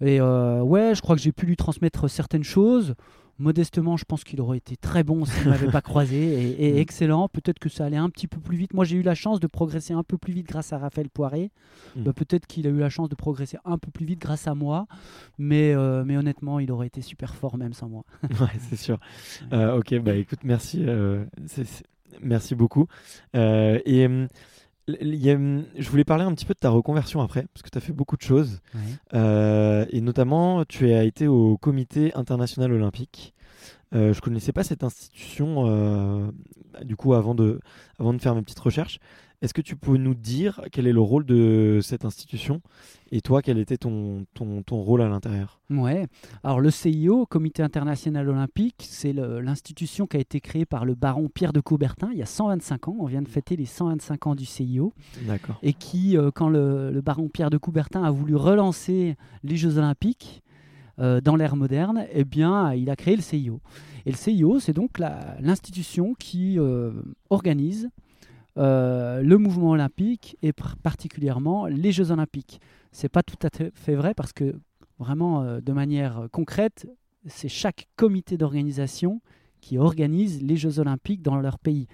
Et 0.00 0.20
euh, 0.20 0.60
ouais, 0.62 0.94
je 0.94 1.02
crois 1.02 1.14
que 1.14 1.22
j'ai 1.22 1.32
pu 1.32 1.46
lui 1.46 1.56
transmettre 1.56 2.08
certaines 2.08 2.44
choses. 2.44 2.94
Modestement, 3.38 3.96
je 3.96 4.04
pense 4.04 4.24
qu'il 4.24 4.40
aurait 4.40 4.58
été 4.58 4.76
très 4.76 5.02
bon 5.02 5.24
s'il 5.24 5.46
ne 5.46 5.50
m'avait 5.50 5.70
pas 5.70 5.80
croisé 5.80 6.56
et, 6.58 6.72
mm. 6.74 6.78
excellent. 6.78 7.28
Peut-être 7.28 7.58
que 7.58 7.68
ça 7.68 7.84
allait 7.84 7.96
un 7.96 8.10
petit 8.10 8.28
peu 8.28 8.38
plus 8.38 8.56
vite. 8.56 8.74
Moi, 8.74 8.84
j'ai 8.84 8.96
eu 8.96 9.02
la 9.02 9.14
chance 9.14 9.40
de 9.40 9.46
progresser 9.46 9.94
un 9.94 10.02
peu 10.02 10.18
plus 10.18 10.32
vite 10.32 10.46
grâce 10.46 10.72
à 10.72 10.78
Raphaël 10.78 11.08
Poiré. 11.08 11.50
Mm. 11.96 12.02
Bah, 12.02 12.12
peut-être 12.12 12.46
qu'il 12.46 12.66
a 12.66 12.70
eu 12.70 12.78
la 12.78 12.90
chance 12.90 13.08
de 13.08 13.14
progresser 13.14 13.58
un 13.64 13.78
peu 13.78 13.90
plus 13.90 14.06
vite 14.06 14.20
grâce 14.20 14.46
à 14.46 14.54
moi. 14.54 14.86
Mais, 15.38 15.74
euh, 15.74 16.04
mais 16.04 16.16
honnêtement, 16.16 16.60
il 16.60 16.70
aurait 16.70 16.86
été 16.86 17.00
super 17.00 17.34
fort 17.34 17.56
même 17.56 17.72
sans 17.72 17.88
moi. 17.88 18.04
ouais, 18.22 18.58
c'est 18.58 18.76
sûr. 18.76 18.98
Euh, 19.52 19.78
ok, 19.78 19.98
bah 20.00 20.14
écoute, 20.14 20.40
merci. 20.44 20.84
Euh, 20.86 21.24
merci 22.20 22.54
beaucoup. 22.54 22.86
et. 23.34 24.08
Hum, 24.88 25.64
je 25.78 25.88
voulais 25.88 26.04
parler 26.04 26.24
un 26.24 26.34
petit 26.34 26.44
peu 26.44 26.54
de 26.54 26.58
ta 26.58 26.70
reconversion 26.70 27.20
après, 27.20 27.46
parce 27.54 27.62
que 27.62 27.70
tu 27.70 27.78
as 27.78 27.80
fait 27.80 27.92
beaucoup 27.92 28.16
de 28.16 28.22
choses. 28.22 28.60
Euh, 29.14 29.86
et 29.90 30.00
notamment, 30.00 30.64
tu 30.64 30.92
as 30.92 31.04
été 31.04 31.28
au 31.28 31.56
comité 31.56 32.12
international 32.14 32.72
olympique. 32.72 33.34
Euh, 33.94 34.12
je 34.12 34.20
connaissais 34.20 34.52
pas 34.52 34.64
cette 34.64 34.82
institution, 34.82 35.66
euh, 35.66 36.30
du 36.82 36.96
coup, 36.96 37.14
avant 37.14 37.34
de, 37.34 37.60
avant 38.00 38.12
de 38.12 38.20
faire 38.20 38.34
mes 38.34 38.42
petites 38.42 38.58
recherches. 38.58 38.98
Est-ce 39.42 39.52
que 39.52 39.60
tu 39.60 39.76
peux 39.76 39.96
nous 39.96 40.14
dire 40.14 40.60
quel 40.70 40.86
est 40.86 40.92
le 40.92 41.00
rôle 41.00 41.26
de 41.26 41.80
cette 41.82 42.04
institution 42.04 42.62
et 43.10 43.20
toi, 43.20 43.42
quel 43.42 43.58
était 43.58 43.76
ton, 43.76 44.24
ton, 44.32 44.62
ton 44.62 44.80
rôle 44.80 45.02
à 45.02 45.08
l'intérieur? 45.08 45.60
Ouais. 45.68 46.06
Alors, 46.44 46.60
le 46.60 46.70
CIO, 46.70 47.26
Comité 47.26 47.62
international 47.62 48.28
olympique, 48.28 48.86
c'est 48.88 49.12
l'institution 49.12 50.06
qui 50.06 50.16
a 50.16 50.20
été 50.20 50.40
créée 50.40 50.64
par 50.64 50.86
le 50.86 50.94
baron 50.94 51.28
Pierre 51.28 51.52
de 51.52 51.60
Coubertin 51.60 52.08
il 52.12 52.18
y 52.18 52.22
a 52.22 52.26
125 52.26 52.88
ans. 52.88 52.96
On 53.00 53.06
vient 53.06 53.20
de 53.20 53.28
fêter 53.28 53.56
les 53.56 53.66
125 53.66 54.28
ans 54.28 54.34
du 54.34 54.46
CIO. 54.46 54.94
D'accord. 55.26 55.58
Et 55.62 55.74
qui, 55.74 56.16
euh, 56.16 56.30
quand 56.32 56.48
le, 56.48 57.00
baron 57.04 57.28
Pierre 57.28 57.50
de 57.50 57.58
Coubertin 57.58 58.02
a 58.04 58.10
voulu 58.10 58.36
relancer 58.36 59.16
les 59.42 59.56
Jeux 59.56 59.76
olympiques, 59.76 60.42
euh, 60.98 61.20
dans 61.20 61.36
l'ère 61.36 61.56
moderne, 61.56 62.06
eh 62.12 62.24
bien, 62.24 62.72
il 62.74 62.88
a 62.90 62.96
créé 62.96 63.16
le 63.16 63.22
CIO. 63.22 63.60
Et 64.06 64.10
le 64.10 64.16
CIO, 64.16 64.60
c'est 64.60 64.72
donc 64.72 64.98
l'institution 64.98 66.14
qui 66.14 66.58
euh, 66.58 66.92
organise 67.30 67.88
euh, 68.58 69.22
le 69.22 69.38
mouvement 69.38 69.70
olympique 69.70 70.36
et 70.42 70.52
particulièrement 70.82 71.66
les 71.66 71.92
Jeux 71.92 72.10
olympiques. 72.10 72.60
C'est 72.90 73.08
pas 73.08 73.22
tout 73.22 73.38
à 73.42 73.48
fait 73.74 73.94
vrai 73.94 74.14
parce 74.14 74.32
que 74.32 74.54
vraiment, 74.98 75.42
euh, 75.42 75.60
de 75.60 75.72
manière 75.72 76.28
concrète, 76.32 76.86
c'est 77.26 77.48
chaque 77.48 77.88
comité 77.96 78.36
d'organisation 78.36 79.20
qui 79.60 79.78
organise 79.78 80.42
les 80.42 80.56
Jeux 80.56 80.80
olympiques 80.80 81.22
dans 81.22 81.36
leur 81.36 81.58
pays. 81.58 81.86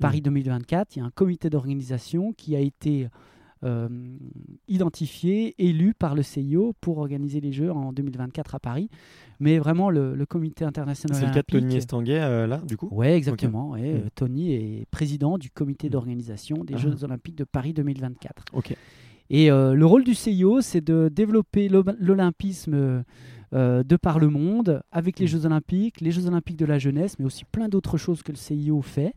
Paris 0.00 0.22
2024, 0.22 0.88
mmh. 0.88 0.92
il 0.94 0.98
y 0.98 1.02
a 1.02 1.04
un 1.06 1.10
comité 1.10 1.50
d'organisation 1.50 2.32
qui 2.32 2.56
a 2.56 2.60
été 2.60 3.08
euh, 3.64 3.88
identifié, 4.68 5.54
élu 5.58 5.94
par 5.94 6.14
le 6.14 6.22
CIO 6.22 6.74
pour 6.82 6.98
organiser 6.98 7.40
les 7.40 7.52
Jeux 7.52 7.72
en 7.72 7.92
2024 7.92 8.54
à 8.54 8.60
Paris. 8.60 8.90
Mais 9.40 9.58
vraiment, 9.58 9.88
le, 9.88 10.24
comité 10.26 10.64
international. 10.64 11.18
C'est 11.18 11.26
le 11.26 11.32
cas 11.32 11.40
de 11.40 11.60
Tony 11.60 11.76
Estanguet, 11.76 12.20
euh, 12.20 12.46
là, 12.46 12.58
du 12.58 12.76
coup? 12.76 12.88
Oui, 12.90 13.06
exactement. 13.06 13.74
Euh, 13.78 14.00
Tony 14.14 14.52
est 14.52 14.86
président 14.90 15.38
du 15.38 15.50
comité 15.50 15.88
hmm. 15.88 15.90
d'organisation 15.90 16.64
des 16.64 16.74
ah. 16.74 16.78
Jeux 16.78 17.04
Olympiques 17.04 17.36
de 17.36 17.44
Paris 17.44 17.72
2024. 17.72 18.44
Ok. 18.52 18.76
Et 19.30 19.48
le 19.48 19.84
rôle 19.84 20.04
du 20.04 20.14
CIO, 20.14 20.60
c'est 20.60 20.80
de 20.80 21.08
développer 21.12 21.68
l'olympisme 21.68 23.02
de 23.52 23.96
par 23.96 24.20
le 24.20 24.28
monde 24.28 24.82
avec 24.92 25.18
les 25.18 25.24
hmm. 25.24 25.28
Jeux 25.28 25.46
Olympiques, 25.46 26.00
les 26.00 26.12
Jeux 26.12 26.26
Olympiques 26.26 26.58
de 26.58 26.66
la 26.66 26.78
jeunesse, 26.78 27.18
mais 27.18 27.24
aussi 27.24 27.44
plein 27.44 27.68
d'autres 27.68 27.96
choses 27.96 28.22
que 28.22 28.32
le 28.32 28.36
CIO 28.36 28.82
fait. 28.82 29.14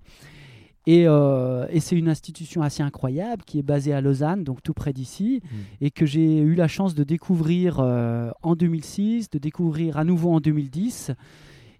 Euh, 0.87 1.67
et, 1.69 1.79
c'est 1.79 1.95
une 1.95 2.09
institution 2.09 2.61
assez 2.61 2.81
incroyable 2.81 3.43
qui 3.45 3.59
est 3.59 3.63
basée 3.63 3.93
à 3.93 4.01
Lausanne, 4.01 4.43
donc 4.43 4.63
tout 4.63 4.73
près 4.73 4.93
d'ici, 4.93 5.41
mmh. 5.43 5.57
et 5.81 5.91
que 5.91 6.05
j'ai 6.05 6.39
eu 6.39 6.55
la 6.55 6.67
chance 6.67 6.95
de 6.95 7.03
découvrir 7.03 7.79
euh, 7.79 8.31
en 8.41 8.55
2006, 8.55 9.29
de 9.29 9.37
découvrir 9.37 9.97
à 9.97 10.03
nouveau 10.03 10.31
en 10.31 10.39
2010. 10.39 11.11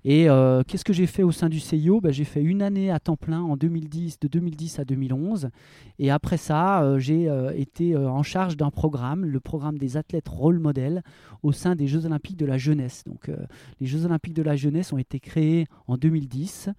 Et 0.06 0.30
euh, 0.30 0.64
qu'est-ce 0.66 0.86
que 0.86 0.94
j'ai 0.94 1.08
fait 1.08 1.24
au 1.24 1.32
sein 1.32 1.50
du 1.50 1.60
CIO 1.60 2.00
ben, 2.00 2.12
J'ai 2.12 2.24
fait 2.24 2.42
une 2.42 2.62
année 2.62 2.90
à 2.90 3.00
temps 3.00 3.18
plein 3.18 3.42
en 3.42 3.58
2010, 3.58 4.20
de 4.20 4.28
2010 4.28 4.80
à 4.80 4.86
2011. 4.86 5.50
Et 5.98 6.10
après 6.10 6.38
ça, 6.38 6.84
euh, 6.84 7.00
j'ai 7.00 7.30
euh, 7.30 7.52
été 7.56 7.96
en 7.98 8.24
charge 8.24 8.56
d'un 8.56 8.70
programme, 8.70 9.26
le 9.26 9.40
programme 9.40 9.78
des 9.78 9.98
athlètes 9.98 10.30
rôle 10.30 10.60
modèle, 10.60 11.04
au 11.44 11.52
sein 11.52 11.76
des 11.76 11.88
Jeux 11.88 12.06
Olympiques 12.06 12.38
de 12.38 12.46
la 12.46 12.58
jeunesse. 12.58 13.04
Donc, 13.06 13.32
les 13.80 13.88
Jeux 13.88 14.06
Olympiques 14.06 14.34
de 14.34 14.42
la 14.42 14.56
jeunesse 14.56 14.94
ont 14.94 14.98
été 14.98 15.20
créés 15.20 15.66
en 15.88 15.98
2010. 15.98 16.70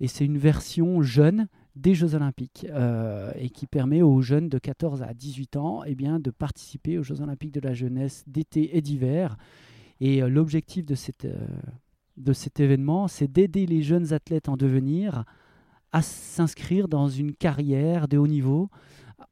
Et 0.00 0.08
c'est 0.08 0.24
une 0.24 0.38
version 0.38 1.02
jeune 1.02 1.46
des 1.76 1.94
Jeux 1.94 2.14
Olympiques 2.14 2.66
et 3.38 3.50
qui 3.50 3.66
permet 3.66 4.02
aux 4.02 4.20
jeunes 4.20 4.48
de 4.48 4.58
14 4.58 5.02
à 5.02 5.14
18 5.14 5.56
ans 5.56 5.82
eh 5.86 5.94
bien, 5.94 6.18
de 6.18 6.30
participer 6.30 6.98
aux 6.98 7.02
Jeux 7.02 7.20
Olympiques 7.20 7.52
de 7.52 7.60
la 7.60 7.74
jeunesse 7.74 8.24
d'été 8.26 8.76
et 8.76 8.80
d'hiver. 8.80 9.36
Et 10.00 10.20
l'objectif 10.20 10.86
de 10.86 10.94
cette 10.94 11.26
de 12.20 12.32
cet 12.32 12.60
événement, 12.60 13.08
c'est 13.08 13.30
d'aider 13.30 13.66
les 13.66 13.82
jeunes 13.82 14.12
athlètes 14.12 14.48
en 14.48 14.56
devenir 14.56 15.24
à 15.92 16.02
s'inscrire 16.02 16.88
dans 16.88 17.08
une 17.08 17.34
carrière 17.34 18.08
de 18.08 18.18
haut 18.18 18.28
niveau 18.28 18.70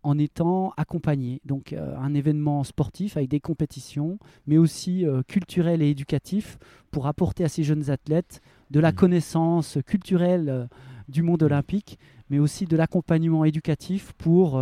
en 0.02 0.18
étant 0.18 0.72
accompagnés. 0.76 1.40
Donc 1.44 1.72
euh, 1.72 1.96
un 1.96 2.14
événement 2.14 2.64
sportif 2.64 3.16
avec 3.16 3.30
des 3.30 3.40
compétitions, 3.40 4.18
mais 4.46 4.58
aussi 4.58 5.06
euh, 5.06 5.22
culturel 5.22 5.82
et 5.82 5.90
éducatif 5.90 6.58
pour 6.90 7.06
apporter 7.06 7.44
à 7.44 7.48
ces 7.48 7.62
jeunes 7.62 7.90
athlètes 7.90 8.40
de 8.70 8.80
la 8.80 8.92
mmh. 8.92 8.96
connaissance 8.96 9.78
culturelle 9.86 10.48
euh, 10.48 10.66
du 11.08 11.22
monde 11.22 11.42
olympique, 11.42 11.98
mais 12.28 12.38
aussi 12.38 12.66
de 12.66 12.76
l'accompagnement 12.76 13.44
éducatif 13.44 14.12
pour 14.18 14.60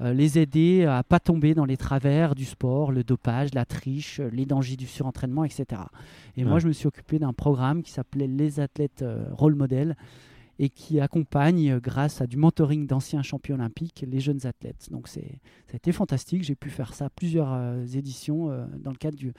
les 0.00 0.38
aider 0.38 0.84
à 0.84 1.02
pas 1.02 1.20
tomber 1.20 1.54
dans 1.54 1.64
les 1.64 1.76
travers 1.76 2.34
du 2.34 2.44
sport, 2.44 2.92
le 2.92 3.02
dopage, 3.02 3.54
la 3.54 3.64
triche, 3.64 4.20
les 4.20 4.44
dangers 4.44 4.76
du 4.76 4.86
surentraînement, 4.86 5.44
etc. 5.44 5.82
Et 6.36 6.44
moi, 6.44 6.58
je 6.58 6.68
me 6.68 6.72
suis 6.72 6.86
occupé 6.86 7.18
d'un 7.18 7.32
programme 7.32 7.82
qui 7.82 7.90
s'appelait 7.90 8.26
Les 8.26 8.60
athlètes 8.60 9.04
rôle 9.32 9.54
modèle 9.54 9.96
et 10.58 10.68
qui 10.68 11.00
accompagne, 11.00 11.78
grâce 11.78 12.20
à 12.20 12.26
du 12.26 12.36
mentoring 12.36 12.86
d'anciens 12.86 13.22
champions 13.22 13.56
olympiques, 13.56 14.04
les 14.06 14.20
jeunes 14.20 14.46
athlètes. 14.46 14.88
Donc 14.90 15.08
c'est, 15.08 15.40
ça 15.66 15.74
a 15.74 15.76
été 15.76 15.92
fantastique. 15.92 16.42
J'ai 16.42 16.56
pu 16.56 16.70
faire 16.70 16.94
ça 16.94 17.10
plusieurs 17.10 17.76
éditions 17.94 18.48
dans 18.78 18.90
le 18.90 18.96
cadre 18.96 19.16
du, 19.16 19.32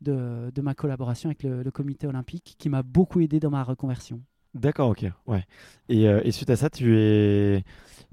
de, 0.00 0.50
de, 0.54 0.62
ma 0.62 0.74
collaboration 0.74 1.28
avec 1.28 1.42
le, 1.42 1.62
le 1.62 1.70
comité 1.70 2.06
olympique, 2.06 2.56
qui 2.58 2.68
m'a 2.68 2.82
beaucoup 2.82 3.20
aidé 3.20 3.40
dans 3.40 3.50
ma 3.50 3.62
reconversion. 3.62 4.20
D'accord, 4.54 4.90
ok, 4.90 5.06
ouais. 5.26 5.44
Et, 5.88 6.04
et, 6.04 6.32
suite 6.32 6.50
à 6.50 6.56
ça, 6.56 6.70
tu 6.70 6.98
es 6.98 7.62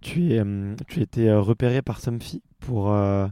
tu, 0.05 0.33
es, 0.33 0.39
euh, 0.39 0.75
tu 0.87 0.99
as 0.99 1.03
été 1.03 1.29
euh, 1.29 1.41
repéré 1.41 1.81
par 1.81 1.99
Somfy 1.99 2.41
pour, 2.59 2.93
euh, 2.93 3.27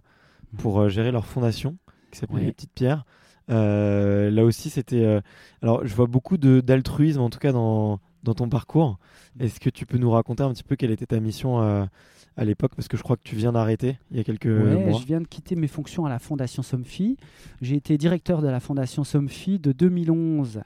pour 0.58 0.90
gérer 0.90 1.12
leur 1.12 1.26
fondation 1.26 1.78
qui 2.12 2.20
s'appelle 2.20 2.46
Les 2.46 2.52
Petites 2.52 2.74
Pierres. 2.74 3.06
là 3.48 4.44
aussi, 4.44 4.70
c'était. 4.70 5.22
alors, 5.62 5.86
je 5.86 5.94
vois 5.96 6.08
beaucoup 6.08 6.38
d'altruisme, 6.38 7.22
en 7.22 7.30
tout 7.30 7.40
cas 7.40 7.52
dans, 7.52 8.00
dans 8.24 8.34
ton 8.34 8.50
parcours. 8.50 9.00
Est-ce 9.40 9.60
que 9.60 9.70
tu 9.70 9.86
peux 9.86 9.98
nous 9.98 10.12
raconter 10.12 10.44
un 10.44 10.54
petit 10.54 10.64
peu 10.64 10.76
quelle 10.76 10.92
était 10.92 11.08
ta 11.08 11.20
mission 11.20 11.60
à 11.60 12.46
l'époque? 12.46 12.74
Parce 12.76 12.88
que 12.88 12.98
je 12.98 13.04
crois 13.04 13.18
que 13.18 13.24
tu 13.24 13.36
viens 13.36 13.52
d'arrêter 13.52 13.98
il 14.12 14.18
y 14.18 14.20
a 14.20 14.24
quelques 14.24 14.46
mois. 14.46 15.00
Je 15.00 15.06
viens 15.08 15.22
de 15.22 15.28
quitter 15.28 15.56
mes 15.56 15.68
fonctions 15.68 16.06
à 16.06 16.10
la 16.10 16.20
Fondation 16.20 16.62
Somfy. 16.62 17.18
J'ai 17.62 17.78
été 17.78 17.98
directeur 17.98 18.44
de 18.44 18.48
la 18.48 18.60
Fondation 18.60 19.04
Somfy 19.04 19.58
de 19.58 19.72
2011 19.72 20.62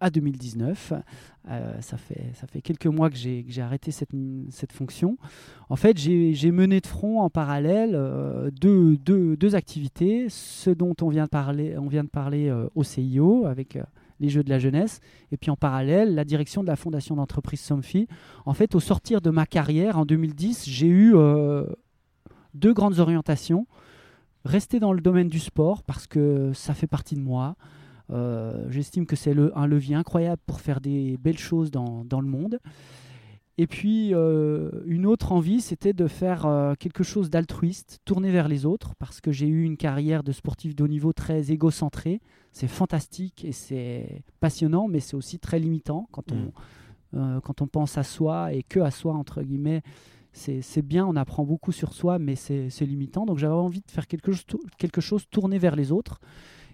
à 0.00 0.10
2019. 0.10 0.92
Euh, 1.48 1.80
ça, 1.80 1.96
fait, 1.96 2.32
ça 2.34 2.46
fait 2.46 2.60
quelques 2.60 2.86
mois 2.86 3.08
que 3.08 3.16
j'ai 3.16 3.44
arrêté 3.60 3.90
cette, 3.90 4.10
cette, 4.50 4.72
fonction. 4.72 5.16
En 5.68 5.76
fait, 5.76 5.96
j'ai 5.96 6.50
mené 6.50 6.80
de 6.80 6.86
front 6.86 7.20
en 7.20 7.30
parallèle 7.30 7.92
euh, 7.94 8.50
deux, 8.50 8.96
deux, 8.96 9.36
deux, 9.36 9.54
activités. 9.54 10.26
Ce 10.28 10.70
dont 10.70 10.94
on 11.00 11.08
vient 11.08 11.24
de 11.24 11.30
parler, 11.30 11.76
on 11.78 11.86
vient 11.86 12.04
de 12.04 12.08
parler 12.08 12.48
euh, 12.48 12.68
au 12.74 12.82
CIO 12.82 13.46
avec 13.46 13.78
les 14.18 14.28
Jeux 14.28 14.42
de 14.42 14.48
la 14.48 14.58
jeunesse, 14.58 15.00
et 15.30 15.36
puis 15.36 15.50
en 15.50 15.56
parallèle, 15.56 16.14
la 16.14 16.24
direction 16.24 16.62
de 16.62 16.68
la 16.68 16.76
fondation 16.76 17.16
d'entreprise 17.16 17.60
Somfy. 17.60 18.08
En 18.46 18.54
fait, 18.54 18.74
au 18.74 18.80
sortir 18.80 19.20
de 19.20 19.28
ma 19.28 19.44
carrière 19.44 19.98
en 19.98 20.06
2010, 20.06 20.68
j'ai 20.68 20.88
eu 20.88 21.14
deux 22.54 22.72
grandes 22.72 22.98
orientations. 22.98 23.66
Rester 24.46 24.80
dans 24.80 24.92
le 24.92 25.00
domaine 25.00 25.28
du 25.28 25.38
sport 25.38 25.82
parce 25.82 26.06
que 26.06 26.52
ça 26.54 26.72
fait 26.72 26.86
partie 26.86 27.14
de 27.14 27.20
moi. 27.20 27.56
Euh, 28.10 28.66
j'estime 28.70 29.06
que 29.06 29.16
c'est 29.16 29.34
un 29.54 29.66
levier 29.66 29.94
incroyable 29.94 30.40
pour 30.46 30.60
faire 30.60 30.80
des 30.80 31.16
belles 31.18 31.38
choses 31.38 31.70
dans, 31.70 32.04
dans 32.04 32.20
le 32.20 32.28
monde. 32.28 32.58
Et 33.58 33.66
puis, 33.66 34.10
euh, 34.12 34.70
une 34.84 35.06
autre 35.06 35.32
envie, 35.32 35.62
c'était 35.62 35.94
de 35.94 36.06
faire 36.08 36.44
euh, 36.44 36.74
quelque 36.78 37.02
chose 37.02 37.30
d'altruiste, 37.30 38.00
tourner 38.04 38.30
vers 38.30 38.48
les 38.48 38.66
autres, 38.66 38.94
parce 38.98 39.22
que 39.22 39.32
j'ai 39.32 39.48
eu 39.48 39.64
une 39.64 39.78
carrière 39.78 40.22
de 40.22 40.32
sportif 40.32 40.76
de 40.76 40.84
haut 40.84 40.88
niveau 40.88 41.14
très 41.14 41.50
égocentrée. 41.50 42.20
C'est 42.52 42.68
fantastique 42.68 43.46
et 43.46 43.52
c'est 43.52 44.22
passionnant, 44.40 44.88
mais 44.88 45.00
c'est 45.00 45.16
aussi 45.16 45.38
très 45.38 45.58
limitant 45.58 46.06
quand 46.12 46.32
on, 46.32 46.52
mm. 47.18 47.40
quand 47.40 47.62
on 47.62 47.66
pense 47.66 47.96
à 47.96 48.02
soi 48.02 48.52
et 48.52 48.62
que 48.62 48.80
à 48.80 48.90
soi, 48.90 49.14
entre 49.14 49.42
guillemets. 49.42 49.82
C'est 50.32 50.82
bien, 50.82 51.06
on 51.06 51.16
apprend 51.16 51.44
beaucoup 51.44 51.72
sur 51.72 51.94
soi, 51.94 52.18
mais 52.18 52.36
c'est 52.36 52.68
limitant. 52.82 53.24
Donc 53.24 53.38
j'avais 53.38 53.54
envie 53.54 53.80
de 53.80 53.90
faire 53.90 54.06
quelque 54.06 54.32
chose, 54.32 54.44
quelque 54.76 55.00
chose 55.00 55.24
tourné 55.30 55.58
vers 55.58 55.76
les 55.76 55.92
autres. 55.92 56.20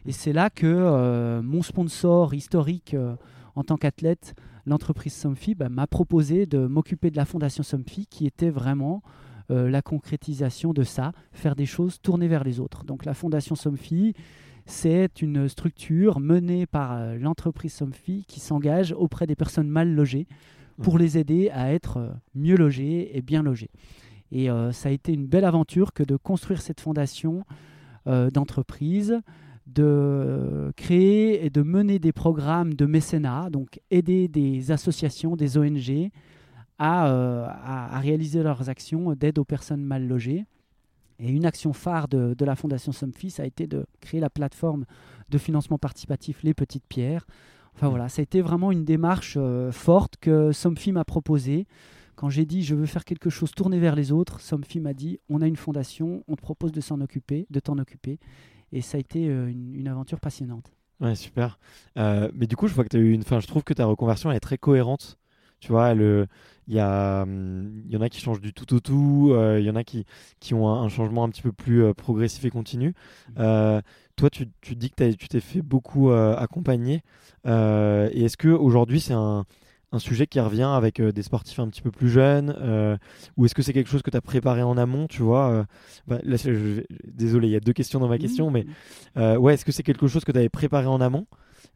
Et 0.05 0.13
c'est 0.13 0.33
là 0.33 0.51
que 0.51 0.67
euh, 0.67 1.43
mon 1.43 1.63
sponsor 1.63 2.35
historique 2.35 2.95
euh, 2.95 3.15
en 3.55 3.63
tant 3.63 3.77
qu'athlète, 3.77 4.35
l'entreprise 4.67 5.15
Somfy, 5.15 5.55
bah, 5.55 5.69
m'a 5.69 5.87
proposé 5.87 6.47
de 6.47 6.67
m'occuper 6.67 7.11
de 7.11 7.17
la 7.17 7.25
fondation 7.25 7.63
Somfy, 7.63 8.07
qui 8.07 8.27
était 8.27 8.51
vraiment 8.51 9.03
euh, 9.51 9.71
la 9.71 9.81
concrétisation 9.81 10.73
de 10.73 10.83
ça, 10.83 11.13
faire 11.33 11.55
des 11.55 11.67
choses 11.67 12.01
tournées 12.01 12.29
vers 12.29 12.43
les 12.43 12.59
autres. 12.59 12.85
Donc 12.85 13.05
la 13.05 13.15
fondation 13.15 13.55
Somfy, 13.55 14.15
c'est 14.67 15.23
une 15.23 15.49
structure 15.49 16.19
menée 16.19 16.67
par 16.67 17.15
l'entreprise 17.17 17.73
Somfy 17.73 18.25
qui 18.27 18.41
s'engage 18.41 18.93
auprès 18.93 19.27
des 19.27 19.37
personnes 19.37 19.69
mal 19.69 19.93
logées 19.93 20.27
pour 20.81 20.99
les 20.99 21.19
aider 21.19 21.51
à 21.51 21.73
être 21.73 22.15
mieux 22.35 22.57
logées 22.57 23.17
et 23.17 23.23
bien 23.23 23.43
logées. 23.43 23.71
Et 24.31 24.49
ça 24.71 24.89
a 24.89 24.93
été 24.93 25.13
une 25.13 25.27
belle 25.27 25.45
aventure 25.45 25.93
que 25.93 26.05
de 26.05 26.17
construire 26.17 26.63
cette 26.63 26.81
fondation 26.81 27.45
d'entreprise 28.07 29.21
de 29.67 30.73
créer 30.77 31.45
et 31.45 31.51
de 31.51 31.63
mener 31.63 31.99
des 31.99 32.13
programmes 32.13 32.75
de 32.75 32.87
mécénat, 32.87 33.49
donc 33.51 33.81
aider 33.91 34.29
des 34.29 34.71
associations, 34.73 35.37
des 35.37 35.57
ONG 35.57 36.11
euh, 36.81 37.47
à, 37.49 38.01
réaliser 38.01 38.43
leurs 38.43 38.69
actions 38.69 39.15
d'aide 39.15 39.39
aux 39.39 39.45
personnes 39.45 39.85
mal 39.85 40.07
logées. 40.07 40.45
Et 41.21 41.31
une 41.31 41.47
action 41.47 41.73
phare 41.73 42.09
de, 42.09 42.45
la 42.45 42.57
Fondation 42.57 42.91
Somfy, 42.91 43.33
a 43.39 43.47
été 43.47 43.69
de 43.69 43.87
créer 44.01 44.19
la 44.19 44.31
plateforme 44.31 44.85
de 45.29 45.39
financement 45.39 45.79
participatif 45.79 46.43
Les 46.43 46.55
Petites 46.55 46.85
Pierres. 46.89 47.25
Enfin 47.77 47.89
voilà, 47.89 48.09
ça 48.09 48.21
a 48.21 48.25
été 48.25 48.41
vraiment 48.41 48.73
une 48.73 48.85
démarche 48.85 49.37
euh, 49.37 49.71
forte 49.71 50.17
que 50.21 50.51
Somfy 50.51 50.91
m'a 50.91 51.05
proposée. 51.05 51.67
Quand 52.17 52.29
j'ai 52.31 52.45
dit 52.45 52.63
je 52.63 52.75
veux 52.75 52.87
faire 52.87 53.05
quelque 53.05 53.31
chose 53.31 53.53
tourné 53.53 53.79
vers 53.79 53.95
les 53.95 54.11
autres, 54.11 54.41
Somfy 54.41 54.81
m'a 54.81 54.93
dit 54.93 55.21
on 55.29 55.41
a 55.41 55.47
une 55.47 55.57
fondation, 55.57 56.25
on 56.27 56.35
te 56.35 56.43
propose 56.43 56.73
de 56.73 56.81
s'en 56.81 57.01
occuper, 57.01 57.47
de 57.51 57.61
t'en 57.61 57.79
occuper. 57.79 58.19
Et 58.73 58.81
ça 58.81 58.97
a 58.97 59.01
été 59.01 59.29
euh, 59.29 59.49
une, 59.49 59.87
aventure 59.89 60.21
passionnante. 60.21 60.73
Ouais, 61.01 61.15
super. 61.15 61.59
Euh, 61.99 62.31
mais 62.35 62.47
du 62.47 62.57
coup, 62.57 62.69
je 62.69 62.75
vois 62.75 62.85
que 62.85 62.89
tu 62.89 62.97
as 62.97 63.01
eu 63.01 63.13
une. 63.13 63.21
Enfin, 63.21 63.41
je 63.41 63.47
trouve 63.47 63.65
que 63.65 63.75
ta 63.75 63.85
reconversion 63.85 64.31
elle 64.31 64.37
est 64.37 64.41
très 64.41 64.59
cohérente. 64.59 65.19
Tu 65.61 65.69
vois, 65.69 65.93
il 65.93 66.27
y, 66.67 66.81
a, 66.81 67.23
hum, 67.23 67.85
y 67.89 67.97
en 67.97 68.01
a 68.01 68.09
qui 68.09 68.21
changent 68.21 68.41
du 68.41 68.53
tout 68.53 68.75
au 68.75 68.81
tout, 68.81 69.31
euh, 69.31 69.61
il 69.61 69.65
y 69.65 69.71
en 69.71 69.77
a 69.77 69.85
qui, 69.85 70.07
qui 70.41 70.55
ont 70.55 70.69
un, 70.69 70.89
changement 70.89 71.23
un 71.23 71.29
petit 71.29 71.43
peu 71.43 71.53
plus 71.53 71.95
progressif 71.95 72.45
et 72.45 72.51
continu. 72.51 72.95
Mmh. 73.37 73.81
toi, 74.17 74.31
tu, 74.31 74.49
tu, 74.61 74.75
dis 74.75 74.91
que 74.91 75.13
tu 75.13 75.29
t'es 75.29 75.41
fait 75.41 75.63
beaucoup 75.63 76.11
accompagner. 76.11 77.05
et 77.45 78.25
est-ce 78.25 78.37
qu'aujourd'hui, 78.37 78.99
c'est 78.99 79.15
un, 79.15 79.45
un 79.93 79.99
sujet 79.99 80.27
qui 80.27 80.41
revient 80.41 80.71
avec 80.75 81.01
euh, 81.01 81.13
des 81.13 81.23
sportifs 81.23 81.59
un 81.59 81.69
petit 81.69 81.83
peu 81.83 81.91
plus 81.91 82.09
jeunes 82.09 82.57
euh, 82.59 82.97
Ou 83.37 83.45
est-ce 83.45 83.55
que 83.55 83.63
c'est 83.63 83.75
quelque 83.75 83.91
chose 83.91 84.03
que 84.03 84.11
tu 84.11 84.17
as 84.17 84.23
préparé 84.23 84.63
en 84.63 84.77
amont 84.79 85.07
Tu 85.07 85.23
vois 85.23 85.51
euh, 85.51 85.65
bah, 86.07 86.19
Désolé, 87.05 87.49
il 87.49 87.51
y 87.51 87.57
a 87.57 87.61
deux 87.61 87.75
questions 87.75 88.01
dans 88.01 88.09
ma 88.09 88.19
question, 88.19 88.51
mais 88.51 88.67
ouais, 89.17 89.55
est-ce 89.55 89.65
que 89.65 89.73
c'est 89.73 89.83
quelque 89.83 90.09
chose 90.09 90.25
que 90.25 90.33
tu 90.33 90.39
avais 90.39 90.49
préparé 90.49 90.87
en 90.87 91.01
amont 91.01 91.27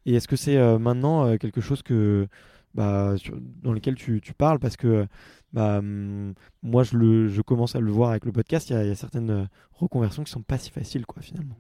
Et 0.07 0.15
est-ce 0.15 0.27
que 0.27 0.37
c'est 0.37 0.57
maintenant 0.79 1.37
quelque 1.37 1.61
chose 1.61 1.83
que, 1.83 2.27
bah, 2.75 3.15
dans 3.63 3.73
lequel 3.73 3.95
tu, 3.95 4.21
parles 4.37 4.59
Parce 4.59 4.77
que 4.77 5.07
bah, 5.53 5.79
hum, 5.79 6.35
moi, 6.63 6.83
je, 6.83 6.97
le, 6.97 7.29
je 7.29 7.43
commence 7.43 7.77
à 7.77 7.81
le 7.81 7.91
voir 7.91 8.11
avec 8.11 8.25
le 8.25 8.33
podcast, 8.33 8.71
il 8.71 8.77
y, 8.77 8.91
a 8.91 8.95
certaines 8.95 9.49
reconversions 9.73 10.25
qui 10.25 10.33
sont 10.33 10.43
pas 10.43 10.59
si 10.59 10.71
faciles, 10.71 11.07
quoi, 11.07 11.23
finalement. 11.23 11.57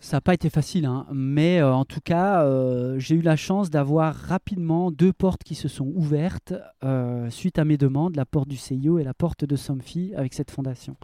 Ça 0.00 0.18
n'a 0.18 0.20
pas 0.20 0.34
été 0.34 0.48
facile, 0.48 0.84
hein. 0.84 1.06
mais 1.12 1.58
euh, 1.58 1.74
en 1.74 1.84
tout 1.84 2.00
cas, 2.00 2.44
euh, 2.44 3.00
j'ai 3.00 3.16
eu 3.16 3.20
la 3.20 3.34
chance 3.34 3.68
d'avoir 3.68 4.14
rapidement 4.14 4.92
deux 4.92 5.12
portes 5.12 5.42
qui 5.42 5.56
se 5.56 5.66
sont 5.66 5.90
ouvertes 5.96 6.54
euh, 6.84 7.28
suite 7.30 7.58
à 7.58 7.64
mes 7.64 7.76
demandes, 7.76 8.14
la 8.14 8.24
porte 8.24 8.48
du 8.48 8.56
CIO 8.56 9.00
et 9.00 9.04
la 9.04 9.12
porte 9.12 9.44
de 9.44 9.56
Somfy 9.56 10.12
avec 10.14 10.34
cette 10.34 10.52
fondation. 10.52 10.96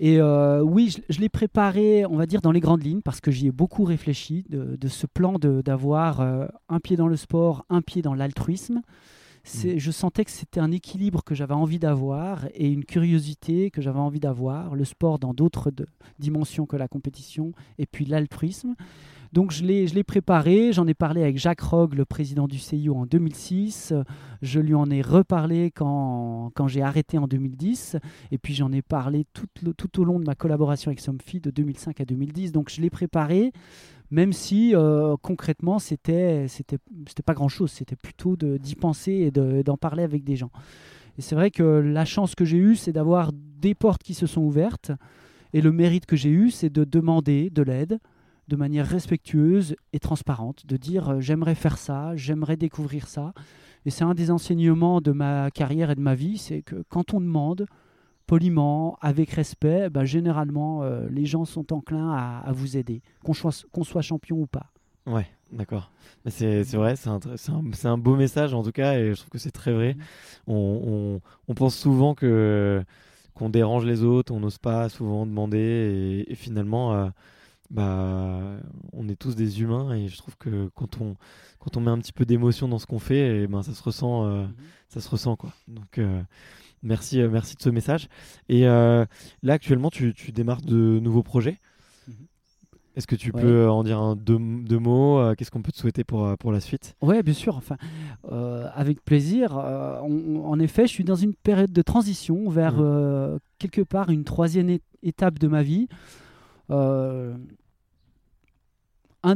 Et 0.00 0.22
oui, 0.22 0.96
je, 1.08 1.18
l'ai 1.18 1.28
préparé, 1.28 2.06
on 2.06 2.14
va 2.14 2.26
dire, 2.26 2.40
dans 2.40 2.52
les 2.52 2.60
grandes 2.60 2.84
lignes, 2.84 3.02
parce 3.02 3.20
que 3.20 3.32
j'y 3.32 3.48
ai 3.48 3.50
beaucoup 3.50 3.82
réfléchi, 3.82 4.44
de, 4.48 4.76
de 4.76 4.88
ce 4.88 5.08
plan 5.08 5.40
d'avoir 5.40 6.20
un 6.20 6.78
pied 6.78 6.96
dans 6.96 7.08
le 7.08 7.16
sport, 7.16 7.64
un 7.68 7.82
pied 7.82 8.00
dans 8.00 8.14
l'altruisme. 8.14 8.80
Mm. 9.64 9.78
je 9.78 9.90
sentais 9.90 10.24
que 10.24 10.30
c'était 10.30 10.60
un 10.60 10.70
équilibre 10.70 11.22
que 11.24 11.34
j'avais 11.34 11.54
envie 11.54 11.78
d'avoir 11.78 12.46
et 12.54 12.68
une 12.68 12.84
curiosité 12.84 13.70
que 13.70 13.80
j'avais 13.80 13.98
envie 13.98 14.20
d'avoir, 14.20 14.74
le 14.74 14.84
sport 14.84 15.18
dans 15.18 15.34
d'autres 15.34 15.70
dimensions 16.18 16.66
que 16.66 16.76
la 16.76 16.88
compétition 16.88 17.52
et 17.78 17.86
puis 17.86 18.04
l'altruisme. 18.04 18.74
Donc 19.32 19.52
je 19.52 19.62
l'ai 19.62 20.04
préparé, 20.04 20.72
j'en 20.72 20.86
ai 20.86 20.94
parlé 20.94 21.22
avec 21.22 21.38
Jacques 21.38 21.60
Rogue, 21.60 21.94
le 21.94 22.04
président 22.04 22.48
du 22.48 22.58
CIO 22.58 22.96
en 22.96 23.04
2006, 23.04 23.92
je 24.40 24.60
lui 24.60 24.74
en 24.74 24.90
ai 24.90 25.02
reparlé 25.02 25.70
quand, 25.70 26.50
quand 26.54 26.66
j'ai 26.66 26.82
arrêté 26.82 27.18
en 27.18 27.26
2010, 27.26 27.96
et 28.30 28.38
puis 28.38 28.54
j'en 28.54 28.72
ai 28.72 28.80
parlé 28.80 29.26
tout, 29.34 29.46
tout, 29.76 30.00
au 30.00 30.04
long 30.04 30.18
de 30.18 30.24
ma 30.24 30.34
collaboration 30.34 30.88
avec 30.88 31.00
Somfy 31.00 31.40
de 31.40 31.50
2005 31.50 32.00
à 32.00 32.04
2010. 32.04 32.52
Donc 32.52 32.70
je 32.70 32.80
l'ai 32.80 32.90
préparé 32.90 33.52
même 34.10 34.32
si 34.32 34.74
euh, 34.74 35.16
concrètement 35.20 35.78
c'était 35.78 36.46
c'était 36.48 36.78
pas 37.24 37.34
grand 37.34 37.48
chose 37.48 37.70
c'était 37.70 37.96
plutôt 37.96 38.36
d'y 38.36 38.74
penser 38.74 39.12
et 39.12 39.30
d'en 39.30 39.76
parler 39.76 40.02
avec 40.02 40.24
des 40.24 40.36
gens. 40.36 40.50
Et 41.18 41.22
c'est 41.22 41.34
vrai 41.34 41.50
que 41.50 41.62
la 41.62 42.04
chance 42.04 42.34
que 42.34 42.44
j'ai 42.44 42.58
eue 42.58 42.76
c'est 42.76 42.92
d'avoir 42.92 43.32
des 43.32 43.74
portes 43.74 44.02
qui 44.02 44.14
se 44.14 44.26
sont 44.26 44.42
ouvertes. 44.42 44.92
Et 45.54 45.62
le 45.62 45.72
mérite 45.72 46.06
que 46.06 46.16
j'ai 46.16 46.30
eu 46.30 46.50
c'est 46.50 46.70
de 46.70 46.84
demander 46.84 47.50
de 47.50 47.62
l'aide 47.62 47.98
de 48.48 48.56
manière 48.56 48.86
respectueuse 48.86 49.76
et 49.92 49.98
transparente 49.98 50.64
de 50.66 50.76
dire 50.76 51.10
euh, 51.10 51.20
j'aimerais 51.20 51.54
faire 51.54 51.78
ça 51.78 52.16
j'aimerais 52.16 52.56
découvrir 52.56 53.08
ça. 53.08 53.32
Et 53.84 53.90
c'est 53.90 54.04
un 54.04 54.14
des 54.14 54.30
enseignements 54.30 55.00
de 55.00 55.12
ma 55.12 55.50
carrière 55.50 55.90
et 55.90 55.94
de 55.94 56.00
ma 56.00 56.14
vie 56.14 56.38
c'est 56.38 56.62
que 56.62 56.82
quand 56.88 57.14
on 57.14 57.20
demande 57.20 57.66
poliment, 58.28 58.98
avec 59.00 59.30
respect, 59.30 59.88
bah, 59.88 60.04
généralement, 60.04 60.82
euh, 60.82 61.08
les 61.10 61.24
gens 61.24 61.46
sont 61.46 61.72
enclins 61.72 62.12
à, 62.12 62.52
vous 62.52 62.76
aider, 62.76 63.00
qu'on 63.24 63.32
soit, 63.32 64.02
champion 64.02 64.36
ou 64.36 64.46
pas. 64.46 64.66
Ouais, 65.06 65.26
d'accord. 65.50 65.90
C'est 66.26 66.62
vrai, 66.74 66.94
c'est 66.94 67.08
un, 67.08 67.18
un, 67.48 67.90
un, 67.90 67.98
beau 67.98 68.16
message 68.16 68.52
en 68.52 68.62
tout 68.62 68.70
cas, 68.70 68.98
et 68.98 69.14
je 69.14 69.18
trouve 69.18 69.30
que 69.30 69.38
c'est 69.38 69.50
très 69.50 69.72
vrai. 69.72 69.94
Mm. 69.94 70.02
On, 70.48 70.82
on, 70.86 71.20
on, 71.48 71.54
pense 71.54 71.74
souvent 71.74 72.14
que 72.14 72.84
qu'on 73.32 73.48
dérange 73.48 73.86
les 73.86 74.02
autres, 74.02 74.34
on 74.34 74.40
n'ose 74.40 74.58
pas 74.58 74.90
souvent 74.90 75.24
demander 75.24 76.26
et, 76.28 76.34
finalement, 76.34 76.92
euh, 76.92 77.08
bah, 77.70 78.40
on 78.92 79.08
est 79.08 79.16
tous 79.16 79.36
des 79.36 79.62
humains 79.62 79.94
et 79.94 80.08
je 80.08 80.18
trouve 80.18 80.36
que 80.36 80.68
quand 80.74 81.00
on, 81.00 81.16
quand 81.60 81.78
on 81.78 81.80
met 81.80 81.90
un 81.90 81.98
petit 81.98 82.12
peu 82.12 82.26
d'émotion 82.26 82.68
dans 82.68 82.78
ce 82.78 82.86
qu'on 82.86 82.98
fait, 82.98 83.42
et 83.42 83.46
ben, 83.46 83.62
ça 83.62 83.72
se 83.72 83.82
ressent, 83.82 84.26
euh, 84.26 84.42
mhm. 84.42 84.54
ça 84.88 85.00
se 85.00 85.08
ressent 85.08 85.36
quoi. 85.36 85.52
Donc 85.66 85.96
euh, 85.96 86.20
merci, 86.82 87.20
merci 87.22 87.56
de 87.56 87.62
ce 87.62 87.70
message. 87.70 88.08
Et 88.48 88.62
là 88.62 89.06
actuellement, 89.46 89.90
tu, 89.90 90.14
tu 90.14 90.32
démarres 90.32 90.62
de 90.62 90.98
nouveaux 91.00 91.22
projets. 91.22 91.58
Est-ce 92.98 93.06
que 93.06 93.14
tu 93.14 93.30
peux 93.30 93.70
en 93.70 93.84
dire 93.84 94.00
un, 94.00 94.16
deux, 94.16 94.38
mots 94.38 95.20
euh, 95.20 95.36
Qu'est-ce 95.36 95.52
qu'on 95.52 95.62
peut 95.62 95.70
te 95.70 95.78
souhaiter 95.78 96.02
pour, 96.02 96.26
euh, 96.26 96.34
pour 96.34 96.50
la 96.50 96.58
suite? 96.58 96.96
Oui, 97.00 97.22
bien 97.22 97.32
sûr. 97.32 97.56
Enfin, 97.56 97.76
euh, 98.32 98.66
avec 98.74 99.04
plaisir. 99.04 99.56
en 99.56 100.58
effet, 100.58 100.88
je 100.88 100.92
suis 100.94 101.04
dans 101.04 101.14
une 101.14 101.32
période 101.32 101.70
de 101.70 101.82
transition 101.82 102.50
vers 102.50 102.74
mmh. 102.74 103.38
quelque 103.60 103.82
part 103.82 104.10
une 104.10 104.24
troisième 104.24 104.78
étape 105.04 105.38
de 105.38 105.46
ma 105.46 105.62
vie. 105.62 105.86
un 106.70 107.36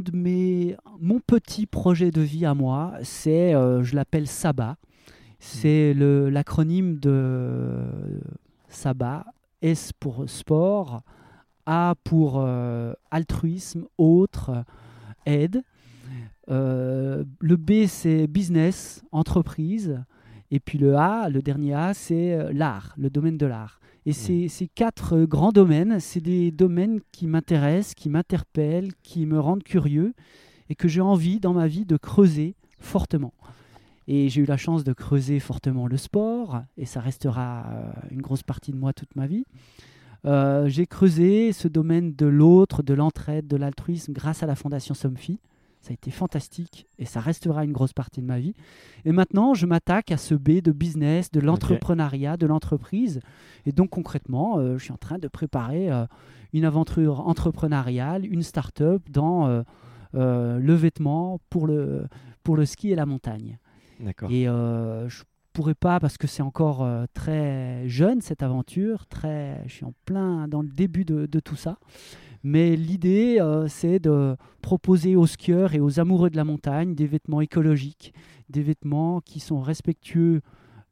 de 0.01 0.11
mes, 0.13 0.77
mon 0.99 1.21
petit 1.21 1.67
projet 1.67 2.11
de 2.11 2.21
vie 2.21 2.45
à 2.45 2.55
moi, 2.55 2.95
c'est, 3.05 3.53
je 3.53 3.95
l'appelle 3.95 4.27
SABA. 4.27 4.77
C'est 5.45 5.93
l'acronyme 5.93 7.01
de 7.01 7.85
SABA. 8.69 9.27
S 9.61 9.93
pour 9.93 10.25
sport, 10.29 11.03
a 11.67 11.95
pour 12.05 12.41
euh, 12.41 12.95
altruisme, 13.11 13.87
autre, 13.99 14.65
aide. 15.27 15.63
Euh, 16.49 17.25
le 17.41 17.57
B, 17.57 17.87
c'est 17.89 18.29
business, 18.29 19.05
entreprise. 19.11 20.01
Et 20.53 20.61
puis 20.61 20.79
le 20.79 20.97
A, 20.97 21.29
le 21.29 21.43
dernier 21.43 21.75
A, 21.75 21.93
c'est 21.93 22.35
euh, 22.35 22.53
l'art, 22.53 22.95
le 22.97 23.11
domaine 23.11 23.37
de 23.37 23.47
l'art. 23.47 23.81
Et 24.07 24.11
mmh. 24.11 24.49
ces, 24.49 24.69
quatre 24.73 25.25
grands 25.25 25.53
domaines, 25.53 25.99
c'est 25.99 26.21
des 26.21 26.53
domaines 26.53 27.01
qui 27.11 27.27
m'intéressent, 27.27 27.95
qui 27.95 28.09
m'interpellent, 28.11 28.93
qui 29.03 29.27
me 29.27 29.41
rendent 29.41 29.65
curieux 29.65 30.15
et 30.69 30.77
que 30.77 30.87
j'ai 30.87 31.01
envie 31.01 31.41
dans 31.41 31.53
ma 31.53 31.67
vie 31.67 31.85
de 31.85 31.97
creuser 31.97 32.55
fortement. 32.79 33.35
Et 34.09 34.29
j'ai 34.29 34.43
eu 34.43 34.47
la 34.47 34.57
chance 34.57 34.85
de 34.85 34.93
creuser 34.93 35.39
fortement 35.41 35.87
le 35.87 35.97
sport, 35.97 36.63
et 36.77 36.87
ça 36.87 37.01
restera 37.01 37.65
une 38.11 38.21
grosse 38.21 38.43
partie 38.43 38.73
de 38.73 38.77
moi 38.77 38.93
toute 38.93 39.15
ma 39.15 39.27
vie. 39.27 39.45
Euh, 40.25 40.69
j'ai 40.69 40.87
creusé 40.87 41.53
ce 41.53 41.69
domaine 41.69 42.15
de 42.15 42.27
l'autre, 42.27 42.83
de 42.83 42.95
l'entraide, 42.95 43.47
de 43.47 43.57
l'altruisme 43.57 44.13
grâce 44.13 44.43
à 44.43 44.47
la 44.47 44.55
Fondation 44.55 44.95
Somfy. 44.95 45.41
Ça 45.81 45.91
a 45.91 45.95
été 45.95 46.13
fantastique 46.13 46.87
et 47.01 47.07
ça 47.07 47.19
restera 47.19 47.65
une 47.65 47.73
grosse 47.73 47.93
partie 47.93 48.21
de 48.21 48.27
ma 48.27 48.39
vie. 48.39 48.55
Et 49.05 49.11
maintenant, 49.11 49.53
je 49.53 49.67
m'attaque 49.67 50.13
à 50.13 50.17
ce 50.17 50.37
B 50.37 50.61
de 50.61 50.71
business, 50.71 51.33
de 51.33 51.41
l'entrepreneuriat, 51.41 52.37
de 52.37 52.47
l'entreprise. 52.47 53.21
Et 53.67 53.73
donc 53.73 53.91
concrètement, 53.91 54.59
euh, 54.59 54.79
je 54.79 54.85
suis 54.85 54.93
en 54.93 54.97
train 54.97 55.19
de 55.19 55.27
préparer 55.27 55.91
euh, 55.91 56.07
une 56.53 56.65
aventure 56.65 57.27
entrepreneuriale, 57.27 58.25
une 58.25 58.43
start-up 58.43 59.03
dans 59.11 59.65
le 60.13 60.75
vêtement 60.75 61.41
pour 61.49 61.67
le, 61.67 62.07
pour 62.45 62.57
le 62.57 62.65
ski 62.67 62.91
et 62.91 62.95
la 62.95 63.07
montagne. 63.07 63.59
Et 64.31 64.45
je 64.45 65.23
pourrais 65.53 65.75
pas 65.75 66.01
parce 66.01 66.17
que 66.17 66.27
c'est 66.27 66.43
encore 66.43 66.83
euh, 66.83 67.05
très 67.15 67.87
jeune 67.89 68.21
cette 68.21 68.43
aventure, 68.43 69.07
très, 69.07 69.63
je 69.67 69.73
suis 69.73 69.85
en 69.85 69.95
plein 70.05 70.49
dans 70.49 70.63
le 70.63 70.69
début 70.69 71.05
de, 71.05 71.27
tout 71.41 71.57
ça. 71.57 71.79
Mais 72.43 72.75
l'idée, 72.75 73.39
euh, 73.41 73.69
c'est 73.69 74.01
de 74.01 74.37
proposer 74.63 75.15
aux 75.15 75.27
skieurs 75.27 75.75
et 75.75 75.81
aux 75.81 76.01
amoureux 76.01 76.31
de 76.31 76.37
la 76.37 76.45
montagne 76.45 76.95
des 76.95 77.07
vêtements 77.07 77.41
écologiques, 77.41 78.13
des 78.49 78.63
vêtements 78.63 79.21
qui 79.21 79.41
sont 79.41 79.61
respectueux 79.61 80.41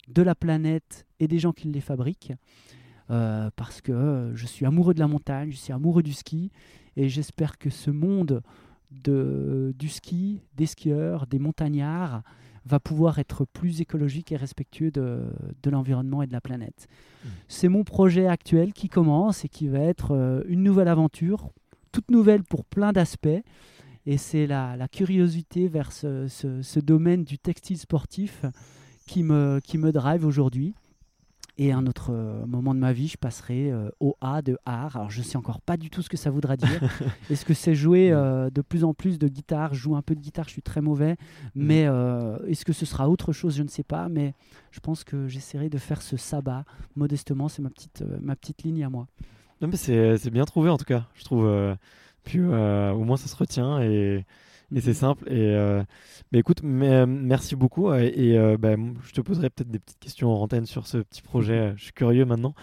de 0.09 0.23
la 0.23 0.35
planète 0.35 1.07
et 1.19 1.27
des 1.27 1.39
gens 1.39 1.53
qui 1.53 1.69
les 1.69 1.81
fabriquent. 1.81 2.33
Euh, 3.11 3.51
parce 3.57 3.81
que 3.81 4.31
je 4.35 4.47
suis 4.47 4.67
amoureux 4.67 4.95
de 4.95 5.01
la 5.01 5.09
montagne, 5.09 5.51
je 5.51 5.57
suis 5.57 5.73
amoureux 5.73 6.03
du 6.03 6.13
ski, 6.13 6.53
et 6.97 7.09
j'espère 7.09 7.59
que 7.59 7.69
ce 7.69 7.91
monde 7.91 8.43
de, 8.93 9.75
du 9.77 9.89
ski, 9.89 10.43
des 10.57 10.67
skieurs, 10.67 11.27
des 11.27 11.41
montagnards, 11.41 12.23
va 12.67 12.81
pouvoir 12.81 13.19
être 13.19 13.45
plus 13.45 13.81
écologique 13.81 14.33
et 14.33 14.37
respectueux 14.37 14.91
de, 14.91 15.23
de 15.63 15.71
l'environnement 15.71 16.23
et 16.23 16.27
de 16.27 16.33
la 16.33 16.41
planète. 16.41 16.89
Mmh. 17.25 17.29
C'est 17.49 17.69
mon 17.69 17.85
projet 17.85 18.27
actuel 18.27 18.73
qui 18.73 18.89
commence 18.89 19.45
et 19.45 19.49
qui 19.49 19.69
va 19.69 19.81
être 19.81 20.13
euh, 20.13 20.43
une 20.47 20.63
nouvelle 20.63 20.89
aventure, 20.89 21.51
toute 21.93 22.11
nouvelle 22.11 22.43
pour 22.45 22.65
plein 22.65 22.93
d'aspects. 22.93 23.29
Et 24.07 24.17
c'est 24.17 24.47
la, 24.47 24.77
la, 24.77 24.89
curiosité 24.89 25.69
vers 25.69 25.93
ce, 25.93 26.27
ce, 26.29 26.63
ce, 26.63 26.81
domaine 26.81 27.25
du 27.25 27.39
textile 27.39 27.77
sportif 27.77 28.45
qui 29.07 29.23
me, 29.23 29.61
qui 29.63 29.77
me 29.77 29.93
drive 29.93 30.25
aujourd'hui. 30.25 30.75
Et 31.63 31.73
un 31.73 31.87
autre 31.87 32.11
euh, 32.11 32.47
moment 32.47 32.75
de 32.75 32.81
ma 32.81 32.95
vie, 32.95 33.07
je 33.07 33.19
passerai 33.19 33.71
euh, 33.71 33.91
au 34.01 34.17
A 34.23 34.41
de 34.41 34.57
art. 34.65 34.97
Alors, 34.97 35.11
je 35.11 35.21
sais 35.21 35.37
encore 35.37 35.61
pas 35.61 35.77
du 35.77 35.91
tout 35.91 36.01
ce 36.01 36.09
que 36.09 36.17
ça 36.17 36.31
voudra 36.31 36.57
dire. 36.57 36.81
Est-ce 37.31 37.45
que 37.45 37.53
c'est 37.53 37.75
jouer 37.75 38.11
euh, 38.11 38.49
de 38.49 38.63
plus 38.63 38.83
en 38.83 38.95
plus 38.95 39.19
de 39.19 39.29
guitare? 39.29 39.75
Je 39.75 39.81
joue 39.81 39.95
un 39.95 40.01
peu 40.01 40.15
de 40.15 40.21
guitare, 40.21 40.47
je 40.47 40.53
suis 40.53 40.63
très 40.63 40.81
mauvais. 40.81 41.19
Mm. 41.55 41.67
Mais 41.67 41.83
est-ce 42.49 42.65
que 42.65 42.73
ce 42.73 42.87
sera 42.87 43.11
autre 43.11 43.35
chose? 43.35 43.55
Je 43.59 43.63
ne 43.63 43.69
sais 43.69 43.83
pas. 43.83 44.09
Mais 44.09 44.33
je 44.71 44.81
pense 44.81 45.05
que 45.05 45.29
j'essaierai 45.29 45.69
de 45.69 45.77
faire 45.77 46.01
ce 46.01 46.17
sabbat 46.17 46.65
modestement. 46.97 47.49
C'est 47.49 47.61
ma 47.61 47.69
petite, 47.69 48.03
ma 48.23 48.37
petite 48.37 48.63
ligne 48.63 48.83
à 48.83 48.89
moi. 48.89 49.07
Non, 49.61 49.69
mais 49.69 49.77
c'est 49.77 50.31
bien 50.31 50.47
trouvé 50.47 50.71
en 50.71 50.79
tout 50.79 50.87
cas. 50.87 51.09
Je 51.15 51.25
trouve. 51.25 51.77
puis 52.25 52.41
au 52.41 53.05
moins, 53.05 53.19
ça 53.19 53.29
se 53.29 53.37
retient. 53.37 53.83
Et 53.83 54.25
et 54.75 54.81
c'est 54.81 54.95
simple. 54.95 55.25
Et 55.29 55.55
euh, 55.55 55.83
écoute, 56.33 56.63
euh, 56.65 57.07
merci 57.07 57.57
beaucoup. 57.57 57.93
Et, 57.93 58.39
euh, 58.39 58.57
bah, 58.57 58.77
je 59.05 59.13
te 59.13 59.21
poserai 59.21 59.51
peut-être 59.51 59.71
des 59.71 59.79
petites 59.79 59.99
questions 59.99 60.31
en 60.31 60.41
antenne 60.41 60.67
sur 60.67 60.87
ce 60.87 60.99
petit 60.99 61.23
projet. 61.23 61.73
Je 61.77 61.85
suis 61.85 61.93
curieux 61.93 62.25
maintenant. 62.25 62.55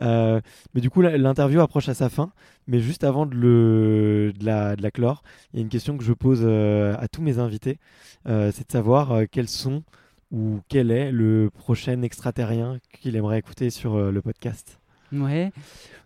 mais 0.00 0.80
du 0.80 0.90
coup, 0.90 1.02
l'interview 1.02 1.60
approche 1.60 1.88
à 1.88 1.94
sa 1.94 2.08
fin. 2.08 2.30
Mais 2.66 2.80
juste 2.80 3.02
avant 3.02 3.24
de, 3.24 3.34
le, 3.34 4.32
de, 4.38 4.44
la, 4.44 4.76
de 4.76 4.82
la 4.82 4.90
clore, 4.90 5.22
il 5.52 5.56
y 5.56 5.60
a 5.60 5.62
une 5.62 5.70
question 5.70 5.96
que 5.96 6.04
je 6.04 6.12
pose 6.12 6.46
à 6.46 7.08
tous 7.08 7.22
mes 7.22 7.38
invités. 7.38 7.78
c'est 8.26 8.66
de 8.66 8.72
savoir 8.72 9.22
quels 9.30 9.48
sont 9.48 9.82
ou 10.30 10.60
quel 10.68 10.90
est 10.90 11.10
le 11.10 11.50
prochain 11.50 12.02
extraterrien 12.02 12.78
qu'il 12.92 13.16
aimerait 13.16 13.38
écouter 13.38 13.70
sur 13.70 13.98
le 13.98 14.22
podcast. 14.22 14.78
Ouais. 15.10 15.50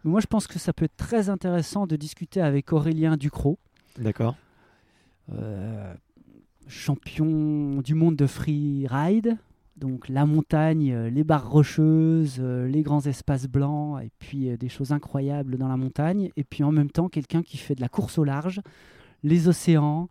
Moi, 0.04 0.20
je 0.20 0.26
pense 0.26 0.46
que 0.46 0.60
ça 0.60 0.72
peut 0.72 0.84
être 0.84 0.96
très 0.96 1.28
intéressant 1.28 1.88
de 1.88 1.96
discuter 1.96 2.40
avec 2.40 2.72
Aurélien 2.72 3.16
Ducrot. 3.16 3.58
D'accord. 3.98 4.36
Euh, 5.38 5.94
champion 6.68 7.82
du 7.82 7.94
monde 7.94 8.16
de 8.16 8.26
free 8.26 8.86
ride. 8.88 9.36
Donc 9.76 10.08
la 10.08 10.26
montagne, 10.26 10.92
euh, 10.92 11.10
les 11.10 11.24
barres 11.24 11.50
rocheuses, 11.50 12.36
euh, 12.40 12.68
les 12.68 12.82
grands 12.82 13.04
espaces 13.06 13.46
blancs, 13.48 14.00
et 14.02 14.10
puis 14.18 14.56
des 14.56 14.68
choses 14.68 14.92
incroyables 14.92 15.58
dans 15.58 15.68
la 15.68 15.76
montagne. 15.76 16.30
Et 16.36 16.44
puis 16.44 16.62
en 16.62 16.72
même 16.72 16.90
temps, 16.90 17.08
quelqu'un 17.08 17.42
qui 17.42 17.56
fait 17.56 17.74
de 17.74 17.80
la 17.80 17.88
course 17.88 18.18
au 18.18 18.24
large, 18.24 18.60
les 19.22 19.48
océans, 19.48 20.08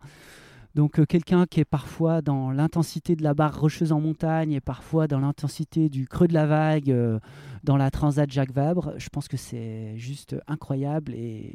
donc 0.74 0.98
euh, 0.98 1.04
quelqu'un 1.04 1.46
qui 1.46 1.60
est 1.60 1.66
parfois 1.66 2.22
dans 2.22 2.50
l'intensité 2.50 3.14
de 3.14 3.22
la 3.22 3.34
barre 3.34 3.60
rocheuse 3.60 3.92
en 3.92 4.00
montagne 4.00 4.52
et 4.52 4.60
parfois 4.60 5.06
dans 5.06 5.20
l'intensité 5.20 5.88
du 5.88 6.06
creux 6.06 6.28
de 6.28 6.34
la 6.34 6.46
vague 6.46 6.90
euh, 6.90 7.18
dans 7.62 7.76
la 7.76 7.90
Transat 7.90 8.30
Jacques 8.30 8.52
Vabre, 8.52 8.94
je 8.96 9.08
pense 9.08 9.28
que 9.28 9.36
c'est 9.36 9.96
juste 9.96 10.34
incroyable 10.48 11.12
et 11.14 11.54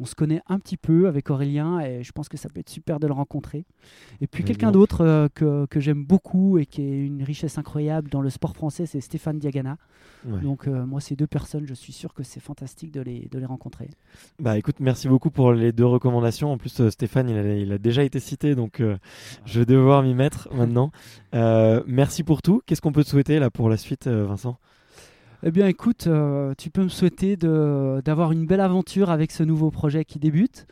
on 0.00 0.04
se 0.04 0.14
connaît 0.14 0.42
un 0.48 0.58
petit 0.58 0.76
peu 0.76 1.06
avec 1.06 1.30
Aurélien 1.30 1.80
et 1.80 2.02
je 2.02 2.12
pense 2.12 2.28
que 2.28 2.36
ça 2.36 2.48
peut 2.48 2.60
être 2.60 2.68
super 2.68 3.00
de 3.00 3.06
le 3.06 3.12
rencontrer. 3.12 3.64
Et 4.20 4.26
puis 4.26 4.44
quelqu'un 4.44 4.72
d'autre 4.72 5.02
euh, 5.02 5.28
que, 5.32 5.66
que 5.66 5.80
j'aime 5.80 6.04
beaucoup 6.04 6.58
et 6.58 6.66
qui 6.66 6.82
est 6.82 6.98
une 6.98 7.22
richesse 7.22 7.58
incroyable 7.58 8.10
dans 8.10 8.20
le 8.20 8.30
sport 8.30 8.54
français, 8.54 8.84
c'est 8.86 9.00
Stéphane 9.00 9.38
Diagana. 9.38 9.76
Donc 10.42 10.66
moi 10.66 11.00
ces 11.00 11.14
deux 11.14 11.28
personnes, 11.28 11.66
je 11.66 11.74
suis 11.74 11.92
sûr 11.92 12.12
que 12.12 12.24
c'est 12.24 12.40
fantastique 12.40 12.90
de 12.90 13.00
les, 13.00 13.28
de 13.30 13.38
les 13.38 13.44
rencontrer. 13.44 13.90
Bah 14.40 14.58
écoute, 14.58 14.80
merci 14.80 15.06
beaucoup 15.06 15.30
pour 15.30 15.52
les 15.52 15.70
deux 15.70 15.86
recommandations. 15.86 16.50
En 16.50 16.58
plus 16.58 16.88
Stéphane, 16.90 17.28
il 17.28 17.38
a, 17.38 17.54
il 17.54 17.70
a 17.70 17.78
déjà 17.78 18.02
été 18.02 18.18
cité 18.18 18.55
donc 18.56 18.80
euh, 18.80 18.96
je 19.44 19.60
vais 19.60 19.66
devoir 19.66 20.02
m'y 20.02 20.14
mettre 20.14 20.48
maintenant. 20.54 20.90
Euh, 21.34 21.82
merci 21.86 22.24
pour 22.24 22.42
tout. 22.42 22.60
Qu'est-ce 22.66 22.80
qu'on 22.80 22.92
peut 22.92 23.04
te 23.04 23.08
souhaiter 23.08 23.38
là 23.38 23.50
pour 23.50 23.68
la 23.68 23.76
suite, 23.76 24.08
euh, 24.08 24.26
Vincent? 24.26 24.58
Eh 25.42 25.50
bien, 25.52 25.68
écoute, 25.68 26.08
tu 26.58 26.70
peux 26.70 26.82
me 26.82 26.88
souhaiter 26.88 27.36
d'avoir 27.36 28.32
une 28.32 28.46
belle 28.46 28.62
aventure 28.62 29.10
avec 29.10 29.30
ce 29.30 29.42
nouveau 29.42 29.70
projet 29.70 30.04
qui 30.04 30.18
débute. 30.18 30.66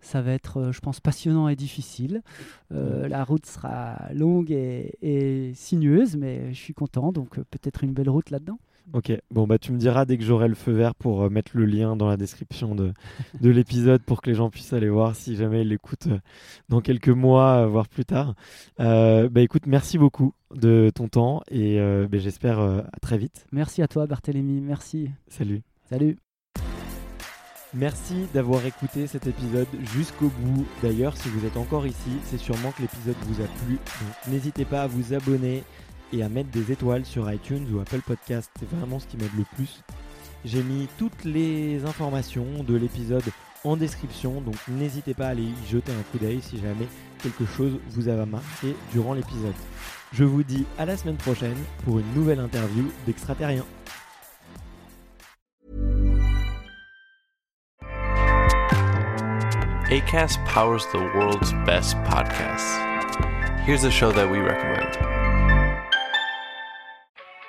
Ça 0.00 0.20
va 0.20 0.32
être, 0.32 0.70
je 0.72 0.78
pense, 0.80 1.00
passionnant 1.00 1.48
et 1.48 1.56
difficile. 1.56 2.22
la 2.70 3.24
route 3.24 3.46
sera 3.46 3.96
longue 4.12 4.52
et, 4.52 4.94
et, 5.00 5.52
sinueuse, 5.54 6.16
mais 6.16 6.52
je 6.52 6.58
suis 6.58 6.74
content, 6.74 7.12
donc 7.12 7.40
peut-être 7.50 7.82
une 7.82 7.92
belle 7.92 8.10
route 8.10 8.30
là-dedans. 8.30 8.58
Ok, 8.94 9.12
bon 9.30 9.46
bah 9.46 9.58
tu 9.58 9.72
me 9.72 9.78
diras 9.78 10.06
dès 10.06 10.16
que 10.16 10.24
j'aurai 10.24 10.48
le 10.48 10.54
feu 10.54 10.72
vert 10.72 10.94
pour 10.94 11.22
euh, 11.22 11.28
mettre 11.28 11.50
le 11.54 11.66
lien 11.66 11.94
dans 11.94 12.08
la 12.08 12.16
description 12.16 12.74
de, 12.74 12.94
de 13.40 13.50
l'épisode 13.50 14.02
pour 14.02 14.22
que 14.22 14.30
les 14.30 14.34
gens 14.34 14.48
puissent 14.48 14.72
aller 14.72 14.88
voir 14.88 15.14
si 15.14 15.36
jamais 15.36 15.60
ils 15.60 15.68
l'écoutent 15.68 16.06
euh, 16.06 16.18
dans 16.70 16.80
quelques 16.80 17.08
mois, 17.08 17.64
euh, 17.64 17.66
voire 17.66 17.88
plus 17.88 18.06
tard. 18.06 18.34
bah 18.78 19.28
écoute, 19.36 19.66
merci 19.66 19.98
beaucoup 19.98 20.32
de 20.54 20.90
ton 20.94 21.08
temps 21.08 21.42
et 21.50 21.78
bah, 21.78 22.18
j'espère 22.18 22.58
à 22.58 22.98
très 23.02 23.18
vite. 23.18 23.46
Merci 23.52 23.82
à 23.82 23.88
toi 23.88 24.06
Barthélémy, 24.06 24.60
merci. 24.60 25.10
Salut. 25.28 25.62
Salut. 25.88 26.16
Merci 27.74 28.26
d'avoir 28.32 28.64
écouté 28.64 29.06
cet 29.06 29.26
épisode 29.26 29.68
jusqu'au 29.92 30.30
bout. 30.40 30.66
D'ailleurs, 30.82 31.16
si 31.18 31.28
vous 31.28 31.44
êtes 31.44 31.58
encore 31.58 31.86
ici, 31.86 32.10
c'est 32.24 32.38
sûrement 32.38 32.72
que 32.72 32.80
l'épisode 32.80 33.16
vous 33.26 33.42
a 33.42 33.46
plu. 33.64 33.78
N'hésitez 34.26 34.64
pas 34.64 34.82
à 34.82 34.86
vous 34.86 35.12
abonner 35.12 35.64
et 36.12 36.22
à 36.22 36.28
mettre 36.28 36.50
des 36.50 36.72
étoiles 36.72 37.04
sur 37.04 37.30
iTunes 37.32 37.66
ou 37.72 37.80
Apple 37.80 38.00
Podcast. 38.00 38.50
C'est 38.58 38.70
vraiment 38.70 38.98
ce 38.98 39.06
qui 39.06 39.16
m'aide 39.16 39.36
le 39.36 39.44
plus. 39.56 39.82
J'ai 40.44 40.62
mis 40.62 40.88
toutes 40.98 41.24
les 41.24 41.84
informations 41.84 42.62
de 42.62 42.76
l'épisode 42.76 43.24
en 43.64 43.76
description, 43.76 44.40
donc 44.40 44.56
n'hésitez 44.68 45.14
pas 45.14 45.26
à 45.26 45.30
aller 45.30 45.42
y 45.42 45.68
jeter 45.68 45.92
un 45.92 46.02
coup 46.10 46.18
d'œil 46.18 46.40
si 46.40 46.58
jamais 46.58 46.86
quelque 47.22 47.44
chose 47.44 47.78
vous 47.90 48.08
a 48.08 48.24
marqué 48.24 48.74
durant 48.92 49.14
l'épisode. 49.14 49.54
Je 50.12 50.24
vous 50.24 50.42
dis 50.42 50.64
à 50.78 50.86
la 50.86 50.96
semaine 50.96 51.16
prochaine 51.16 51.58
pour 51.84 51.98
une 51.98 52.14
nouvelle 52.14 52.40
interview 52.40 52.84
d'Extraterrien. 53.04 53.64
ACAST 59.90 60.38
powers 60.44 60.84
the 60.92 60.98
world's 61.16 61.52
best 61.64 61.96
podcasts. 62.04 62.76
Here's 63.64 63.84
a 63.84 63.90
show 63.90 64.12
that 64.12 64.30
we 64.30 64.38
recommend. 64.38 65.17